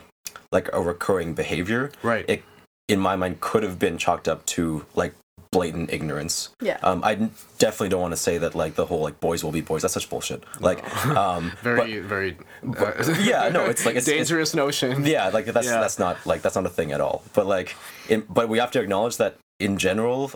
like 0.53 0.69
a 0.73 0.81
recurring 0.81 1.35
behavior. 1.35 1.91
right. 2.03 2.25
It 2.29 2.43
in 2.89 2.99
my 2.99 3.15
mind 3.17 3.41
could 3.41 3.63
have 3.63 3.79
been 3.79 3.97
chalked 3.99 4.27
up 4.29 4.45
to 4.47 4.85
like 4.95 5.15
blatant 5.53 5.93
ignorance. 5.93 6.51
Yeah. 6.61 6.79
Um, 6.83 7.03
I 7.05 7.15
definitely 7.59 7.89
don't 7.89 8.01
want 8.01 8.13
to 8.13 8.17
say 8.17 8.39
that 8.39 8.55
like 8.55 8.75
the 8.75 8.87
whole 8.87 9.01
like 9.01 9.19
boys 9.21 9.43
will 9.45 9.53
be 9.53 9.61
boys. 9.61 9.83
That's 9.83 9.95
such 9.95 10.09
bullshit. 10.11 10.45
Like, 10.61 10.79
um, 11.07 11.51
but- 11.63 11.77
very, 11.77 11.99
very. 12.01 12.37
Uh, 12.65 12.93
yeah, 13.21 13.49
no, 13.49 13.65
it's 13.67 13.85
like 13.87 13.97
it's, 13.97 14.07
it's 14.09 14.17
dangerous 14.17 14.55
notion. 14.55 15.05
yeah 15.07 15.29
like 15.29 15.47
that's 15.47 15.67
Yeah. 15.67 15.81
that's 15.81 15.99
not 15.99 16.25
like 16.27 16.43
that's 16.43 16.55
not 16.57 16.67
a 16.67 16.69
thing 16.69 16.93
at 16.93 17.01
all 17.01 17.23
but 17.35 17.47
like 17.47 17.75
in, 18.09 18.25
but 18.29 18.49
we 18.49 18.59
have 18.59 18.71
to 18.73 18.81
acknowledge 18.81 19.17
that 19.17 19.37
in 19.59 19.77
general 19.79 20.31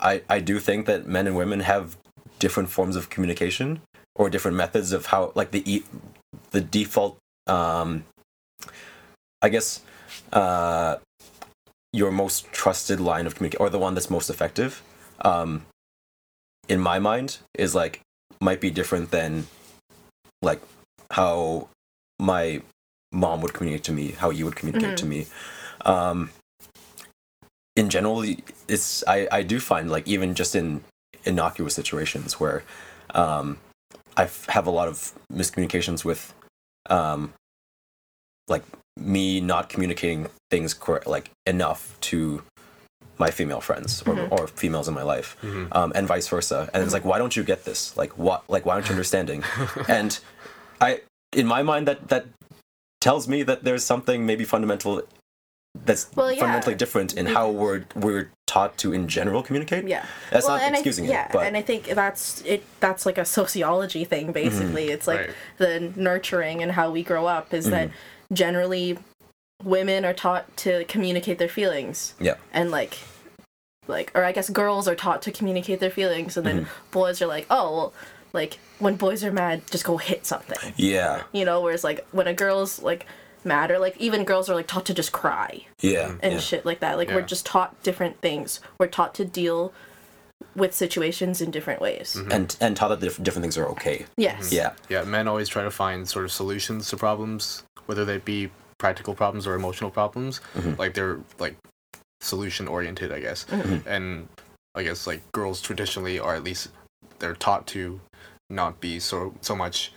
i 0.00 0.22
i 0.28 0.40
do 0.40 0.58
think 0.58 0.86
that 0.86 1.06
men 1.06 1.26
and 1.26 1.36
women 1.36 1.60
have 1.60 1.96
different 2.38 2.68
forms 2.70 2.96
of 2.96 3.08
communication 3.10 3.80
or 4.16 4.28
different 4.30 4.56
methods 4.56 4.92
of 4.92 5.06
how 5.06 5.32
like 5.34 5.50
the 5.52 5.62
e- 5.70 5.84
the 6.50 6.60
default 6.60 7.16
um 7.50 8.04
i 9.42 9.48
guess 9.48 9.80
uh 10.32 10.96
your 11.92 12.10
most 12.10 12.50
trusted 12.52 13.00
line 13.00 13.26
of 13.26 13.34
communication 13.34 13.60
or 13.64 13.68
the 13.70 13.78
one 13.78 13.94
that's 13.94 14.10
most 14.10 14.30
effective 14.30 14.82
um 15.24 15.66
in 16.68 16.78
my 16.80 16.98
mind 16.98 17.38
is 17.58 17.74
like 17.74 18.00
might 18.40 18.60
be 18.60 18.70
different 18.70 19.10
than 19.10 19.46
like 20.42 20.60
how 21.10 21.68
my 22.18 22.62
mom 23.12 23.40
would 23.40 23.52
communicate 23.52 23.84
to 23.84 23.92
me, 23.92 24.12
how 24.12 24.30
you 24.30 24.44
would 24.44 24.54
communicate 24.56 24.92
Mhm. 24.92 24.96
to 24.96 25.06
me. 25.06 25.26
Um, 25.84 26.30
in 27.76 27.90
general, 27.90 28.24
it's 28.68 29.02
I, 29.06 29.26
I 29.32 29.42
do 29.42 29.58
find 29.58 29.90
like 29.90 30.06
even 30.06 30.34
just 30.34 30.54
in 30.54 30.84
innocuous 31.24 31.74
situations 31.74 32.38
where 32.38 32.62
um, 33.14 33.58
I 34.16 34.28
have 34.48 34.66
a 34.66 34.70
lot 34.70 34.88
of 34.88 35.12
miscommunications 35.32 36.04
with 36.04 36.32
um, 36.88 37.32
like 38.50 38.64
me 38.98 39.40
not 39.40 39.68
communicating 39.68 40.26
things 40.50 40.74
cor- 40.74 41.02
like 41.06 41.30
enough 41.46 41.96
to 42.00 42.42
my 43.18 43.30
female 43.30 43.60
friends 43.60 44.02
or, 44.06 44.14
Mhm. 44.14 44.32
or 44.32 44.46
females 44.48 44.88
in 44.88 44.94
my 44.94 45.02
life 45.02 45.36
Mhm. 45.42 45.68
um, 45.76 45.92
and 45.94 46.06
vice 46.06 46.26
versa. 46.28 46.68
And 46.74 46.82
it's 46.82 46.92
like, 46.92 47.04
why 47.04 47.18
don't 47.18 47.36
you 47.36 47.44
get 47.44 47.64
this? 47.64 47.96
Like, 47.96 48.16
what? 48.18 48.42
Like, 48.48 48.64
why 48.66 48.74
aren't 48.74 48.86
you 48.88 48.92
understanding? 48.94 49.44
and 49.88 50.18
I, 50.80 51.00
in 51.32 51.46
my 51.46 51.62
mind, 51.62 51.86
that 51.88 52.08
that 52.08 52.26
tells 53.00 53.28
me 53.28 53.42
that 53.44 53.64
there's 53.64 53.84
something 53.84 54.26
maybe 54.26 54.44
fundamental 54.44 55.02
that's 55.84 56.08
Well, 56.16 56.32
yeah. 56.32 56.40
fundamentally 56.40 56.74
different 56.74 57.14
in 57.14 57.26
how 57.26 57.48
we're 57.50 57.84
we're 57.94 58.30
taught 58.46 58.76
to 58.78 58.92
in 58.92 59.06
general 59.06 59.42
communicate. 59.42 59.86
Yeah. 59.86 60.04
That's 60.30 60.46
well, 60.48 60.58
not 60.58 60.72
excusing 60.72 61.04
I, 61.04 61.08
it, 61.08 61.12
yeah, 61.12 61.28
but- 61.32 61.46
and 61.46 61.56
I 61.56 61.62
think 61.62 61.84
that's 61.86 62.42
it. 62.42 62.64
That's 62.80 63.06
like 63.06 63.18
a 63.18 63.24
sociology 63.24 64.04
thing, 64.04 64.32
basically. 64.32 64.88
It's 64.90 65.06
like 65.06 65.20
Right. 65.20 65.30
the 65.58 65.92
nurturing 65.94 66.62
and 66.62 66.72
how 66.72 66.90
we 66.90 67.02
grow 67.04 67.26
up 67.26 67.54
is 67.54 67.66
that 67.70 67.88
Mm-hmm. 67.88 67.96
Generally 68.32 68.98
women 69.62 70.04
are 70.04 70.14
taught 70.14 70.56
to 70.58 70.84
communicate 70.84 71.38
their 71.38 71.48
feelings, 71.48 72.14
Yeah. 72.18 72.34
and 72.52 72.70
like, 72.70 72.98
like, 73.86 74.10
or 74.14 74.24
I 74.24 74.32
guess 74.32 74.48
girls 74.50 74.86
are 74.88 74.94
taught 74.94 75.22
to 75.22 75.32
communicate 75.32 75.80
their 75.80 75.90
feelings, 75.90 76.36
and 76.36 76.46
then 76.46 76.60
Mm-hmm. 76.64 76.90
boys 76.92 77.20
are 77.20 77.26
like, 77.26 77.46
oh, 77.50 77.76
well, 77.76 77.92
like 78.32 78.58
when 78.78 78.96
boys 78.96 79.24
are 79.24 79.32
mad, 79.32 79.62
just 79.70 79.84
go 79.84 79.96
hit 79.96 80.24
something, 80.26 80.72
Yeah. 80.76 81.22
you 81.32 81.44
know. 81.44 81.60
Whereas 81.60 81.82
like 81.84 82.06
when 82.12 82.26
a 82.28 82.34
girl's 82.34 82.80
like 82.80 83.04
mad, 83.44 83.70
or 83.70 83.78
like 83.78 83.96
even 83.98 84.24
girls 84.24 84.48
are 84.48 84.54
like 84.54 84.68
taught 84.68 84.86
to 84.86 84.94
just 84.94 85.10
cry 85.12 85.66
Yeah. 85.80 86.12
and 86.22 86.34
yeah. 86.34 86.38
shit 86.38 86.64
like 86.64 86.80
that. 86.80 86.96
Like 86.96 87.08
we're 87.08 87.22
just 87.22 87.44
taught 87.44 87.82
different 87.82 88.20
things. 88.20 88.60
We're 88.78 88.86
taught 88.86 89.14
to 89.16 89.24
deal 89.24 89.72
with 90.54 90.72
situations 90.74 91.40
in 91.42 91.50
different 91.50 91.80
ways. 91.80 92.16
And 92.30 92.56
and 92.60 92.76
taught 92.76 92.88
that 92.88 93.00
different 93.00 93.42
things 93.42 93.58
are 93.58 93.66
okay. 93.70 94.06
Yes. 94.16 94.52
Yeah. 94.52 94.72
Yeah, 94.88 95.02
men 95.04 95.26
always 95.26 95.48
try 95.48 95.64
to 95.64 95.70
find 95.70 96.08
sort 96.08 96.24
of 96.24 96.32
solutions 96.32 96.88
to 96.90 96.96
problems, 96.96 97.62
whether 97.90 98.04
they 98.04 98.18
be 98.18 98.48
practical 98.78 99.16
problems 99.16 99.48
or 99.48 99.56
emotional 99.56 99.90
problems. 99.90 100.40
Like 100.78 100.94
they're 100.94 101.18
like 101.40 101.56
solution 102.20 102.68
oriented, 102.68 103.10
I 103.10 103.18
guess. 103.18 103.44
And 103.84 104.28
I 104.76 104.84
guess 104.84 105.08
like 105.08 105.20
girls 105.32 105.60
traditionally 105.60 106.20
are 106.20 106.36
at 106.36 106.44
least 106.44 106.68
they're 107.18 107.34
taught 107.34 107.66
to 107.74 108.00
not 108.48 108.80
be 108.80 109.00
so 109.00 109.34
so 109.40 109.56
much 109.56 109.92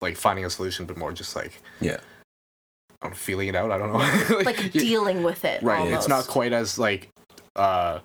like 0.00 0.16
finding 0.16 0.44
a 0.44 0.50
solution, 0.50 0.86
but 0.86 0.96
more 0.96 1.12
just 1.12 1.34
like 1.34 1.60
Yeah. 1.80 1.98
I'm 3.02 3.12
feeling 3.12 3.48
it 3.48 3.56
out. 3.56 3.72
I 3.72 3.78
don't 3.78 3.92
know. 3.92 4.38
Like 4.44 4.62
you- 4.72 4.80
dealing 4.80 5.24
with 5.24 5.44
it. 5.44 5.60
right. 5.64 5.80
Almost. 5.80 5.96
It's 5.96 6.08
not 6.08 6.28
quite 6.28 6.52
as 6.52 6.78
like 6.78 7.08
uh 7.56 7.98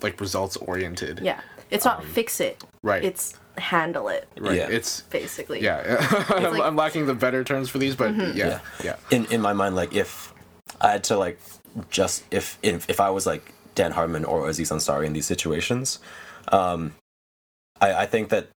like 0.00 0.18
results 0.18 0.56
oriented. 0.56 1.20
Yeah. 1.22 1.42
It's 1.70 1.84
not 1.84 2.00
um, 2.00 2.06
fix 2.06 2.40
it. 2.40 2.64
Right. 2.82 3.04
It's 3.04 3.34
handle 3.58 4.08
it. 4.08 4.28
right. 4.38 4.56
Yeah. 4.56 4.68
It's 4.68 5.02
Basically. 5.02 5.62
yeah. 5.62 5.96
I'm, 6.28 6.42
like- 6.42 6.62
I'm 6.62 6.76
lacking 6.76 7.06
the 7.06 7.14
better 7.14 7.44
terms 7.44 7.68
for 7.68 7.78
these, 7.78 7.94
but 7.96 8.12
Mhm. 8.14 8.34
yeah, 8.34 8.60
yeah. 8.82 8.96
in 9.10 9.26
in 9.26 9.40
my 9.40 9.52
mind, 9.52 9.74
like 9.76 9.94
if 9.94 10.32
I 10.80 10.92
had 10.92 11.04
to 11.04 11.16
like 11.16 11.38
just 11.90 12.24
if 12.30 12.58
if 12.62 12.88
if 12.90 12.98
I 13.00 13.10
was 13.10 13.26
like 13.26 13.52
Dan 13.74 13.92
Harmon 13.92 14.24
or 14.24 14.48
Aziz 14.48 14.70
Ansari 14.70 15.06
in 15.06 15.12
these 15.12 15.26
situations, 15.26 15.98
um, 16.48 16.94
I 17.80 17.92
I 18.04 18.06
think 18.06 18.28
that 18.30 18.48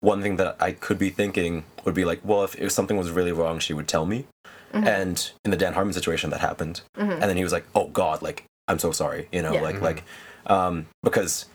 one 0.00 0.22
thing 0.22 0.36
that 0.36 0.56
I 0.60 0.72
could 0.72 0.98
be 0.98 1.10
thinking 1.10 1.64
would 1.84 1.94
be 1.94 2.04
like, 2.04 2.20
well, 2.24 2.44
if, 2.44 2.54
if 2.56 2.70
something 2.70 2.96
was 2.96 3.10
really 3.10 3.32
wrong, 3.32 3.58
she 3.58 3.74
would 3.74 3.88
tell 3.88 4.06
me, 4.06 4.26
and 4.72 5.30
in 5.44 5.50
the 5.50 5.56
Dan 5.56 5.72
Harmon 5.72 5.92
situation 5.92 6.30
that 6.30 6.40
happened, 6.40 6.82
and 6.94 7.20
then 7.22 7.36
he 7.36 7.42
was 7.42 7.52
like, 7.52 7.66
"Oh 7.74 7.88
God, 7.88 8.22
like 8.22 8.44
I'm 8.68 8.78
so 8.78 8.92
sorry," 8.92 9.26
you 9.32 9.42
know, 9.42 9.52
Yeah. 9.54 9.62
like 9.62 9.80
like 9.80 10.04
um, 10.46 10.86
because 11.02 11.46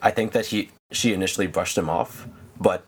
I 0.00 0.10
think 0.10 0.32
that 0.32 0.46
he 0.46 0.70
she 0.92 1.12
initially 1.12 1.46
brushed 1.46 1.76
him 1.78 1.88
off, 1.88 2.26
but 2.60 2.84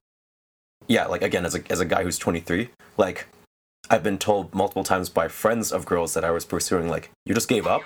yeah, 0.86 1.06
like 1.06 1.22
again, 1.22 1.44
as 1.46 1.54
a 1.54 1.62
as 1.70 1.80
a 1.80 1.84
guy 1.84 2.02
who's 2.02 2.18
23, 2.18 2.68
like 2.96 3.26
I've 3.90 4.02
been 4.02 4.18
told 4.18 4.54
multiple 4.54 4.84
times 4.84 5.08
by 5.08 5.28
friends 5.28 5.72
of 5.72 5.86
girls 5.86 6.14
that 6.14 6.24
I 6.24 6.30
was 6.30 6.44
pursuing, 6.44 6.88
like 6.88 7.10
you 7.24 7.34
just 7.34 7.48
gave 7.48 7.66
up, 7.66 7.82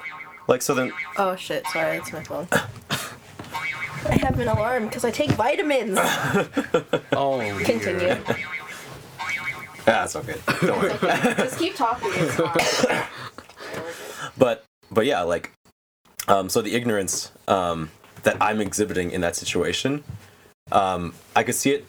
like 0.48 0.62
so 0.62 0.74
then 0.74 0.92
Oh 1.16 1.36
shit! 1.36 1.66
Sorry, 1.68 1.98
it's 1.98 2.12
my 2.12 2.22
phone. 2.24 2.48
I 4.08 4.16
have 4.16 4.38
an 4.40 4.48
alarm 4.48 4.86
because 4.86 5.04
I 5.04 5.10
take 5.10 5.30
vitamins. 5.32 5.98
Oh, 7.12 7.38
Continue. 7.64 8.06
yeah, 8.08 8.22
that's 9.84 10.16
okay, 10.16 10.36
don't 10.62 10.78
worry. 10.80 10.94
Just 11.36 11.58
keep 11.58 11.74
talking. 11.76 12.10
But 14.38 14.64
but 14.90 15.04
yeah 15.06 15.20
like 15.22 15.50
um 16.28 16.48
so 16.48 16.62
the 16.62 16.74
ignorance 16.74 17.30
um 17.48 17.90
that 18.22 18.36
i'm 18.40 18.60
exhibiting 18.60 19.10
in 19.10 19.20
that 19.20 19.36
situation 19.36 20.02
um 20.72 21.14
i 21.34 21.42
could 21.42 21.54
see 21.54 21.70
it 21.70 21.86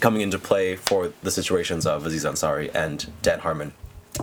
coming 0.00 0.20
into 0.20 0.38
play 0.38 0.76
for 0.76 1.12
the 1.22 1.30
situations 1.30 1.86
of 1.86 2.04
aziz 2.06 2.24
ansari 2.24 2.70
and 2.74 3.10
dan 3.22 3.38
harmon 3.40 3.72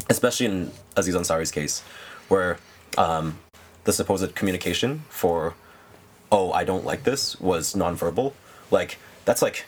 especially 0.10 0.46
in 0.46 0.72
aziz 0.96 1.16
ansari's 1.16 1.52
case 1.52 1.82
where 2.28 2.58
um 2.98 3.38
the 3.84 3.94
supposed 3.94 4.34
communication 4.36 5.04
for 5.10 5.54
oh 6.32 6.52
i 6.52 6.64
don't 6.64 6.86
like 6.86 7.04
this 7.04 7.40
was 7.40 7.74
nonverbal 7.74 8.34
like 8.72 8.98
that's 9.26 9.42
like 9.42 9.66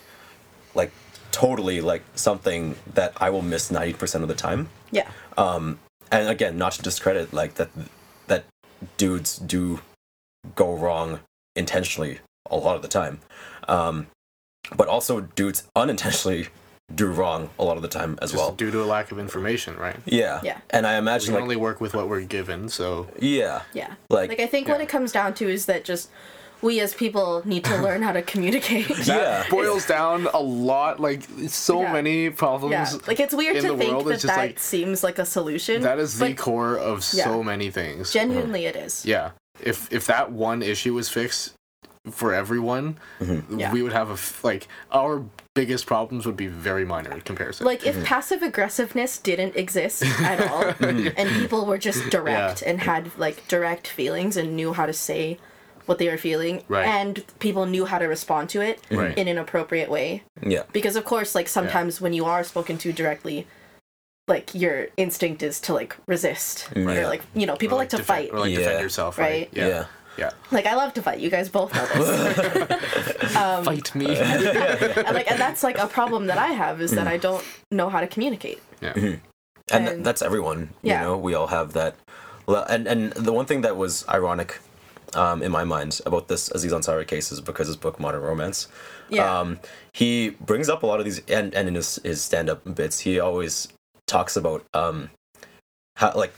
like 0.73 0.91
totally 1.31 1.81
like 1.81 2.03
something 2.15 2.75
that 2.93 3.11
i 3.17 3.29
will 3.29 3.41
miss 3.41 3.69
90% 3.71 4.21
of 4.21 4.27
the 4.29 4.33
time 4.35 4.69
Yeah. 4.91 5.09
and 5.37 5.77
again 6.11 6.57
not 6.57 6.73
to 6.73 6.81
discredit 6.81 7.33
like 7.33 7.55
that 7.55 7.69
that 8.27 8.45
dudes 8.97 9.37
do 9.37 9.81
go 10.55 10.73
wrong 10.73 11.19
intentionally 11.55 12.19
a 12.49 12.55
lot 12.55 12.75
of 12.75 12.81
the 12.81 12.87
time 12.87 13.19
um 13.67 14.07
but 14.75 14.87
also 14.87 15.21
dudes 15.21 15.63
unintentionally 15.75 16.47
do 16.93 17.07
wrong 17.07 17.49
a 17.57 17.63
lot 17.63 17.77
of 17.77 17.81
the 17.81 17.87
time 17.87 18.17
as 18.21 18.31
Just 18.31 18.41
well 18.43 18.51
due 18.53 18.69
to 18.69 18.83
a 18.83 18.85
lack 18.85 19.11
of 19.11 19.17
information, 19.17 19.75
right? 19.77 19.97
yeah 20.05 20.39
Yeah. 20.43 20.59
and 20.69 20.85
i 20.85 20.93
We 20.93 20.97
imagine 20.99 21.27
can 21.27 21.33
like 21.35 21.41
only 21.43 21.55
work 21.55 21.81
with 21.81 21.95
what 21.95 22.07
we're 22.09 22.21
given, 22.21 22.69
so 22.69 23.07
yeah 23.19 23.61
Yeah. 23.73 23.93
like, 24.11 24.29
Like 24.29 24.39
I 24.39 24.45
think 24.47 24.67
what 24.67 24.81
it 24.81 24.87
comes 24.89 25.11
down 25.11 25.33
to 25.35 25.49
is 25.49 25.65
that 25.65 25.83
just 25.83 26.09
we 26.61 26.79
as 26.79 26.93
people 26.93 27.41
need 27.45 27.63
to 27.65 27.75
learn 27.81 28.01
how 28.01 28.11
to 28.11 28.21
communicate. 28.21 28.89
yeah 29.07 29.43
It 29.43 29.49
boils 29.49 29.85
down 29.97 30.27
a 30.33 30.39
lot. 30.39 30.99
Like 30.99 31.23
so 31.47 31.81
Yeah. 31.81 31.93
many 31.93 32.29
problems. 32.29 32.71
Yeah, 32.93 32.97
like 33.07 33.19
it's 33.19 33.33
weird 33.35 33.57
in 33.57 33.63
to 33.63 33.77
think 33.77 33.91
world, 33.91 34.05
that 34.07 34.21
that 34.21 34.37
like- 34.37 34.59
seems 34.59 35.03
like 35.03 35.17
a 35.19 35.25
solution. 35.25 35.81
that 35.81 35.99
is 35.99 36.17
the 36.19 36.33
core 36.33 36.77
of 36.77 37.03
so 37.03 37.43
many 37.43 37.69
things. 37.71 38.11
Genuinely, 38.13 38.65
it 38.67 38.75
is. 38.75 39.05
yeah. 39.05 39.31
If 39.65 39.91
if 39.91 40.07
that 40.07 40.31
one 40.31 40.61
issue 40.61 40.93
was 40.93 41.09
fixed 41.09 41.53
for 42.11 42.33
everyone, 42.33 42.97
mm-hmm. 43.19 43.59
Yeah. 43.59 43.71
we 43.71 43.81
would 43.81 43.93
have 43.93 44.09
a 44.09 44.47
like 44.47 44.67
our 44.91 45.23
biggest 45.55 45.85
problems 45.87 46.25
would 46.25 46.37
be 46.37 46.47
very 46.47 46.85
minor 46.85 47.11
in 47.11 47.21
comparison. 47.21 47.65
Like 47.65 47.85
if 47.85 47.95
mm-hmm. 47.95 48.05
passive 48.05 48.43
aggressiveness 48.43 49.17
didn't 49.17 49.55
exist 49.55 50.03
at 50.21 50.39
all, 50.51 50.63
mm-hmm. 50.63 51.09
and 51.17 51.29
people 51.29 51.65
were 51.65 51.77
just 51.77 52.09
direct 52.09 52.61
and 52.61 52.79
had 52.81 53.11
like 53.17 53.47
direct 53.47 53.87
feelings 53.87 54.37
and 54.37 54.55
knew 54.55 54.73
how 54.73 54.85
to 54.85 54.93
say 54.93 55.39
what 55.85 55.97
they 55.99 56.09
were 56.09 56.17
feeling, 56.17 56.63
Right. 56.67 56.87
and 56.87 57.23
people 57.39 57.65
knew 57.67 57.85
how 57.85 57.99
to 57.99 58.05
respond 58.05 58.49
to 58.49 58.61
it 58.61 58.79
Right. 58.89 59.15
in 59.17 59.27
an 59.27 59.37
appropriate 59.37 59.89
way. 59.89 60.23
yeah 60.41 60.63
Because 60.73 60.95
of 60.95 61.05
course, 61.05 61.35
like 61.35 61.47
sometimes 61.47 62.01
when 62.01 62.13
you 62.13 62.25
are 62.25 62.43
spoken 62.43 62.77
to 62.79 62.91
directly, 62.91 63.45
like 64.27 64.55
your 64.55 64.87
instinct 64.97 65.43
is 65.43 65.59
to 65.61 65.73
like 65.73 65.95
resist, 66.07 66.69
right. 66.75 66.87
or 66.97 67.01
Yeah. 67.01 67.07
like 67.07 67.21
you 67.35 67.45
know 67.45 67.55
people 67.55 67.77
Or, 67.77 67.81
like 67.81 67.89
to 67.89 67.97
defend- 67.97 68.29
fight. 68.29 68.33
or 68.33 68.39
like 68.39 68.51
Yeah. 68.51 68.57
defend 68.59 68.81
yourself, 68.81 69.17
right? 69.17 69.29
Right? 69.29 69.49
Yeah. 69.53 69.67
yeah 69.67 69.85
Yeah. 70.17 70.31
Like 70.51 70.65
I 70.65 70.75
love 70.75 70.93
to 70.93 71.01
fight. 71.01 71.19
You 71.19 71.29
guys 71.29 71.49
both 71.49 71.73
know 71.75 71.85
this. 71.85 73.33
Fight 73.65 73.93
me. 73.95 74.05
and 74.17 75.13
like 75.15 75.29
and 75.31 75.39
that's 75.39 75.61
like 75.63 75.77
a 75.77 75.87
problem 75.87 76.27
that 76.27 76.37
I 76.37 76.47
have 76.63 76.81
is 76.81 76.91
Mm. 76.91 76.95
that 76.95 77.07
I 77.07 77.17
don't 77.17 77.43
know 77.71 77.89
how 77.89 77.99
to 77.99 78.07
communicate. 78.07 78.59
yeah. 78.81 78.93
and 78.95 79.19
th- 79.85 79.95
And- 79.97 80.05
that's 80.05 80.21
everyone 80.21 80.69
Yeah. 80.81 81.01
you 81.01 81.05
know 81.07 81.17
we 81.17 81.33
all 81.35 81.47
have 81.47 81.73
that 81.73 81.95
and 82.47 82.87
and 82.87 83.01
the 83.13 83.33
one 83.33 83.45
thing 83.45 83.61
that 83.61 83.75
was 83.77 84.05
ironic 84.07 84.59
um, 85.15 85.41
in 85.41 85.51
my 85.51 85.63
mind 85.63 86.01
about 86.05 86.27
this 86.27 86.51
aziz 86.55 86.71
ansari 86.73 87.05
case 87.07 87.31
is 87.31 87.39
because 87.41 87.67
his 87.67 87.77
book 87.77 87.99
modern 87.99 88.21
romance 88.21 88.67
Yeah. 89.09 89.25
um, 89.39 89.59
he 89.93 90.09
brings 90.49 90.67
up 90.69 90.83
a 90.83 90.87
lot 90.87 90.99
of 90.99 91.05
these 91.05 91.19
and, 91.27 91.53
and 91.57 91.67
in 91.69 91.75
his, 91.75 91.99
his 92.03 92.21
stand-up 92.21 92.59
bits 92.79 92.99
he 93.07 93.19
always 93.19 93.67
talks 94.07 94.35
about 94.35 94.65
um, 94.73 95.09
how 95.95 96.13
like 96.15 96.33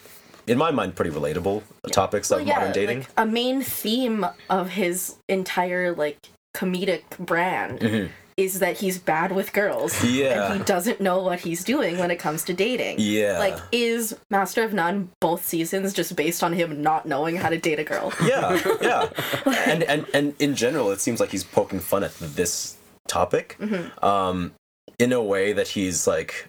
in 0.47 0.57
my 0.57 0.71
mind 0.71 0.95
pretty 0.95 1.11
relatable 1.11 1.61
topics 1.91 2.31
of 2.31 2.45
modern 2.45 2.71
dating 2.71 2.99
Like, 2.99 3.09
a 3.17 3.25
main 3.25 3.61
theme 3.61 4.25
of 4.49 4.69
his 4.69 5.15
entire 5.27 5.93
like 5.93 6.17
comedic 6.55 7.03
brand 7.19 8.09
is 8.37 8.59
that 8.59 8.77
he's 8.77 8.99
bad 8.99 9.31
with 9.31 9.51
girls. 9.51 9.93
Mm-hmm. 9.95 10.15
Yeah. 10.15 10.51
And 10.51 10.59
he 10.59 10.63
doesn't 10.65 11.01
know 11.01 11.23
what 11.23 11.39
he's 11.39 11.63
doing 11.63 11.97
when 11.97 12.11
it 12.11 12.17
comes 12.17 12.43
to 12.43 12.53
dating. 12.53 12.97
Yeah. 12.99 13.39
Like, 13.39 13.57
is 13.71 14.15
Master 14.29 14.63
of 14.63 14.73
None 14.73 15.09
both 15.19 15.43
seasons 15.43 15.91
just 15.91 16.15
based 16.15 16.43
on 16.43 16.53
him 16.53 16.83
not 16.83 17.07
knowing 17.07 17.35
how 17.35 17.49
to 17.49 17.57
date 17.57 17.79
a 17.79 17.83
girl? 17.83 18.13
yeah 18.23 18.61
yeah 18.79 19.09
and 19.65 19.81
and 19.83 20.05
and 20.13 20.35
in 20.39 20.55
general 20.55 20.91
it 20.91 21.01
seems 21.01 21.19
like 21.19 21.31
he's 21.31 21.43
poking 21.43 21.79
fun 21.79 22.03
at 22.03 22.13
this 22.19 22.77
topic 23.07 23.55
Mm-hmm. 23.59 24.05
um 24.05 24.53
in 24.99 25.13
a 25.13 25.21
way 25.21 25.53
that 25.53 25.67
he's 25.69 26.05
like 26.07 26.47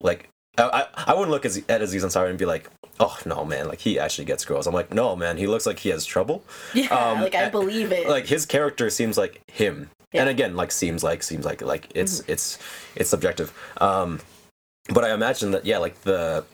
like 0.00 0.28
I, 0.58 0.86
I 0.94 1.14
wouldn't 1.14 1.30
look 1.30 1.46
at 1.46 1.80
Aziz 1.82 2.04
Ansari 2.04 2.28
and 2.30 2.38
be 2.38 2.44
like, 2.44 2.68
oh 3.00 3.18
no 3.24 3.44
man, 3.44 3.68
like 3.68 3.80
he 3.80 3.98
actually 3.98 4.26
gets 4.26 4.44
girls. 4.44 4.66
I'm 4.66 4.74
like, 4.74 4.92
no 4.92 5.16
man, 5.16 5.36
he 5.38 5.46
looks 5.46 5.64
like 5.66 5.78
he 5.78 5.88
has 5.90 6.04
trouble. 6.04 6.44
Yeah, 6.74 6.88
Um, 6.88 7.20
like 7.22 7.34
I 7.34 7.48
believe 7.48 7.90
it. 7.92 8.08
Like 8.08 8.26
his 8.26 8.44
character 8.46 8.90
seems 8.90 9.16
like 9.16 9.40
him, 9.50 9.88
Yeah. 10.12 10.20
Mm-hmm. 10.20 10.20
and 10.20 10.28
again, 10.28 10.56
like 10.56 10.70
seems 10.72 11.02
like 11.02 11.22
seems 11.22 11.44
like 11.46 11.62
like 11.62 11.88
it's 11.94 12.20
it's 12.28 12.58
it's 12.94 13.08
subjective. 13.10 13.52
Um, 13.80 14.20
but 14.92 15.04
I 15.04 15.12
imagine 15.14 15.52
that 15.52 15.64
yeah, 15.64 15.78
like 15.78 16.02
the 16.02 16.44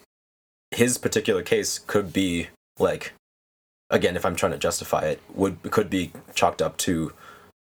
his 0.71 0.97
particular 0.97 1.41
case 1.43 1.79
could 1.79 2.13
be 2.13 2.47
like 2.79 3.11
again, 3.89 4.15
if 4.15 4.25
I'm 4.25 4.35
trying 4.35 4.51
to 4.53 4.57
justify 4.57 5.01
it, 5.05 5.21
would 5.33 5.57
could 5.71 5.89
be 5.89 6.11
chalked 6.35 6.61
up 6.61 6.77
to 6.77 7.11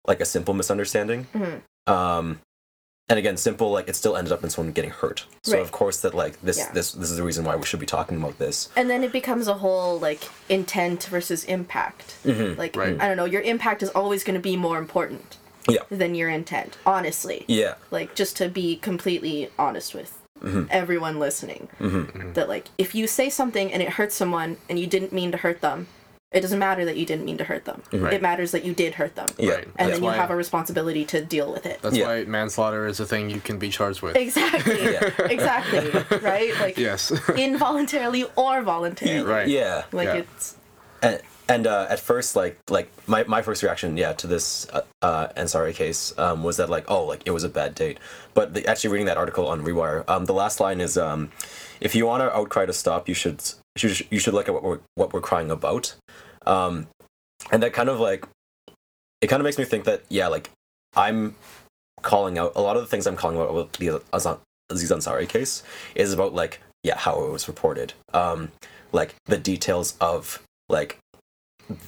like 0.07 0.21
a 0.21 0.25
simple 0.25 0.53
misunderstanding. 0.55 1.27
Mhm. 1.35 1.61
Um, 1.91 2.39
and 3.07 3.19
again, 3.19 3.37
simple 3.37 3.71
like 3.71 3.87
it 3.87 3.95
still 3.95 4.15
ended 4.17 4.33
up 4.33 4.43
in 4.43 4.49
someone 4.49 4.73
getting 4.73 4.89
hurt. 4.91 5.25
So 5.43 5.53
Right. 5.53 5.61
of 5.61 5.71
course 5.71 6.01
that 6.01 6.13
like 6.13 6.41
this 6.41 6.57
Yeah. 6.57 6.71
this 6.73 6.91
this 6.91 7.11
is 7.11 7.17
the 7.17 7.23
reason 7.23 7.45
why 7.45 7.55
we 7.55 7.65
should 7.65 7.79
be 7.79 7.85
talking 7.85 8.17
about 8.17 8.37
this. 8.39 8.69
and 8.75 8.89
then 8.89 9.03
it 9.03 9.11
becomes 9.11 9.47
a 9.47 9.55
whole 9.55 9.99
like 9.99 10.23
intent 10.49 11.03
versus 11.05 11.43
impact. 11.45 12.15
Mm-hmm. 12.25 12.57
Like 12.59 12.75
Right. 12.75 12.99
I 12.99 13.07
don't 13.07 13.17
know, 13.17 13.25
your 13.25 13.41
impact 13.41 13.83
is 13.83 13.89
always 13.89 14.23
going 14.23 14.35
to 14.35 14.41
be 14.41 14.57
more 14.57 14.77
important 14.79 15.37
Yeah. 15.67 15.81
than 15.89 16.15
your 16.15 16.29
intent. 16.29 16.77
Honestly, 16.85 17.45
Yeah. 17.47 17.75
like 17.91 18.15
just 18.15 18.37
to 18.37 18.49
be 18.49 18.75
completely 18.77 19.49
honest 19.59 19.93
with 19.93 20.11
Mm-hmm. 20.43 20.65
everyone 20.69 21.17
listening, 21.19 21.69
Mm-hmm. 21.79 22.33
that 22.33 22.49
like 22.49 22.65
if 22.77 22.93
you 22.93 23.07
say 23.07 23.29
something 23.29 23.71
and 23.71 23.81
it 23.81 23.89
hurts 23.91 24.15
someone 24.15 24.57
and 24.69 24.77
you 24.79 24.85
didn't 24.87 25.13
mean 25.13 25.31
to 25.31 25.37
hurt 25.37 25.61
them, 25.61 25.87
it 26.35 26.41
doesn't 26.41 26.59
matter 26.59 26.83
that 26.85 26.97
you 26.97 27.05
didn't 27.05 27.25
mean 27.25 27.37
to 27.37 27.43
hurt 27.45 27.65
them. 27.65 27.81
Right. 27.93 28.13
It 28.13 28.21
matters 28.21 28.51
that 28.51 28.63
you 28.65 28.73
did 28.73 28.93
hurt 28.95 29.15
them. 29.15 29.29
Yeah. 29.39 29.53
Right. 29.53 29.63
And 29.63 29.73
That's 29.77 29.91
then 29.93 30.03
you 30.03 30.09
why- 30.09 30.15
have 30.17 30.29
a 30.29 30.35
responsibility 30.35 31.05
to 31.05 31.23
deal 31.23 31.51
with 31.51 31.65
it. 31.65 31.81
That's 31.81 31.95
Yeah. 31.95 32.07
why 32.07 32.23
manslaughter 32.25 32.85
is 32.85 32.99
a 32.99 33.05
thing 33.05 33.29
you 33.29 33.39
can 33.39 33.57
be 33.57 33.69
charged 33.69 34.01
with. 34.01 34.15
Exactly. 34.15 34.95
Exactly. 35.35 36.19
Right? 36.19 36.53
Like 36.59 36.77
Yes. 36.77 37.11
involuntarily 37.37 38.25
or 38.35 38.61
voluntarily. 38.61 39.25
right. 39.25 39.47
Yeah. 39.47 39.83
Like 39.91 40.07
Yeah. 40.07 40.15
it's 40.23 40.55
and 41.01 41.21
and 41.47 41.67
uh, 41.67 41.85
at 41.89 41.99
first 41.99 42.35
like 42.35 42.57
like 42.69 42.89
my, 43.07 43.23
my 43.25 43.41
first 43.41 43.61
reaction 43.63 43.97
yeah 43.97 44.13
to 44.13 44.25
this 44.27 44.67
uh, 44.73 44.81
uh 45.03 45.27
ansari 45.37 45.73
case 45.75 46.11
um 46.17 46.43
was 46.43 46.57
that 46.57 46.69
like 46.69 46.85
oh 46.87 47.03
like 47.05 47.21
it 47.25 47.31
was 47.31 47.43
a 47.43 47.49
bad 47.49 47.75
date 47.75 47.99
but 48.33 48.53
the, 48.55 48.65
actually 48.65 48.89
reading 48.91 49.05
that 49.05 49.17
article 49.17 49.47
on 49.47 49.61
rewire 49.63 50.03
um 50.09 50.25
the 50.25 50.33
last 50.33 50.59
line 50.59 50.81
is 50.81 50.97
um 50.97 51.29
if 51.81 51.93
you 51.93 52.07
want 52.07 52.23
our 52.23 52.31
outcry 52.31 52.65
to 52.65 52.73
stop 52.73 53.07
you 53.07 53.13
should 53.13 53.43
you 53.79 53.89
should, 53.89 54.07
you 54.09 54.19
should 54.19 54.33
look 54.33 54.47
at 54.47 54.53
what 54.55 54.63
we're 54.63 54.79
what 54.95 55.13
we're 55.13 55.21
crying 55.21 55.51
about 55.51 55.93
um 56.45 56.87
and 57.51 57.61
that 57.63 57.73
kind 57.73 57.89
of 57.89 57.99
like 57.99 58.25
it 59.21 59.27
kind 59.27 59.39
of 59.39 59.43
makes 59.45 59.57
me 59.57 59.63
think 59.65 59.83
that 59.85 60.03
yeah 60.09 60.27
like 60.27 60.49
i'm 60.95 61.35
calling 62.01 62.37
out 62.37 62.51
a 62.55 62.61
lot 62.61 62.75
of 62.75 62.81
the 62.83 62.87
things 62.87 63.07
i'm 63.07 63.15
calling 63.15 63.37
out 63.37 63.53
with 63.53 63.71
the 63.73 64.01
aziz 64.69 64.91
ansari 64.91 65.27
case 65.27 65.63
is 65.95 66.13
about 66.13 66.33
like 66.33 66.59
yeah 66.83 66.97
how 66.97 67.23
it 67.23 67.31
was 67.31 67.47
reported 67.47 67.93
um 68.13 68.51
like 68.91 69.15
the 69.25 69.37
details 69.37 69.95
of 69.99 70.41
like 70.69 70.97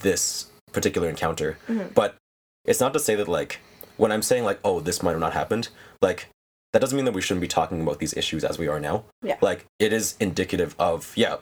this 0.00 0.46
particular 0.72 1.08
encounter 1.08 1.56
Mhm. 1.68 1.94
but 1.94 2.16
it's 2.64 2.80
not 2.80 2.92
to 2.92 2.98
say 3.00 3.14
that 3.14 3.28
like 3.28 3.60
when 3.96 4.12
i'm 4.12 4.22
saying 4.22 4.44
like 4.44 4.58
oh 4.64 4.80
this 4.80 5.02
might 5.02 5.12
have 5.12 5.20
not 5.20 5.32
happened 5.32 5.68
like 6.02 6.28
that 6.72 6.80
doesn't 6.80 6.96
mean 6.96 7.06
that 7.06 7.14
we 7.14 7.22
shouldn't 7.22 7.40
be 7.40 7.48
talking 7.48 7.80
about 7.80 7.98
these 7.98 8.14
issues 8.14 8.44
as 8.44 8.58
we 8.58 8.68
are 8.68 8.80
now 8.80 9.04
Yeah. 9.22 9.36
like 9.40 9.64
it 9.78 9.92
is 9.92 10.16
indicative 10.20 10.74
of 10.78 11.12
yeah 11.16 11.36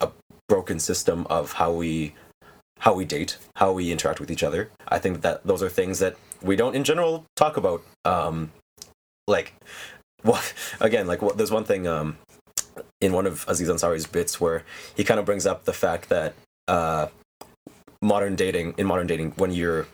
a 0.00 0.08
broken 0.48 0.78
system 0.78 1.26
of 1.30 1.52
how 1.52 1.72
we 1.72 2.14
how 2.80 2.94
we 2.94 3.04
date 3.04 3.38
how 3.56 3.72
we 3.72 3.90
interact 3.92 4.20
with 4.20 4.30
each 4.30 4.42
other 4.42 4.70
i 4.88 4.98
think 4.98 5.20
that 5.22 5.44
those 5.46 5.62
are 5.62 5.68
things 5.68 5.98
that 5.98 6.16
we 6.42 6.54
don't 6.56 6.74
in 6.76 6.84
general 6.84 7.24
talk 7.36 7.56
about 7.56 7.82
um 8.04 8.50
like 9.26 9.52
well 10.24 10.40
again 10.80 11.06
like 11.06 11.20
what 11.22 11.36
there's 11.36 11.50
one 11.50 11.64
thing 11.64 11.86
um 11.86 12.16
in 13.00 13.12
one 13.12 13.26
of 13.26 13.44
Aziz 13.48 13.68
Ansari's 13.68 14.06
bits 14.06 14.40
where 14.40 14.62
he 14.96 15.02
kind 15.04 15.18
of 15.18 15.26
brings 15.26 15.46
up 15.46 15.64
the 15.64 15.72
fact 15.72 16.08
that 16.10 16.34
uh, 16.68 17.08
modern 18.02 18.36
dating 18.36 18.74
in 18.78 18.86
modern 18.86 19.06
dating 19.06 19.32
when 19.36 19.50
you're 19.52 19.86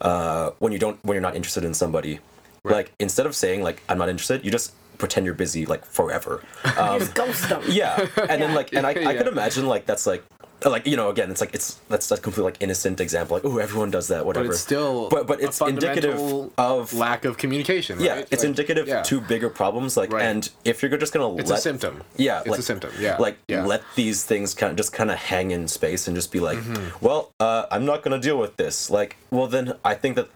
uh, 0.00 0.50
when 0.58 0.72
you 0.72 0.78
don't 0.78 0.98
when 1.04 1.14
you're 1.14 1.22
not 1.22 1.36
interested 1.36 1.64
in 1.64 1.74
somebody 1.74 2.20
Right. 2.64 2.76
like 2.76 2.92
instead 2.98 3.26
of 3.26 3.34
saying 3.36 3.62
like 3.62 3.82
I'm 3.90 3.98
not 3.98 4.08
interested 4.08 4.44
you 4.44 4.50
just 4.50 4.72
pretend 4.98 5.26
you're 5.26 5.34
busy 5.34 5.66
like 5.66 5.84
forever 5.84 6.42
um, 6.78 6.98
Just 6.98 7.14
ghost 7.14 7.48
them. 7.48 7.62
yeah 7.68 8.06
and 8.28 8.40
then 8.40 8.54
like 8.54 8.72
and 8.72 8.86
I, 8.86 8.90
I 8.90 8.94
Yeah. 8.94 9.14
could 9.18 9.26
imagine 9.28 9.66
like 9.66 9.84
that's 9.86 10.06
like 10.06 10.24
like 10.70 10.86
you 10.86 10.96
know 10.96 11.08
again 11.10 11.30
it's 11.30 11.40
like 11.40 11.54
it's 11.54 11.74
that's 11.88 12.10
a 12.10 12.16
completely 12.16 12.44
like 12.44 12.56
innocent 12.62 13.00
example 13.00 13.36
like 13.36 13.44
oh 13.44 13.58
everyone 13.58 13.90
does 13.90 14.08
that 14.08 14.24
whatever 14.26 14.46
But 14.46 14.52
it's 14.52 14.60
still 14.60 15.08
but 15.10 15.26
but 15.26 15.40
it's 15.40 15.60
indicative 15.60 16.18
of 16.58 16.92
lack 16.94 17.24
of 17.24 17.36
communication. 17.36 18.00
yeah 18.00 18.16
it's 18.30 18.42
Like, 18.42 18.44
indicative 18.44 18.88
yeah. 18.88 19.02
to 19.02 19.20
bigger 19.20 19.50
problems 19.50 19.96
like 19.96 20.12
Right. 20.12 20.24
and 20.24 20.48
if 20.64 20.82
you're 20.82 20.96
just 20.96 21.12
gonna 21.12 21.34
It's 21.36 21.50
let 21.50 21.58
a 21.58 21.62
symptom. 21.62 22.02
yeah 22.16 22.40
It's 22.40 22.48
like 22.48 22.58
a 22.60 22.62
symptom. 22.62 22.90
Yeah. 22.98 23.16
like 23.18 23.38
yeah. 23.48 23.64
let 23.64 23.82
these 23.94 24.24
things 24.24 24.54
kind 24.54 24.70
of 24.70 24.76
just 24.76 24.92
kind 24.92 25.10
of 25.10 25.18
hang 25.18 25.50
in 25.50 25.68
space 25.68 26.06
and 26.08 26.16
just 26.16 26.30
be 26.32 26.40
like 26.40 26.58
Mm-hmm. 26.58 27.04
well 27.04 27.30
uh, 27.40 27.66
i'm 27.70 27.84
not 27.84 28.02
going 28.02 28.18
to 28.18 28.24
deal 28.28 28.38
with 28.38 28.56
this 28.56 28.90
like 28.90 29.16
well 29.30 29.46
then 29.46 29.74
i 29.84 29.94
think 29.94 30.16
that 30.16 30.28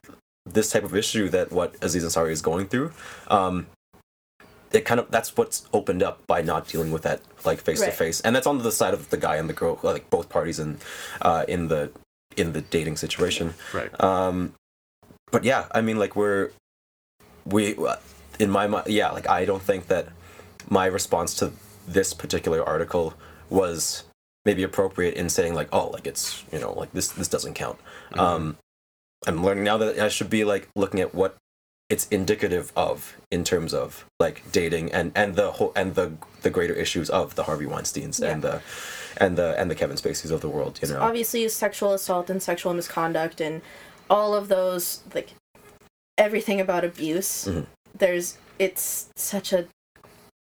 this 0.45 0.71
type 0.73 0.85
of 0.85 0.95
issue 0.97 1.29
that 1.29 1.53
what 1.53 1.75
aziz 1.83 2.05
ansari 2.05 2.31
is 2.33 2.43
going 2.43 2.67
through 2.69 2.91
um 3.29 3.67
it 4.73 4.85
kind 4.85 5.01
of 5.01 5.11
that's 5.11 5.37
what's 5.37 5.67
opened 5.73 6.03
up 6.03 6.27
by 6.27 6.43
not 6.43 6.69
dealing 6.69 6.91
with 6.93 7.03
that 7.03 7.21
like 7.45 7.61
face 7.61 7.81
to 7.81 7.91
face 7.91 8.21
and 8.21 8.37
that's 8.37 8.47
on 8.47 8.59
the 8.59 8.73
side 8.73 8.95
of 8.95 9.11
the 9.11 9.17
guy 9.17 9.37
and 9.37 9.49
the 9.49 9.55
girl 9.55 9.79
like 9.83 10.09
both 10.11 10.29
parties 10.29 10.59
in 10.59 10.79
uh 11.23 11.45
in 11.49 11.69
the 11.69 11.91
in 12.37 12.53
the 12.53 12.61
dating 12.61 12.97
situation. 12.97 13.55
Right. 13.73 13.91
um 14.03 14.55
but 15.31 15.45
yeah 15.45 15.67
i 15.73 15.81
mean 15.81 15.99
like 15.99 16.17
we're 16.17 16.51
we 17.45 17.75
uh, 17.77 17.97
in 18.39 18.51
my 18.51 18.67
mind 18.67 18.87
yeah 18.89 19.11
like 19.11 19.29
i 19.29 19.45
don't 19.45 19.63
think 19.63 19.89
that 19.89 20.09
my 20.69 20.87
response 20.87 21.35
to 21.35 21.53
this 21.87 22.13
particular 22.13 22.63
article 22.63 23.15
was 23.51 24.05
maybe 24.45 24.63
appropriate 24.63 25.15
in 25.15 25.29
saying 25.29 25.55
like 25.55 25.69
oh 25.73 25.89
like 25.89 26.07
it's 26.07 26.45
you 26.53 26.59
know 26.59 26.73
like 26.73 26.93
this 26.93 27.09
this 27.09 27.29
doesn't 27.29 27.55
count. 27.55 27.79
Um 28.15 28.57
i'm 29.27 29.43
learning 29.45 29.65
now 29.65 29.77
that 29.77 29.99
i 29.99 30.09
should 30.09 30.31
be 30.31 30.45
like 30.45 30.69
looking 30.77 31.01
at 31.01 31.15
what 31.15 31.37
it's 31.89 32.07
indicative 32.09 32.73
of 32.77 33.17
in 33.31 33.45
terms 33.45 33.73
of 33.73 34.05
like 34.21 34.43
dating 34.53 34.93
and 34.93 35.11
and 35.15 35.37
the 35.37 35.53
whole 35.53 35.73
and 35.75 35.95
the 35.95 36.13
the 36.43 36.51
greater 36.51 36.75
issues 36.75 37.09
of 37.11 37.35
the 37.35 37.45
harvey 37.45 37.65
weinsteins 37.67 38.21
and 38.21 38.43
the 38.43 38.61
and 39.17 39.37
the 39.39 39.59
and 39.59 39.71
the 39.71 39.75
kevin 39.75 39.97
spaceys 39.97 40.31
of 40.31 40.41
the 40.41 40.49
world 40.49 40.79
you 40.83 40.89
know 40.89 41.01
obviously 41.01 41.49
sexual 41.49 41.93
assault 41.93 42.29
and 42.31 42.43
sexual 42.43 42.75
misconduct 42.75 43.41
and 43.41 43.63
all 44.11 44.35
of 44.35 44.49
those 44.49 45.01
like 45.15 45.31
everything 46.19 46.61
about 46.61 46.85
abuse 46.85 47.47
Mhm. 47.47 47.67
there's 47.97 48.37
it's 48.59 49.09
such 49.17 49.53
a 49.53 49.67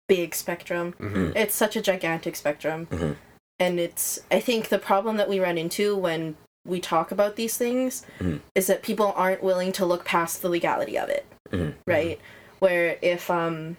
big 0.09 0.35
spectrum 0.35 0.95
Mhm. 0.99 1.35
it's 1.37 1.55
such 1.55 1.77
a 1.77 1.83
gigantic 1.83 2.37
spectrum 2.37 2.87
Mhm. 2.87 3.17
and 3.59 3.79
it's 3.81 4.21
i 4.31 4.41
think 4.41 4.69
the 4.71 4.79
problem 4.79 5.17
that 5.19 5.29
we 5.29 5.39
run 5.41 5.59
into 5.59 5.95
when 5.97 6.37
we 6.67 6.81
talk 6.81 7.11
about 7.13 7.37
these 7.37 7.59
things 7.59 8.03
Mhm. 8.19 8.41
is 8.55 8.67
that 8.67 8.83
people 8.83 9.13
aren't 9.17 9.43
willing 9.43 9.73
to 9.73 9.85
look 9.85 10.05
past 10.07 10.41
the 10.41 10.49
legality 10.49 10.97
of 10.99 11.09
it 11.11 11.27
Mhm. 11.55 11.75
right 11.87 12.19
where 12.59 12.99
if 13.03 13.31
um 13.31 13.77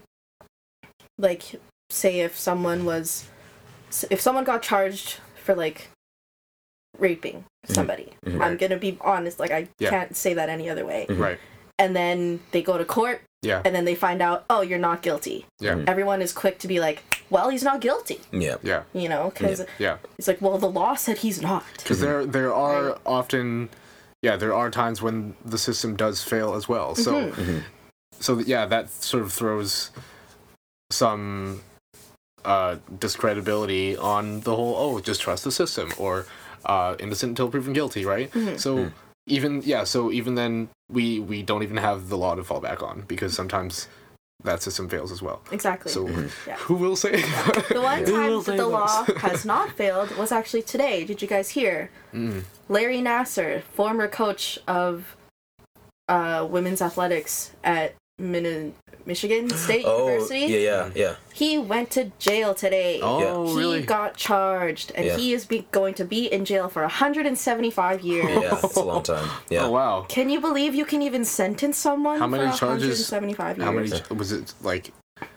like 1.17 1.43
say 1.89 2.19
if 2.21 2.37
someone 2.37 2.85
was 2.85 3.25
if 4.09 4.19
someone 4.19 4.43
got 4.43 4.61
charged 4.61 5.19
for 5.43 5.55
like 5.55 5.89
raping 6.97 7.43
somebody 7.65 8.13
Mhm. 8.25 8.41
i'm 8.41 8.57
gonna 8.57 8.77
be 8.77 8.97
honest 9.01 9.39
like 9.39 9.51
i 9.51 9.67
Yeah. 9.79 9.89
can't 9.89 10.15
say 10.15 10.33
that 10.33 10.49
any 10.49 10.69
other 10.69 10.85
way 10.85 11.05
Mhm. 11.09 11.19
Right. 11.19 11.39
and 11.77 11.95
then 11.95 12.39
they 12.51 12.61
go 12.61 12.77
to 12.77 12.85
court 12.85 13.21
Yeah. 13.41 13.61
and 13.65 13.75
then 13.75 13.85
they 13.85 13.95
find 13.95 14.21
out 14.21 14.45
oh 14.49 14.61
you're 14.61 14.79
not 14.79 15.01
guilty 15.01 15.45
Yeah. 15.59 15.73
Mhm. 15.75 15.89
everyone 15.89 16.21
is 16.21 16.31
quick 16.33 16.57
to 16.59 16.67
be 16.67 16.79
like 16.79 17.03
well 17.29 17.49
he's 17.49 17.63
not 17.63 17.81
guilty 17.81 18.21
yeah 18.31 18.55
Yeah. 18.63 18.83
you 18.93 19.09
know 19.09 19.31
because 19.33 19.65
Yeah. 19.77 19.97
it's 20.17 20.27
like 20.27 20.41
well 20.41 20.57
the 20.57 20.69
law 20.69 20.95
said 20.95 21.17
he's 21.19 21.41
not 21.41 21.63
Because 21.77 21.99
there 21.99 22.25
there 22.25 22.53
are 22.53 22.83
Right. 22.91 22.97
often, 23.05 23.69
yeah, 24.25 24.35
there 24.43 24.55
are 24.55 24.69
times 24.71 24.97
when 25.05 25.35
the 25.53 25.57
system 25.67 25.95
does 25.95 26.23
fail 26.23 26.55
as 26.55 26.67
well. 26.67 26.95
So 26.95 27.11
Mhm. 27.13 27.33
Mhm. 27.41 27.61
so 28.19 28.39
yeah, 28.39 28.65
that 28.73 28.85
sort 28.89 29.21
of 29.23 29.31
throws 29.31 29.91
some 30.91 31.61
uh, 32.43 32.75
discredibility 32.99 33.95
on 33.97 34.41
the 34.41 34.55
whole. 34.55 34.75
Oh, 34.77 34.99
just 34.99 35.21
trust 35.21 35.43
the 35.43 35.51
system, 35.51 35.87
or 35.97 36.25
uh, 36.65 36.95
innocent 36.99 37.29
until 37.31 37.49
proven 37.49 37.73
guilty, 37.73 38.03
right? 38.05 38.31
Mhm. 38.33 38.59
So 38.59 38.71
Mhm. 38.77 38.91
even 39.27 39.61
yeah, 39.63 39.83
so 39.83 40.11
even 40.11 40.33
then 40.35 40.69
we 40.97 41.19
we 41.31 41.37
don't 41.49 41.63
even 41.63 41.77
have 41.77 42.09
the 42.09 42.17
law 42.17 42.33
to 42.35 42.43
fall 42.43 42.61
back 42.69 42.81
on 42.89 43.03
because 43.07 43.33
sometimes 43.41 43.87
that 44.45 44.61
system 44.61 44.87
fails 44.89 45.11
as 45.11 45.21
well. 45.21 45.41
exactly 45.51 45.91
So 45.91 46.07
Mhm. 46.07 46.29
Yeah. 46.47 46.57
who 46.57 46.75
will 46.75 46.95
say? 46.95 47.11
the 47.69 47.81
one 47.81 47.99
Who 48.05 48.11
time 48.11 48.43
that 48.43 48.57
the 48.57 48.67
law 48.67 49.03
has 49.27 49.45
not 49.45 49.71
failed 49.71 50.15
was 50.17 50.31
actually 50.31 50.61
today 50.63 51.03
did 51.03 51.21
you 51.21 51.27
guys 51.27 51.49
hear 51.49 51.89
Mm. 52.13 52.43
larry 52.69 53.01
nassar 53.01 53.61
former 53.77 54.07
coach 54.07 54.57
of 54.67 55.15
uh, 56.07 56.45
women's 56.49 56.81
athletics 56.81 57.51
at 57.63 57.93
Min- 58.17 58.73
michigan 59.05 59.49
state 59.49 59.83
Oh, 59.85 60.07
university 60.07 60.39
yeah, 60.53 60.57
yeah, 60.59 60.89
yeah. 60.95 61.15
he 61.33 61.57
went 61.57 61.91
to 61.91 62.11
jail 62.19 62.53
today 62.55 62.99
Oh, 63.03 63.47
he 63.47 63.57
really? 63.57 63.81
got 63.83 64.15
charged 64.17 64.91
and 64.95 65.05
Yeah. 65.05 65.17
he 65.17 65.33
is 65.33 65.45
be- 65.45 65.67
going 65.71 65.93
to 65.95 66.05
be 66.05 66.25
in 66.25 66.43
jail 66.45 66.67
for 66.69 66.81
175 66.81 68.01
years 68.01 68.25
Yeah, 68.43 68.59
it's 68.63 68.75
a 68.75 68.83
long 68.83 69.03
time. 69.03 69.29
Yeah. 69.49 69.65
Oh 69.65 69.71
wow. 69.71 70.05
can 70.07 70.29
you 70.29 70.39
believe 70.41 70.73
you 70.75 70.85
can 70.85 71.01
even 71.01 71.23
sentence 71.25 71.77
someone 71.77 72.19
How 72.19 72.27
many 72.27 72.49
for 72.51 72.57
charges- 72.57 73.09
175 73.11 73.57
years 73.57 73.65
How 73.65 73.71
many 73.71 73.91
was 74.17 74.31
it 74.31 74.53
like? 74.61 74.91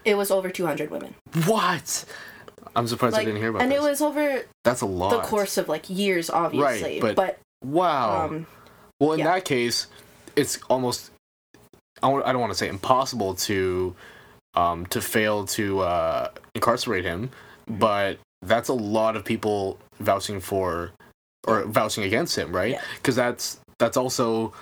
it 0.05 0.17
was 0.17 0.31
over 0.31 0.51
200 0.51 0.91
women 0.91 1.15
What? 1.47 2.05
I'm 2.77 2.87
surprised 2.87 3.17
I 3.17 3.25
didn't 3.25 3.41
hear 3.41 3.51
about 3.51 3.63
and 3.63 3.71
this. 3.73 3.79
it 3.79 3.83
was 3.83 4.01
over 4.01 4.43
That's 4.65 4.81
a 4.83 4.87
lot. 4.87 5.11
the 5.11 5.21
course 5.29 5.57
of 5.59 5.69
like 5.69 5.89
years 5.91 6.31
obviously 6.31 7.01
but- 7.01 7.17
but 7.17 7.39
Wow. 7.65 8.27
um 8.27 8.47
well, 9.01 9.13
in 9.13 9.21
yeah. 9.21 9.35
that 9.35 9.45
case, 9.45 9.87
it's 10.35 10.59
almost. 10.69 11.13
I 12.03 12.07
w- 12.09 12.23
I 12.25 12.33
don't 12.33 12.41
want 12.41 12.53
to 12.53 12.59
say 12.59 12.69
impossible 12.69 13.35
to, 13.35 13.95
um, 14.55 14.87
to 14.87 15.01
fail 15.01 15.45
to 15.47 15.81
uh, 15.81 16.31
incarcerate 16.55 17.05
him, 17.05 17.31
but 17.67 18.19
that's 18.43 18.69
a 18.69 18.75
lot 18.75 19.17
of 19.17 19.25
people 19.25 19.79
vouching 20.01 20.41
for, 20.41 20.93
or 21.47 21.65
vouching 21.65 22.05
against 22.05 22.37
him, 22.37 22.55
right? 22.55 22.73
Yeah. 22.73 22.83
Because 22.97 23.17
that's 23.17 23.61
that's 23.79 23.97
also 23.97 24.53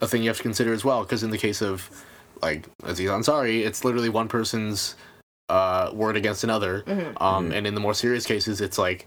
a 0.00 0.06
thing 0.06 0.22
you 0.22 0.28
have 0.28 0.36
to 0.38 0.42
consider 0.42 0.72
as 0.72 0.84
well. 0.84 1.02
Because 1.02 1.22
in 1.22 1.30
the 1.30 1.38
case 1.38 1.60
of, 1.62 1.88
like 2.42 2.66
Aziz 2.84 3.08
Ansari, 3.10 3.64
it's 3.66 3.84
literally 3.84 4.08
one 4.08 4.28
person's 4.28 4.94
uh, 5.48 5.90
word 5.92 6.16
against 6.16 6.44
another. 6.44 6.82
mhm. 6.86 7.20
Um, 7.20 7.50
Mhm. 7.50 7.54
and 7.56 7.66
in 7.66 7.74
the 7.74 7.80
more 7.80 7.94
serious 7.94 8.24
cases, 8.26 8.60
it's 8.60 8.78
like, 8.78 9.06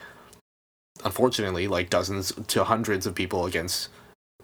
unfortunately, 1.04 1.68
like 1.68 1.90
dozens 1.90 2.34
to 2.48 2.64
hundreds 2.64 3.06
of 3.06 3.16
people 3.16 3.46
against 3.46 3.90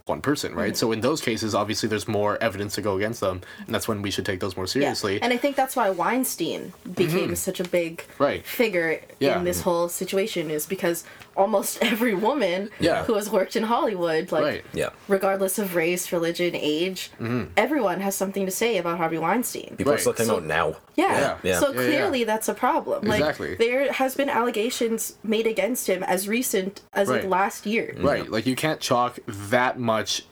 one 0.06 0.22
person, 0.22 0.56
right? 0.56 0.74
Mhm. 0.74 0.78
So 0.78 0.92
in 0.92 1.02
those 1.02 1.22
cases, 1.22 1.54
obviously, 1.54 1.88
there's 1.88 2.08
more 2.08 2.42
evidence 2.42 2.74
to 2.76 2.82
go 2.82 2.98
against 2.98 3.20
them, 3.20 3.42
and 3.66 3.76
that's 3.76 3.88
when 3.88 4.02
we 4.02 4.10
should 4.10 4.26
take 4.26 4.40
those 4.40 4.58
more 4.58 4.66
seriously, 4.66 5.22
And 5.22 5.32
I 5.32 5.38
think 5.38 5.56
that's 5.56 5.76
why 5.76 5.92
Weinstein 5.92 6.74
became 6.96 7.30
Mhm. 7.32 7.38
such 7.38 7.60
a 7.60 7.64
big 7.64 8.04
right? 8.18 8.44
figure 8.44 9.02
Yeah. 9.20 9.38
in 9.38 9.44
this 9.44 9.62
whole 9.62 9.88
situation 9.88 10.50
is 10.50 10.66
because 10.66 11.04
almost 11.40 11.78
every 11.92 12.14
woman 12.14 12.70
Yeah. 12.80 13.04
who 13.06 13.16
has 13.16 13.30
worked 13.30 13.56
in 13.56 13.64
Hollywood, 13.64 14.32
like 14.32 14.44
right. 14.44 14.66
Yeah. 14.74 14.90
regardless 15.08 15.58
of 15.58 15.74
race, 15.76 16.12
religion, 16.12 16.52
age, 16.56 17.10
hmm 17.18 17.46
everyone 17.58 18.00
has 18.02 18.16
something 18.16 18.46
to 18.46 18.52
say 18.52 18.78
about 18.78 18.98
Harvey 18.98 19.18
Weinstein. 19.18 19.76
People 19.78 19.94
are 19.94 19.96
Right. 19.96 20.02
still 20.02 20.14
talking 20.14 20.26
So- 20.28 20.38
about 20.38 20.48
now. 20.48 20.76
Yeah. 20.96 21.20
Yeah. 21.20 21.38
Yeah. 21.44 21.60
So 21.60 21.72
Yeah, 21.72 21.82
yeah. 21.82 21.88
clearly 21.88 22.24
that's 22.26 22.50
a 22.50 22.54
problem. 22.54 23.10
Exactly. 23.10 23.56
There 23.56 23.92
has 23.94 24.16
been 24.16 24.30
allegations 24.30 25.16
made 25.24 25.48
against 25.48 25.88
him 25.88 26.04
as 26.04 26.28
recent 26.28 26.82
as 26.94 27.10
like 27.10 27.24
last 27.24 27.66
year. 27.66 27.96
Right. 27.98 28.30
Like 28.30 28.46
you 28.46 28.56
can't 28.56 28.80
chalk 28.82 29.20
that 29.28 29.80
much 29.80 30.26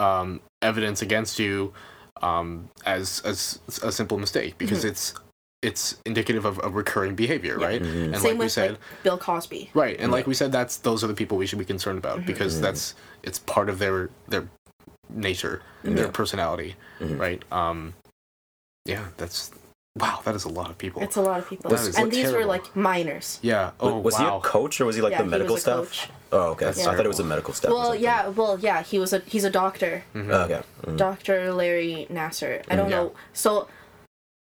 um, 0.00 0.40
evidence 0.62 1.02
against 1.02 1.38
you 1.38 1.72
um, 2.22 2.68
as 2.86 3.20
as 3.24 3.58
a 3.82 3.92
simple 3.92 4.18
mistake 4.18 4.56
because 4.58 4.84
it's 4.84 5.14
it's 5.64 5.96
indicative 6.04 6.44
of 6.44 6.60
a 6.62 6.68
recurring 6.68 7.14
behavior, 7.14 7.54
Mm-hmm. 7.54 7.62
Yeah. 7.62 7.66
right? 7.68 7.82
Mhm. 7.82 8.04
And 8.12 8.16
Same 8.16 8.22
like 8.22 8.32
we 8.32 8.44
with 8.46 8.52
said, 8.52 8.70
like 8.72 8.80
Bill 9.02 9.18
Cosby. 9.18 9.70
Right, 9.74 9.96
and 9.98 10.12
like 10.12 10.26
we 10.26 10.34
said, 10.34 10.52
that's 10.52 10.76
those 10.78 11.02
are 11.02 11.06
the 11.08 11.14
people 11.14 11.38
we 11.38 11.46
should 11.46 11.58
be 11.58 11.64
concerned 11.64 11.98
about 11.98 12.18
Mm-hmm. 12.18 12.26
because 12.26 12.58
Mhm. 12.58 12.62
that's 12.62 12.94
it's 13.22 13.38
part 13.40 13.68
of 13.68 13.78
their 13.78 14.10
their 14.28 14.44
nature, 15.10 15.62
their 15.82 16.06
Yeah. 16.06 16.10
personality, 16.12 16.76
Mhm. 17.00 17.18
right? 17.18 17.42
Um, 17.52 17.94
yeah, 18.84 19.04
that's 19.16 19.50
wow, 19.96 20.20
that 20.24 20.34
is 20.34 20.44
a 20.44 20.48
lot 20.48 20.70
of 20.70 20.76
people. 20.76 21.00
It's 21.02 21.16
a 21.16 21.22
lot 21.22 21.38
of 21.38 21.48
people. 21.48 21.70
That 21.70 21.80
is 21.80 21.96
and 21.96 22.10
these 22.10 22.32
were 22.32 22.44
like 22.44 22.74
minors. 22.76 23.38
yeah. 23.42 23.70
Oh 23.80 23.98
was 23.98 24.14
wow. 24.14 24.20
he 24.20 24.26
a 24.36 24.40
coach 24.40 24.80
or 24.80 24.84
was 24.86 24.96
he 24.96 25.02
like 25.02 25.12
yeah, 25.12 25.22
the 25.22 25.28
medical 25.28 25.54
was 25.54 25.62
staff? 25.62 26.10
Oh, 26.32 26.50
okay. 26.52 26.64
That's 26.66 26.84
I 26.86 26.94
thought 26.96 27.04
it 27.06 27.14
was 27.16 27.20
a 27.20 27.24
medical 27.24 27.54
staff. 27.54 27.70
Well, 27.70 27.94
yeah, 27.94 28.28
well, 28.28 28.58
yeah, 28.58 28.82
he 28.82 28.98
was 28.98 29.12
a 29.12 29.20
he's 29.24 29.44
a 29.44 29.50
doctor. 29.50 30.02
Mhm. 30.14 30.30
Oh, 30.30 30.40
okay. 30.44 30.62
Mhm. 30.84 30.96
Dr. 30.98 31.52
Larry 31.54 32.06
Nassar. 32.10 32.62
I 32.68 32.74
don't 32.76 32.90
Yeah. 32.90 32.96
know. 32.96 33.12
So 33.32 33.68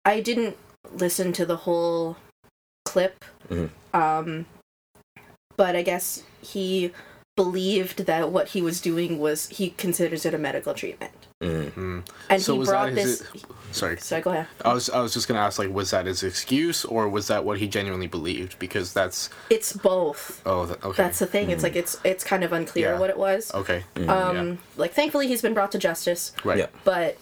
I 0.05 0.19
didn't 0.21 0.55
listen 0.91 1.33
to 1.33 1.45
the 1.45 1.57
whole 1.57 2.17
clip. 2.85 3.23
Mhm. 3.49 3.69
Um 3.93 4.45
but 5.57 5.75
I 5.75 5.81
guess 5.81 6.23
he 6.41 6.91
believed 7.35 8.05
that 8.05 8.31
what 8.31 8.49
he 8.49 8.61
was 8.61 8.81
doing 8.81 9.17
was 9.19 9.47
he 9.49 9.69
considers 9.71 10.25
it 10.25 10.33
a 10.33 10.37
medical 10.37 10.73
treatment. 10.73 11.11
Mhm. 11.41 11.71
Mhm. 11.71 12.07
And 12.29 12.41
So 12.41 12.53
he 12.53 12.59
was 12.59 12.67
that 12.69 12.73
brought 12.73 12.91
his- 12.93 13.19
this 13.19 13.43
sorry. 13.71 13.97
So 13.99 14.19
go 14.21 14.31
ahead. 14.31 14.47
I 14.65 14.73
was 14.73 14.89
I 14.89 14.99
was 14.99 15.13
just 15.13 15.27
gonna 15.27 15.39
ask 15.39 15.57
like 15.59 15.69
was 15.73 15.91
that 15.91 16.05
his 16.05 16.23
excuse 16.23 16.83
or 16.85 17.07
was 17.07 17.27
that 17.27 17.45
what 17.45 17.59
he 17.59 17.67
genuinely 17.67 18.07
believed? 18.07 18.57
Because 18.59 18.91
that's 18.93 19.29
It's 19.49 19.71
both. 19.73 20.41
oh 20.45 20.65
th- 20.65 20.79
okay 20.83 21.01
That's 21.01 21.19
the 21.19 21.25
thing. 21.27 21.49
It's 21.49 21.63
like 21.63 21.75
it's 21.75 21.97
it's 22.03 22.23
kind 22.23 22.43
of 22.43 22.51
unclear 22.51 22.93
Yeah. 22.93 22.99
what 22.99 23.09
it 23.09 23.17
was. 23.17 23.53
okay 23.53 23.83
Um, 24.07 24.59
like 24.77 24.93
thankfully 24.93 25.27
he's 25.27 25.41
been 25.41 25.53
brought 25.53 25.71
to 25.73 25.77
justice, 25.77 26.31
right 26.43 26.57
Yeah. 26.57 26.67
but 26.83 27.17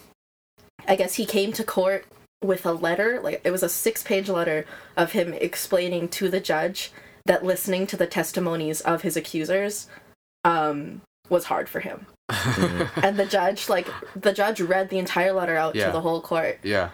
I 0.86 0.96
guess 0.96 1.14
he 1.14 1.26
came 1.26 1.52
to 1.52 1.62
court 1.64 2.06
with 2.42 2.64
a 2.66 2.72
letter. 2.72 3.20
Like 3.22 3.40
it 3.44 3.50
was 3.50 3.62
a 3.62 3.68
six-page 3.68 4.28
letter 4.28 4.64
of 4.96 5.12
him 5.12 5.32
explaining 5.34 6.08
to 6.10 6.28
the 6.28 6.40
judge 6.40 6.92
that 7.26 7.44
listening 7.44 7.86
to 7.88 7.96
the 7.96 8.06
testimonies 8.06 8.80
of 8.82 9.02
his 9.02 9.16
accusers 9.16 9.88
um, 10.44 11.02
was 11.28 11.44
hard 11.44 11.68
for 11.68 11.80
him. 11.80 12.06
and 13.02 13.16
the 13.18 13.26
judge, 13.28 13.68
like 13.68 13.88
the 14.14 14.32
judge, 14.32 14.60
read 14.60 14.88
the 14.90 14.98
entire 14.98 15.32
letter 15.32 15.56
out 15.56 15.74
Yeah. 15.74 15.86
to 15.86 15.92
the 15.92 16.00
whole 16.00 16.20
court, 16.20 16.58
yeah 16.62 16.90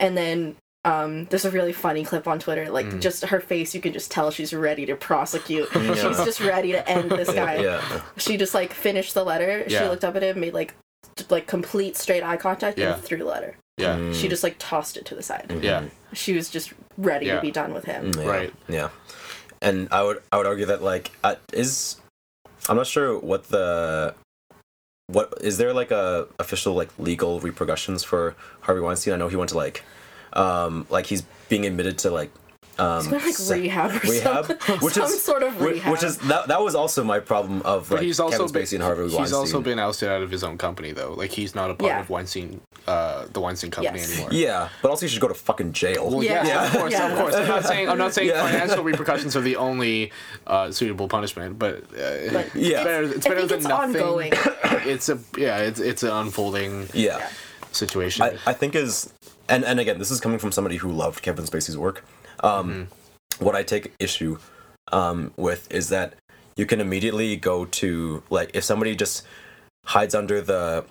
and 0.00 0.16
then. 0.16 0.56
Um, 0.86 1.24
there's 1.30 1.46
a 1.46 1.50
really 1.50 1.72
funny 1.72 2.04
clip 2.04 2.28
on 2.28 2.38
Twitter. 2.38 2.68
Like, 2.70 2.84
Mm. 2.84 3.00
just 3.00 3.24
her 3.24 3.40
face, 3.40 3.74
you 3.74 3.80
can 3.80 3.94
just 3.94 4.10
tell 4.10 4.30
she's 4.30 4.52
ready 4.52 4.84
to 4.84 4.94
prosecute. 4.94 5.66
Yeah. 5.74 5.94
She's 5.94 6.22
just 6.26 6.40
ready 6.40 6.72
to 6.72 6.86
end 6.86 7.10
this 7.10 7.32
guy 7.32 7.54
Yeah. 7.56 8.02
she 8.18 8.36
just 8.36 8.52
like 8.52 8.74
finished 8.74 9.14
the 9.14 9.24
letter. 9.24 9.64
She 9.66 9.78
looked 9.80 10.04
up 10.04 10.14
at 10.14 10.22
him, 10.22 10.40
made 10.40 10.52
like 10.52 10.74
like 11.30 11.46
complete 11.46 11.96
straight 11.96 12.22
eye 12.22 12.36
contact, 12.36 12.76
Yeah. 12.78 12.92
and 12.96 13.02
threw 13.02 13.16
the 13.16 13.24
letter. 13.24 13.56
Yeah 13.78 13.96
Mm. 13.96 14.14
She 14.14 14.28
just 14.28 14.42
like 14.42 14.56
tossed 14.58 14.96
it 14.96 15.04
to 15.06 15.14
the 15.14 15.22
side. 15.22 15.50
yeah 15.62 15.84
She 16.12 16.32
was 16.32 16.48
just 16.48 16.72
ready 16.96 17.26
Yeah. 17.26 17.36
to 17.36 17.40
be 17.40 17.50
done 17.50 17.74
with 17.74 17.84
him. 17.84 18.12
Yeah. 18.16 18.26
Right. 18.26 18.54
Yeah. 18.68 18.88
And 19.62 19.88
I 19.90 20.02
would 20.02 20.22
I 20.30 20.36
would 20.36 20.46
argue 20.46 20.66
that 20.66 20.82
like 20.82 21.10
uh, 21.24 21.36
is 21.52 21.96
I'm 22.68 22.76
not 22.76 22.86
sure 22.86 23.18
what 23.18 23.48
the 23.48 24.14
what 25.08 25.34
is 25.40 25.58
there 25.58 25.72
like 25.74 25.90
a 25.90 26.26
official 26.38 26.74
like 26.74 26.90
legal 26.98 27.40
repercussions 27.40 28.04
for 28.04 28.34
Harvey 28.60 28.80
Weinstein? 28.80 29.14
I 29.14 29.16
know 29.16 29.28
he 29.28 29.36
went 29.36 29.50
to 29.50 29.56
like 29.56 29.82
um 30.34 30.86
like 30.90 31.06
he's 31.06 31.22
being 31.48 31.66
admitted 31.66 31.98
to 31.98 32.10
like 32.10 32.30
um 32.78 33.00
He's 33.02 33.08
going 33.10 33.24
like 33.24 33.34
se- 33.34 33.60
rehab 33.60 33.90
or 33.92 33.98
rehab, 34.10 34.46
something. 34.46 34.76
which 34.80 34.94
Some 34.94 35.04
is 35.04 35.22
sort 35.22 35.42
of 35.42 35.60
rehab. 35.60 35.92
which 35.92 36.02
is 36.02 36.18
that 36.18 36.48
that 36.48 36.60
was 36.60 36.74
also 36.74 37.04
my 37.04 37.20
problem 37.20 37.62
of 37.62 37.88
but 37.88 37.96
like 37.96 38.04
he's 38.04 38.18
also 38.20 38.38
Kevin 38.46 38.52
been, 38.52 38.62
Spacey 38.62 38.72
and 38.74 38.82
Harvey 38.82 39.08
he's 39.08 39.32
also 39.32 39.60
been 39.60 39.78
ousted 39.78 40.08
out 40.08 40.22
of 40.22 40.30
his 40.30 40.42
own 40.42 40.58
company 40.58 40.92
though 40.92 41.12
like 41.14 41.30
he's 41.30 41.54
not 41.54 41.70
a 41.70 41.74
part 41.74 41.88
Yeah. 41.88 42.00
of 42.00 42.10
Weinstein 42.10 42.60
uh 42.86 43.26
the 43.32 43.40
Weinstein 43.40 43.70
company 43.70 43.98
Yes. 44.00 44.12
anymore 44.12 44.28
yeah, 44.32 44.68
but 44.82 44.90
also 44.90 45.06
you 45.06 45.10
should 45.10 45.20
go 45.22 45.28
to 45.28 45.34
fucking 45.34 45.72
jail. 45.72 46.10
Well, 46.10 46.22
Yeah. 46.22 46.44
yeah, 46.44 46.46
Yeah. 46.46 46.64
of 46.66 46.72
course, 46.72 46.92
Yeah. 46.92 47.12
of 47.12 47.18
course. 47.18 47.34
I'm 47.34 47.46
not 47.48 47.64
saying 47.64 47.88
I'm 47.88 47.98
not 47.98 48.12
saying 48.14 48.28
Yeah. 48.34 48.46
financial 48.50 48.84
repercussions 48.84 49.34
are 49.36 49.40
the 49.40 49.56
only 49.56 50.12
uh, 50.46 50.70
suitable 50.70 51.08
punishment, 51.08 51.58
but, 51.58 51.76
uh, 51.76 52.32
But 52.32 52.46
it's 52.46 52.54
Yeah. 52.56 52.84
better. 52.84 53.02
It's 53.04 53.24
I 53.26 53.28
better 53.30 53.40
think 53.46 53.48
than 53.50 53.58
it's 53.60 53.68
nothing. 53.68 54.02
ongoing. 54.02 54.32
It's 54.86 55.08
a 55.08 55.18
yeah, 55.38 55.58
it's 55.58 55.80
it's 55.80 56.02
an 56.02 56.10
unfolding 56.10 56.88
yeah. 56.92 57.26
situation. 57.72 58.22
I, 58.22 58.36
I 58.46 58.52
think 58.52 58.74
is 58.74 59.12
and 59.48 59.64
and 59.64 59.80
again 59.80 59.98
this 59.98 60.10
is 60.10 60.20
coming 60.20 60.38
from 60.38 60.52
somebody 60.52 60.76
who 60.76 60.90
loved 60.92 61.22
Kevin 61.22 61.44
Spacey's 61.46 61.78
work. 61.78 62.04
Um, 62.40 62.70
Mm-hmm. 62.70 63.44
What 63.44 63.56
I 63.56 63.64
take 63.64 63.92
issue 63.98 64.38
um, 64.92 65.32
with 65.36 65.70
is 65.72 65.88
that 65.88 66.14
you 66.56 66.66
can 66.66 66.80
immediately 66.80 67.34
go 67.36 67.64
to 67.64 68.22
like 68.30 68.52
if 68.54 68.62
somebody 68.62 68.94
just 68.94 69.26
hides 69.84 70.14
under 70.14 70.40
the 70.40 70.84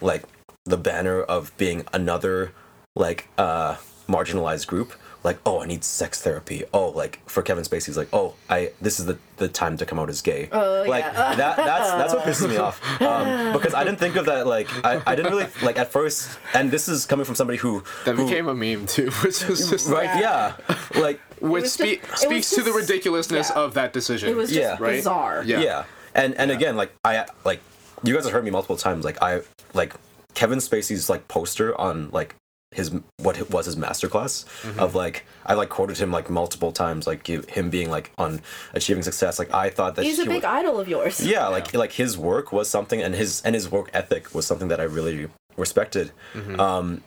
like 0.00 0.24
the 0.64 0.78
banner 0.78 1.22
of 1.22 1.54
being 1.58 1.84
another 1.92 2.52
like 2.96 3.28
uh 3.38 3.76
marginalized 4.08 4.66
group 4.66 4.92
like 5.22 5.38
oh 5.44 5.60
i 5.60 5.66
need 5.66 5.84
sex 5.84 6.20
therapy 6.22 6.64
oh 6.72 6.88
like 6.90 7.20
for 7.28 7.42
kevin 7.42 7.62
spacey's 7.64 7.96
like 7.96 8.08
oh 8.12 8.34
i 8.48 8.70
this 8.80 8.98
is 8.98 9.06
the 9.06 9.18
the 9.36 9.48
time 9.48 9.76
to 9.76 9.84
come 9.84 9.98
out 9.98 10.08
as 10.08 10.22
gay 10.22 10.48
Oh, 10.52 10.84
like 10.88 11.04
yeah. 11.04 11.34
that 11.34 11.56
that's 11.56 11.90
that's 11.90 12.14
what 12.14 12.24
pisses 12.24 12.48
me 12.48 12.56
off 12.56 12.80
um, 13.02 13.52
because 13.56 13.74
i 13.74 13.84
didn't 13.84 13.98
think 13.98 14.16
of 14.16 14.26
that 14.26 14.46
like 14.46 14.68
I, 14.84 15.02
I 15.06 15.14
didn't 15.14 15.32
really 15.32 15.46
like 15.62 15.78
at 15.78 15.92
first 15.92 16.38
and 16.54 16.70
this 16.70 16.88
is 16.88 17.04
coming 17.06 17.24
from 17.26 17.34
somebody 17.34 17.58
who 17.58 17.82
that 18.06 18.16
who- 18.16 18.24
became 18.24 18.48
a 18.48 18.54
meme 18.54 18.86
too, 18.86 19.10
which 19.22 19.46
was 19.46 19.68
just 19.68 19.88
right 19.88 20.20
yeah, 20.20 20.54
like 20.98 21.20
which 21.40 21.62
was 21.62 21.72
spe- 21.74 21.78
just- 21.78 21.92
it 21.92 22.10
was 22.10 22.20
speaks 22.20 22.50
to 22.50 22.62
the 22.62 22.72
ridiculousness 22.72 23.50
yeah. 23.54 23.60
of 23.62 23.74
that 23.74 23.92
decision. 23.92 24.28
it 24.30 24.36
was 24.36 24.48
just 24.50 24.60
Yeah. 24.60 24.76
Right? 24.80 24.96
bizarre. 24.96 25.42
Yeah. 25.44 25.60
yeah, 25.60 25.84
and 26.14 26.34
and 26.36 26.50
again 26.50 26.76
like 26.76 26.92
i 27.04 27.26
like 27.44 27.60
you 28.02 28.14
guys 28.14 28.24
have 28.24 28.32
heard 28.32 28.44
me 28.44 28.50
multiple 28.50 28.76
times 28.76 29.04
like 29.04 29.20
i 29.22 29.40
like 29.74 29.92
kevin 30.34 30.58
spacey's 30.58 31.10
like 31.10 31.28
poster 31.28 31.78
on 31.78 32.08
like 32.10 32.34
his 32.72 32.92
what 33.18 33.36
it 33.38 33.50
was 33.50 33.66
his 33.66 33.74
masterclass 33.76 34.44
Mm-hmm. 34.62 34.78
of 34.78 34.94
like 34.94 35.26
i 35.44 35.54
like 35.54 35.68
quoted 35.70 35.98
him 35.98 36.12
like 36.12 36.30
multiple 36.30 36.70
times 36.70 37.06
like 37.06 37.28
you- 37.28 37.44
him 37.48 37.68
being 37.68 37.90
like 37.90 38.12
on 38.16 38.40
achieving 38.74 39.02
success 39.02 39.38
like 39.40 39.52
i 39.52 39.68
thought 39.70 39.96
that 39.96 40.04
He's 40.04 40.20
a 40.20 40.24
big 40.24 40.34
would- 40.36 40.44
idol 40.44 40.78
of 40.78 40.86
yours. 40.88 41.20
yeah 41.34 41.48
like 41.48 41.74
like 41.74 41.92
his 41.92 42.16
work 42.16 42.52
was 42.52 42.70
something 42.70 43.02
and 43.02 43.14
his 43.14 43.42
and 43.42 43.54
his 43.56 43.70
work 43.70 43.90
ethic 43.92 44.32
was 44.34 44.46
something 44.46 44.68
that 44.68 44.78
i 44.80 44.84
really 44.84 45.28
respected 45.56 46.12
Mm-hmm. 46.34 46.60
um 46.60 47.02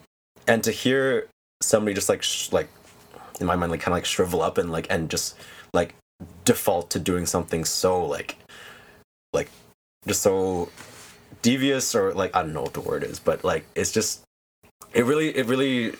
and 0.47 0.61
to 0.65 0.71
hear 0.71 1.27
somebody 1.61 1.93
just 1.95 2.09
like 2.09 2.23
sh- 2.23 2.51
like 2.51 2.67
in 3.39 3.47
my 3.47 3.55
mind 3.55 3.71
like 3.71 3.79
kind 3.79 3.93
of 3.93 3.97
like 3.97 4.05
shrivel 4.05 4.41
up 4.41 4.57
and 4.57 4.69
like 4.69 4.87
and 4.89 5.09
just 5.09 5.35
like 5.73 5.95
default 6.43 6.89
to 6.91 6.99
doing 6.99 7.25
something 7.25 7.63
so 7.63 8.05
like 8.05 8.35
like 9.31 9.49
just 10.05 10.21
so 10.21 10.67
devious 11.41 11.95
or 11.95 12.13
like 12.13 12.35
i 12.35 12.41
don't 12.41 12.53
know 12.53 12.61
what 12.63 12.73
the 12.73 12.81
word 12.81 13.03
is 13.03 13.19
but 13.19 13.43
like 13.45 13.65
it's 13.75 13.91
just 13.93 14.22
it 14.93 15.05
really 15.05 15.29
it 15.35 15.45
really 15.45 15.95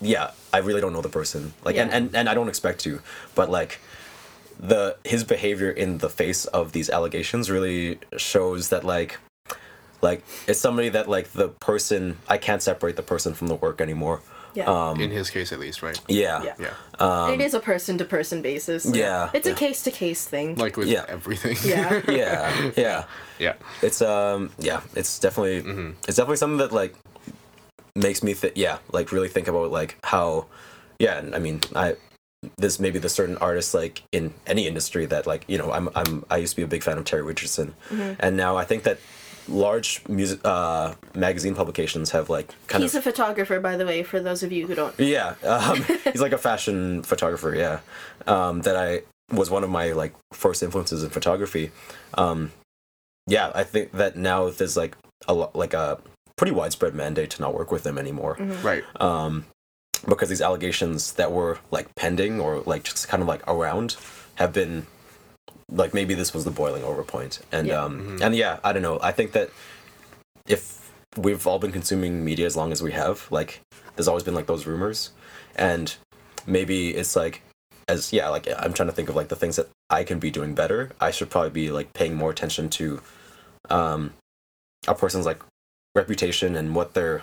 yeah 0.00 0.30
i 0.52 0.58
really 0.58 0.80
don't 0.80 0.92
know 0.92 1.00
the 1.02 1.08
person 1.08 1.52
like 1.64 1.76
and, 1.76 1.90
Yeah. 1.90 1.96
and 1.96 2.14
and 2.14 2.28
i 2.28 2.34
don't 2.34 2.48
expect 2.48 2.80
to 2.80 3.00
but 3.34 3.50
like 3.50 3.80
the 4.60 4.96
his 5.04 5.24
behavior 5.24 5.70
in 5.70 5.98
the 5.98 6.08
face 6.08 6.44
of 6.46 6.72
these 6.72 6.88
allegations 6.90 7.50
really 7.50 7.98
shows 8.16 8.68
that 8.68 8.84
like 8.84 9.18
like 10.02 10.22
it's 10.46 10.60
somebody 10.60 10.88
that 10.90 11.08
like 11.08 11.32
the 11.32 11.48
person 11.48 12.18
i 12.28 12.38
can't 12.38 12.62
separate 12.62 12.96
the 12.96 13.02
person 13.02 13.34
from 13.34 13.48
the 13.48 13.54
work 13.56 13.80
anymore 13.80 14.20
Yeah. 14.54 14.70
um 14.70 15.00
in 15.00 15.10
his 15.10 15.30
case, 15.30 15.50
at 15.52 15.58
least, 15.58 15.82
right? 15.82 15.98
yeah 16.06 16.42
Yeah. 16.44 16.54
Yeah, 16.66 16.74
um 17.06 17.32
it 17.34 17.40
is 17.40 17.54
a 17.54 17.60
person 17.60 17.98
to 17.98 18.04
person 18.04 18.38
basis. 18.42 18.86
Yeah. 18.86 19.30
It's 19.34 19.48
a 19.48 19.54
case 19.54 19.82
to 19.82 19.90
case 19.90 20.22
thing. 20.30 20.54
like 20.54 20.76
with 20.78 20.86
Yeah. 20.88 21.04
everything. 21.08 21.56
yeah. 21.66 22.02
yeah 22.22 22.70
yeah 22.76 23.04
yeah. 23.40 23.54
it's 23.82 24.00
um 24.00 24.50
yeah 24.68 24.80
it's 24.94 25.18
definitely 25.18 25.58
mm-hmm. 25.66 25.90
it's 26.06 26.16
definitely 26.18 26.36
something 26.38 26.58
that 26.62 26.70
like 26.70 26.94
makes 27.96 28.22
me 28.22 28.34
think 28.34 28.54
yeah 28.56 28.78
like 28.92 29.12
really 29.12 29.28
think 29.28 29.48
about 29.48 29.70
like 29.70 29.96
how 30.04 30.46
yeah 30.98 31.18
and 31.18 31.34
i 31.34 31.38
mean 31.38 31.60
i 31.74 31.96
there's 32.58 32.78
maybe 32.78 32.98
the 32.98 33.08
certain 33.08 33.36
artists 33.38 33.72
like 33.72 34.02
in 34.12 34.34
any 34.46 34.66
industry 34.66 35.06
that 35.06 35.26
like 35.26 35.44
you 35.48 35.56
know 35.56 35.72
i'm 35.72 35.88
i'm 35.94 36.24
i 36.30 36.36
used 36.36 36.52
to 36.52 36.56
be 36.56 36.62
a 36.62 36.66
big 36.66 36.82
fan 36.82 36.98
of 36.98 37.04
terry 37.04 37.22
richardson. 37.22 37.74
And 38.18 38.36
now 38.36 38.56
i 38.56 38.64
think 38.64 38.82
that 38.82 38.98
large 39.48 40.02
music 40.08 40.40
uh 40.44 40.94
magazine 41.14 41.54
publications 41.54 42.10
have 42.10 42.28
like 42.30 42.48
kind 42.66 42.82
He's 42.82 42.94
of 42.94 43.04
He's 43.04 43.06
a 43.06 43.12
photographer, 43.12 43.60
by 43.60 43.76
the 43.76 43.84
way, 43.84 44.02
for 44.02 44.18
those 44.20 44.42
of 44.42 44.52
you 44.52 44.66
who 44.66 44.74
don't. 44.74 44.98
yeah 44.98 45.34
um, 45.44 45.84
he's 46.04 46.20
like 46.20 46.32
a 46.32 46.38
fashion 46.38 47.02
photographer 47.02 47.54
yeah. 47.54 47.80
Um 48.26 48.62
that 48.62 48.76
i 48.76 49.02
was 49.32 49.50
one 49.50 49.64
of 49.64 49.70
my 49.70 49.92
like 49.92 50.14
first 50.32 50.62
influences 50.62 51.02
in 51.02 51.10
photography. 51.10 51.70
Um 52.14 52.52
yeah 53.26 53.50
i 53.54 53.62
think 53.64 53.92
that 53.92 54.16
now 54.16 54.50
there's 54.50 54.76
like 54.76 54.96
a 55.28 55.32
lot 55.34 55.54
like 55.56 55.72
a 55.72 55.98
pretty 56.36 56.52
widespread 56.52 56.94
mandate 56.94 57.30
to 57.30 57.40
not 57.42 57.54
work 57.54 57.70
with 57.70 57.82
them 57.84 57.98
anymore. 57.98 58.36
Right. 58.62 58.84
um 59.00 59.44
because 60.06 60.28
these 60.28 60.42
allegations 60.42 61.12
that 61.14 61.32
were 61.32 61.58
like 61.70 61.94
pending 61.94 62.38
or 62.40 62.58
like 62.66 62.82
just 62.84 63.08
kind 63.08 63.22
of 63.22 63.28
like 63.28 63.46
around 63.48 63.96
have 64.34 64.52
been 64.52 64.86
like 65.70 65.94
maybe 65.94 66.12
this 66.12 66.34
was 66.34 66.44
the 66.44 66.50
boiling 66.50 66.84
over 66.84 67.02
point. 67.02 67.40
And 67.52 67.66
Yeah. 67.66 67.82
um 67.84 68.18
and 68.20 68.34
yeah 68.34 68.58
i 68.64 68.72
don't 68.72 68.82
know. 68.82 68.98
I 69.02 69.12
think 69.12 69.32
that 69.32 69.48
if 70.46 70.92
we've 71.16 71.46
all 71.46 71.58
been 71.58 71.72
consuming 71.72 72.24
media 72.24 72.44
as 72.44 72.56
long 72.56 72.72
as 72.72 72.82
we 72.82 72.92
have 72.92 73.26
like 73.30 73.60
there's 73.94 74.08
always 74.08 74.24
been 74.24 74.34
like 74.34 74.46
those 74.46 74.66
rumors. 74.66 75.10
And 75.56 75.94
maybe 76.46 76.90
it's 76.90 77.16
like 77.16 77.40
as 77.88 78.12
yeah 78.12 78.28
like 78.28 78.46
i'm 78.58 78.72
trying 78.72 78.88
to 78.88 78.94
think 78.94 79.08
of 79.08 79.14
like 79.16 79.28
the 79.28 79.36
things 79.36 79.56
that 79.56 79.68
i 79.90 80.04
can 80.04 80.18
be 80.18 80.30
doing 80.30 80.54
better. 80.54 80.90
I 81.00 81.10
should 81.12 81.30
probably 81.30 81.50
be 81.50 81.70
like 81.70 81.92
paying 81.94 82.14
more 82.14 82.30
attention 82.30 82.68
to 82.70 83.00
um 83.70 84.12
a 84.86 84.94
person's 84.94 85.24
like 85.24 85.40
reputation 85.94 86.56
and 86.56 86.74
what 86.74 86.94
their 86.94 87.22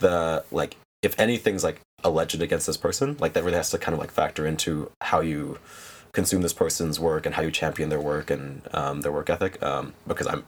the 0.00 0.44
like 0.50 0.76
if 1.02 1.18
anything's 1.18 1.64
like 1.64 1.80
alleged 2.04 2.40
against 2.40 2.66
this 2.66 2.76
person 2.76 3.16
like 3.20 3.32
that 3.32 3.44
really 3.44 3.56
has 3.56 3.70
to 3.70 3.78
kind 3.78 3.92
of 3.94 4.00
like 4.00 4.10
factor 4.10 4.46
into 4.46 4.90
how 5.00 5.20
you 5.20 5.58
consume 6.12 6.42
this 6.42 6.52
person's 6.52 7.00
work 7.00 7.24
and 7.24 7.34
how 7.34 7.42
you 7.42 7.50
champion 7.50 7.88
their 7.88 8.00
work 8.00 8.30
and 8.30 8.62
um, 8.74 9.00
their 9.00 9.12
work 9.12 9.30
ethic. 9.30 9.62
Um, 9.62 9.94
because 10.06 10.26
i'm 10.26 10.44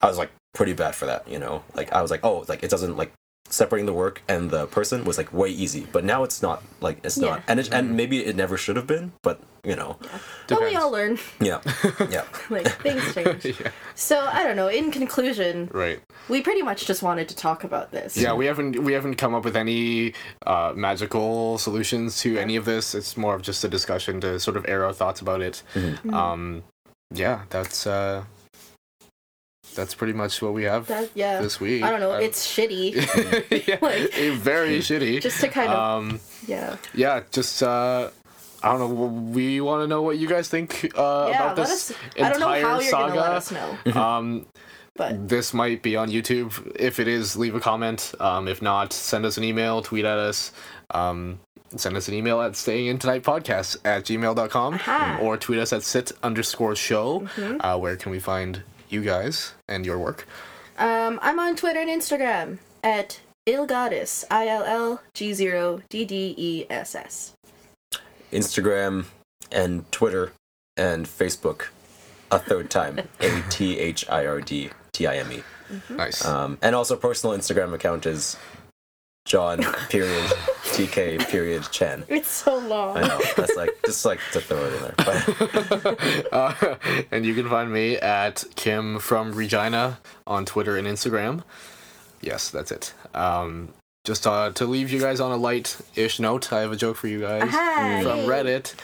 i 0.00 0.06
was 0.06 0.18
like 0.18 0.30
pretty 0.54 0.72
bad 0.74 0.94
for 0.94 1.06
that 1.06 1.26
you 1.26 1.38
know? 1.38 1.64
Like 1.74 1.92
i 1.92 2.02
was 2.02 2.10
like 2.10 2.20
oh 2.24 2.44
like 2.48 2.62
it 2.62 2.70
doesn't 2.70 2.96
like 2.96 3.12
separating 3.48 3.86
the 3.86 3.92
work 3.92 4.22
and 4.28 4.50
the 4.50 4.66
person 4.68 5.04
was 5.04 5.18
like 5.18 5.30
way 5.32 5.48
easy 5.50 5.86
but 5.92 6.04
now 6.04 6.24
it's 6.24 6.40
not 6.40 6.62
like 6.80 6.98
it's 7.04 7.18
not 7.18 7.42
and 7.46 7.60
it, 7.60 7.70
and 7.72 7.94
maybe 7.96 8.24
it 8.24 8.34
never 8.34 8.56
should 8.56 8.76
have 8.76 8.86
been 8.86 9.12
but 9.22 9.40
you 9.62 9.76
know 9.76 9.98
But 10.48 10.60
we 10.62 10.74
all 10.74 10.90
learn. 10.90 11.18
yeah 11.38 11.60
yeah 12.10 12.24
Like, 12.50 12.66
things 12.80 13.14
change. 13.14 13.60
yeah. 13.60 13.70
So, 13.94 14.18
I 14.32 14.42
don't 14.42 14.56
know. 14.56 14.68
In 14.68 14.90
conclusion, 14.90 15.68
Right. 15.72 16.00
we 16.28 16.40
pretty 16.42 16.62
much 16.62 16.86
just 16.86 17.02
wanted 17.02 17.28
to 17.28 17.36
talk 17.36 17.62
about 17.62 17.92
this. 17.92 18.16
Yeah, 18.16 18.32
we 18.34 18.46
haven't 18.46 18.82
we 18.82 18.92
haven't 18.94 19.16
come 19.16 19.34
up 19.34 19.44
with 19.44 19.56
any 19.56 20.14
uh, 20.46 20.72
magical 20.74 21.58
solutions 21.58 22.18
to 22.22 22.38
any 22.38 22.56
of 22.56 22.64
this. 22.64 22.94
It's 22.94 23.16
more 23.16 23.34
of 23.36 23.42
just 23.42 23.62
a 23.64 23.68
discussion 23.68 24.20
to 24.22 24.40
sort 24.40 24.56
of 24.56 24.64
air 24.66 24.84
our 24.84 24.92
thoughts 24.92 25.20
about 25.20 25.40
it. 25.42 25.62
Mhm. 25.74 26.12
Um, 26.12 26.62
yeah, 27.14 27.42
that's 27.50 27.86
uh, 27.86 28.24
that's 29.74 29.94
pretty 29.94 30.12
much 30.12 30.40
what 30.42 30.52
we 30.54 30.64
have 30.64 30.86
That, 30.88 31.10
yeah. 31.14 31.40
this 31.40 31.60
week. 31.60 31.82
I 31.82 31.90
don't 31.90 32.00
know. 32.00 32.12
Uh, 32.12 32.18
It's 32.20 32.46
shitty. 32.46 32.94
yeah, 33.68 33.78
like- 33.82 34.12
very 34.40 34.78
shitty. 34.80 35.20
Just 35.20 35.40
to 35.40 35.48
kind 35.48 35.70
of. 35.72 35.78
um, 35.78 36.20
yeah. 36.46 36.76
yeah, 36.94 37.22
just 37.30 37.62
uh, 37.62 38.10
I 38.62 38.68
don't 38.72 38.78
know. 38.80 39.04
We 39.32 39.60
want 39.60 39.82
to 39.82 39.86
know 39.86 40.02
what 40.02 40.18
you 40.18 40.28
guys 40.28 40.48
think 40.48 40.92
uh, 40.96 41.26
Yeah. 41.30 41.42
about 41.52 41.56
this 41.56 41.90
us. 41.90 41.96
I 42.20 42.28
don't 42.30 42.40
know 42.40 42.46
entire 42.52 42.62
how 42.62 42.80
you're 42.80 42.90
saga. 42.90 43.08
gonna 43.14 43.20
let 43.20 43.32
us 43.32 43.50
know, 43.50 43.78
Um, 44.00 44.46
but 44.94 45.28
this 45.28 45.52
might 45.54 45.82
be 45.82 45.96
on 45.96 46.10
YouTube. 46.10 46.76
If 46.78 47.00
it 47.00 47.08
is, 47.08 47.36
leave 47.36 47.54
a 47.54 47.60
comment. 47.60 48.12
Um, 48.20 48.46
if 48.46 48.60
not, 48.62 48.92
send 48.92 49.24
us 49.24 49.36
an 49.38 49.44
email, 49.44 49.82
tweet 49.82 50.04
at 50.04 50.18
us. 50.18 50.52
Um, 50.90 51.40
send 51.74 51.96
us 51.96 52.06
an 52.08 52.14
email 52.14 52.42
at 52.42 52.54
staying 52.54 52.86
in 52.88 52.98
tonight 52.98 53.22
podcast 53.22 53.78
at 53.86 54.04
gmail.com 54.04 54.74
Aha. 54.74 55.18
or 55.22 55.38
tweet 55.38 55.58
us 55.58 55.72
at 55.72 55.82
sit 55.82 56.12
underscore 56.22 56.76
show. 56.76 57.20
Mm-hmm. 57.20 57.56
Uh, 57.62 57.78
where 57.78 57.96
can 57.96 58.12
we 58.12 58.20
find 58.20 58.62
you 58.92 59.02
guys 59.02 59.54
and 59.68 59.86
your 59.86 59.98
work? 59.98 60.26
um, 60.78 61.18
I'm 61.22 61.38
on 61.38 61.56
Twitter 61.56 61.80
and 61.80 61.88
Instagram 61.88 62.58
at 62.84 63.20
illgoddess. 63.46 64.24
I 64.30 64.46
L 64.48 64.64
L 64.64 65.02
G 65.14 65.32
zero 65.32 65.80
D 65.88 66.04
D 66.04 66.34
E 66.36 66.66
S 66.70 66.94
S. 66.94 67.32
Instagram 68.30 69.06
and 69.50 69.90
Twitter 69.92 70.32
and 70.76 71.06
Facebook 71.06 71.66
a 72.30 72.38
third 72.38 72.70
time. 72.70 73.00
A 73.20 73.42
T 73.50 73.78
H 73.78 74.08
I 74.08 74.26
R 74.26 74.40
D 74.40 74.70
T 74.92 75.06
I 75.06 75.16
M 75.16 75.32
E. 75.32 75.42
Nice. 75.88 76.24
Um, 76.24 76.58
and 76.62 76.74
also 76.74 76.96
personal 76.96 77.36
Instagram 77.36 77.72
account 77.72 78.04
is 78.06 78.36
Jon 79.24 79.62
period 79.88 80.30
TK 80.72 81.28
period 81.28 81.62
Chan. 81.70 82.04
It's 82.08 82.28
so 82.30 82.58
long. 82.58 82.96
I 82.96 83.02
know. 83.06 83.20
That's 83.36 83.54
like 83.56 83.70
just 83.84 84.04
like 84.04 84.18
to 84.32 84.40
throw 84.40 84.64
it 84.64 84.72
in 84.74 84.82
there. 84.82 84.94
But 84.96 86.32
Uh, 86.32 86.76
and 87.10 87.24
you 87.26 87.34
can 87.34 87.48
find 87.48 87.72
me 87.72 87.96
at 87.96 88.44
Kim 88.56 88.98
from 88.98 89.32
Regina 89.32 89.98
on 90.26 90.44
Twitter 90.44 90.76
and 90.76 90.86
Instagram. 90.86 91.42
Yes, 92.20 92.50
that's 92.50 92.70
it. 92.72 92.94
Um, 93.14 93.68
just 94.04 94.26
uh, 94.26 94.50
to 94.52 94.64
leave 94.66 94.90
you 94.90 95.00
guys 95.00 95.20
on 95.20 95.30
a 95.32 95.36
light-ish 95.36 96.18
note, 96.20 96.52
I 96.52 96.60
have 96.60 96.72
a 96.72 96.76
joke 96.76 96.96
for 96.96 97.08
you 97.08 97.20
guys 97.20 97.42
Aha, 97.44 98.00
from. 98.02 98.18
Reddit. 98.20 98.74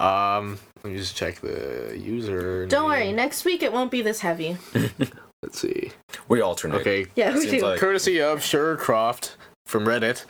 Um, 0.00 0.58
let 0.84 0.92
me 0.92 0.98
just 0.98 1.16
check 1.16 1.40
the 1.40 1.96
user. 1.98 2.66
Don't 2.66 2.86
worry. 2.86 3.12
Next 3.12 3.44
week 3.44 3.62
it 3.62 3.72
won't 3.72 3.90
be 3.90 4.02
this 4.02 4.20
heavy. 4.20 4.56
Let's 5.42 5.60
see. 5.60 5.92
we 6.28 6.40
alternate. 6.40 6.80
Okay, 6.80 7.06
Yeah, 7.14 7.32
we 7.34 7.40
Seems 7.42 7.52
do. 7.52 7.68
like- 7.68 7.78
courtesy 7.80 8.20
of 8.20 8.40
Surecroft 8.40 9.34
from 9.66 9.84
Reddit. 9.84 10.24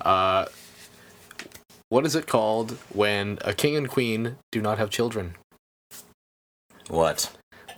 Uh, 0.00 0.46
what 1.88 2.04
is 2.06 2.14
it 2.14 2.26
called 2.26 2.72
when 2.92 3.38
a 3.44 3.52
king 3.54 3.76
and 3.76 3.88
queen 3.88 4.36
do 4.52 4.60
not 4.60 4.78
have 4.78 4.90
children? 4.90 5.36
What? 6.88 7.30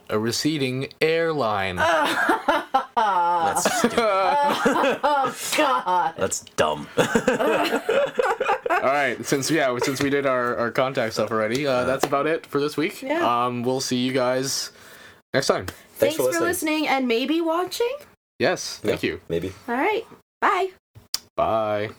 A 0.09 0.19
receding 0.19 0.89
airline. 1.01 1.77
That's 2.97 3.79
stupid. 3.79 3.99
oh 3.99 5.37
God. 5.57 6.15
That's 6.17 6.41
dumb. 6.57 6.87
All 6.97 8.87
right, 8.87 9.17
since 9.25 9.51
yeah, 9.51 9.77
since 9.83 10.03
we 10.03 10.11
did 10.11 10.27
our, 10.27 10.57
our 10.57 10.71
contact 10.71 11.15
stuff 11.15 11.31
already, 11.31 11.67
uh, 11.67 11.85
that's 11.85 12.05
about 12.05 12.27
it 12.27 12.47
for 12.47 12.61
this 12.61 12.77
week. 12.77 13.03
Yeah. 13.03 13.45
Um, 13.47 13.63
we'll 13.63 13.81
see 13.81 13.97
you 13.97 14.13
guys 14.13 14.73
next 15.35 15.47
time. 15.49 15.67
Thanks, 15.97 16.17
for 16.17 16.23
for, 16.23 16.29
listening. 16.29 16.49
listening 16.49 16.89
and 16.89 17.09
maybe 17.09 17.41
watching. 17.41 17.95
Yes, 18.39 18.79
thank 18.79 19.03
Yeah, 19.03 19.11
you. 19.11 19.21
Maybe. 19.29 19.53
All 19.69 19.75
right. 19.77 20.07
Bye. 20.41 20.71
Bye. 21.37 21.91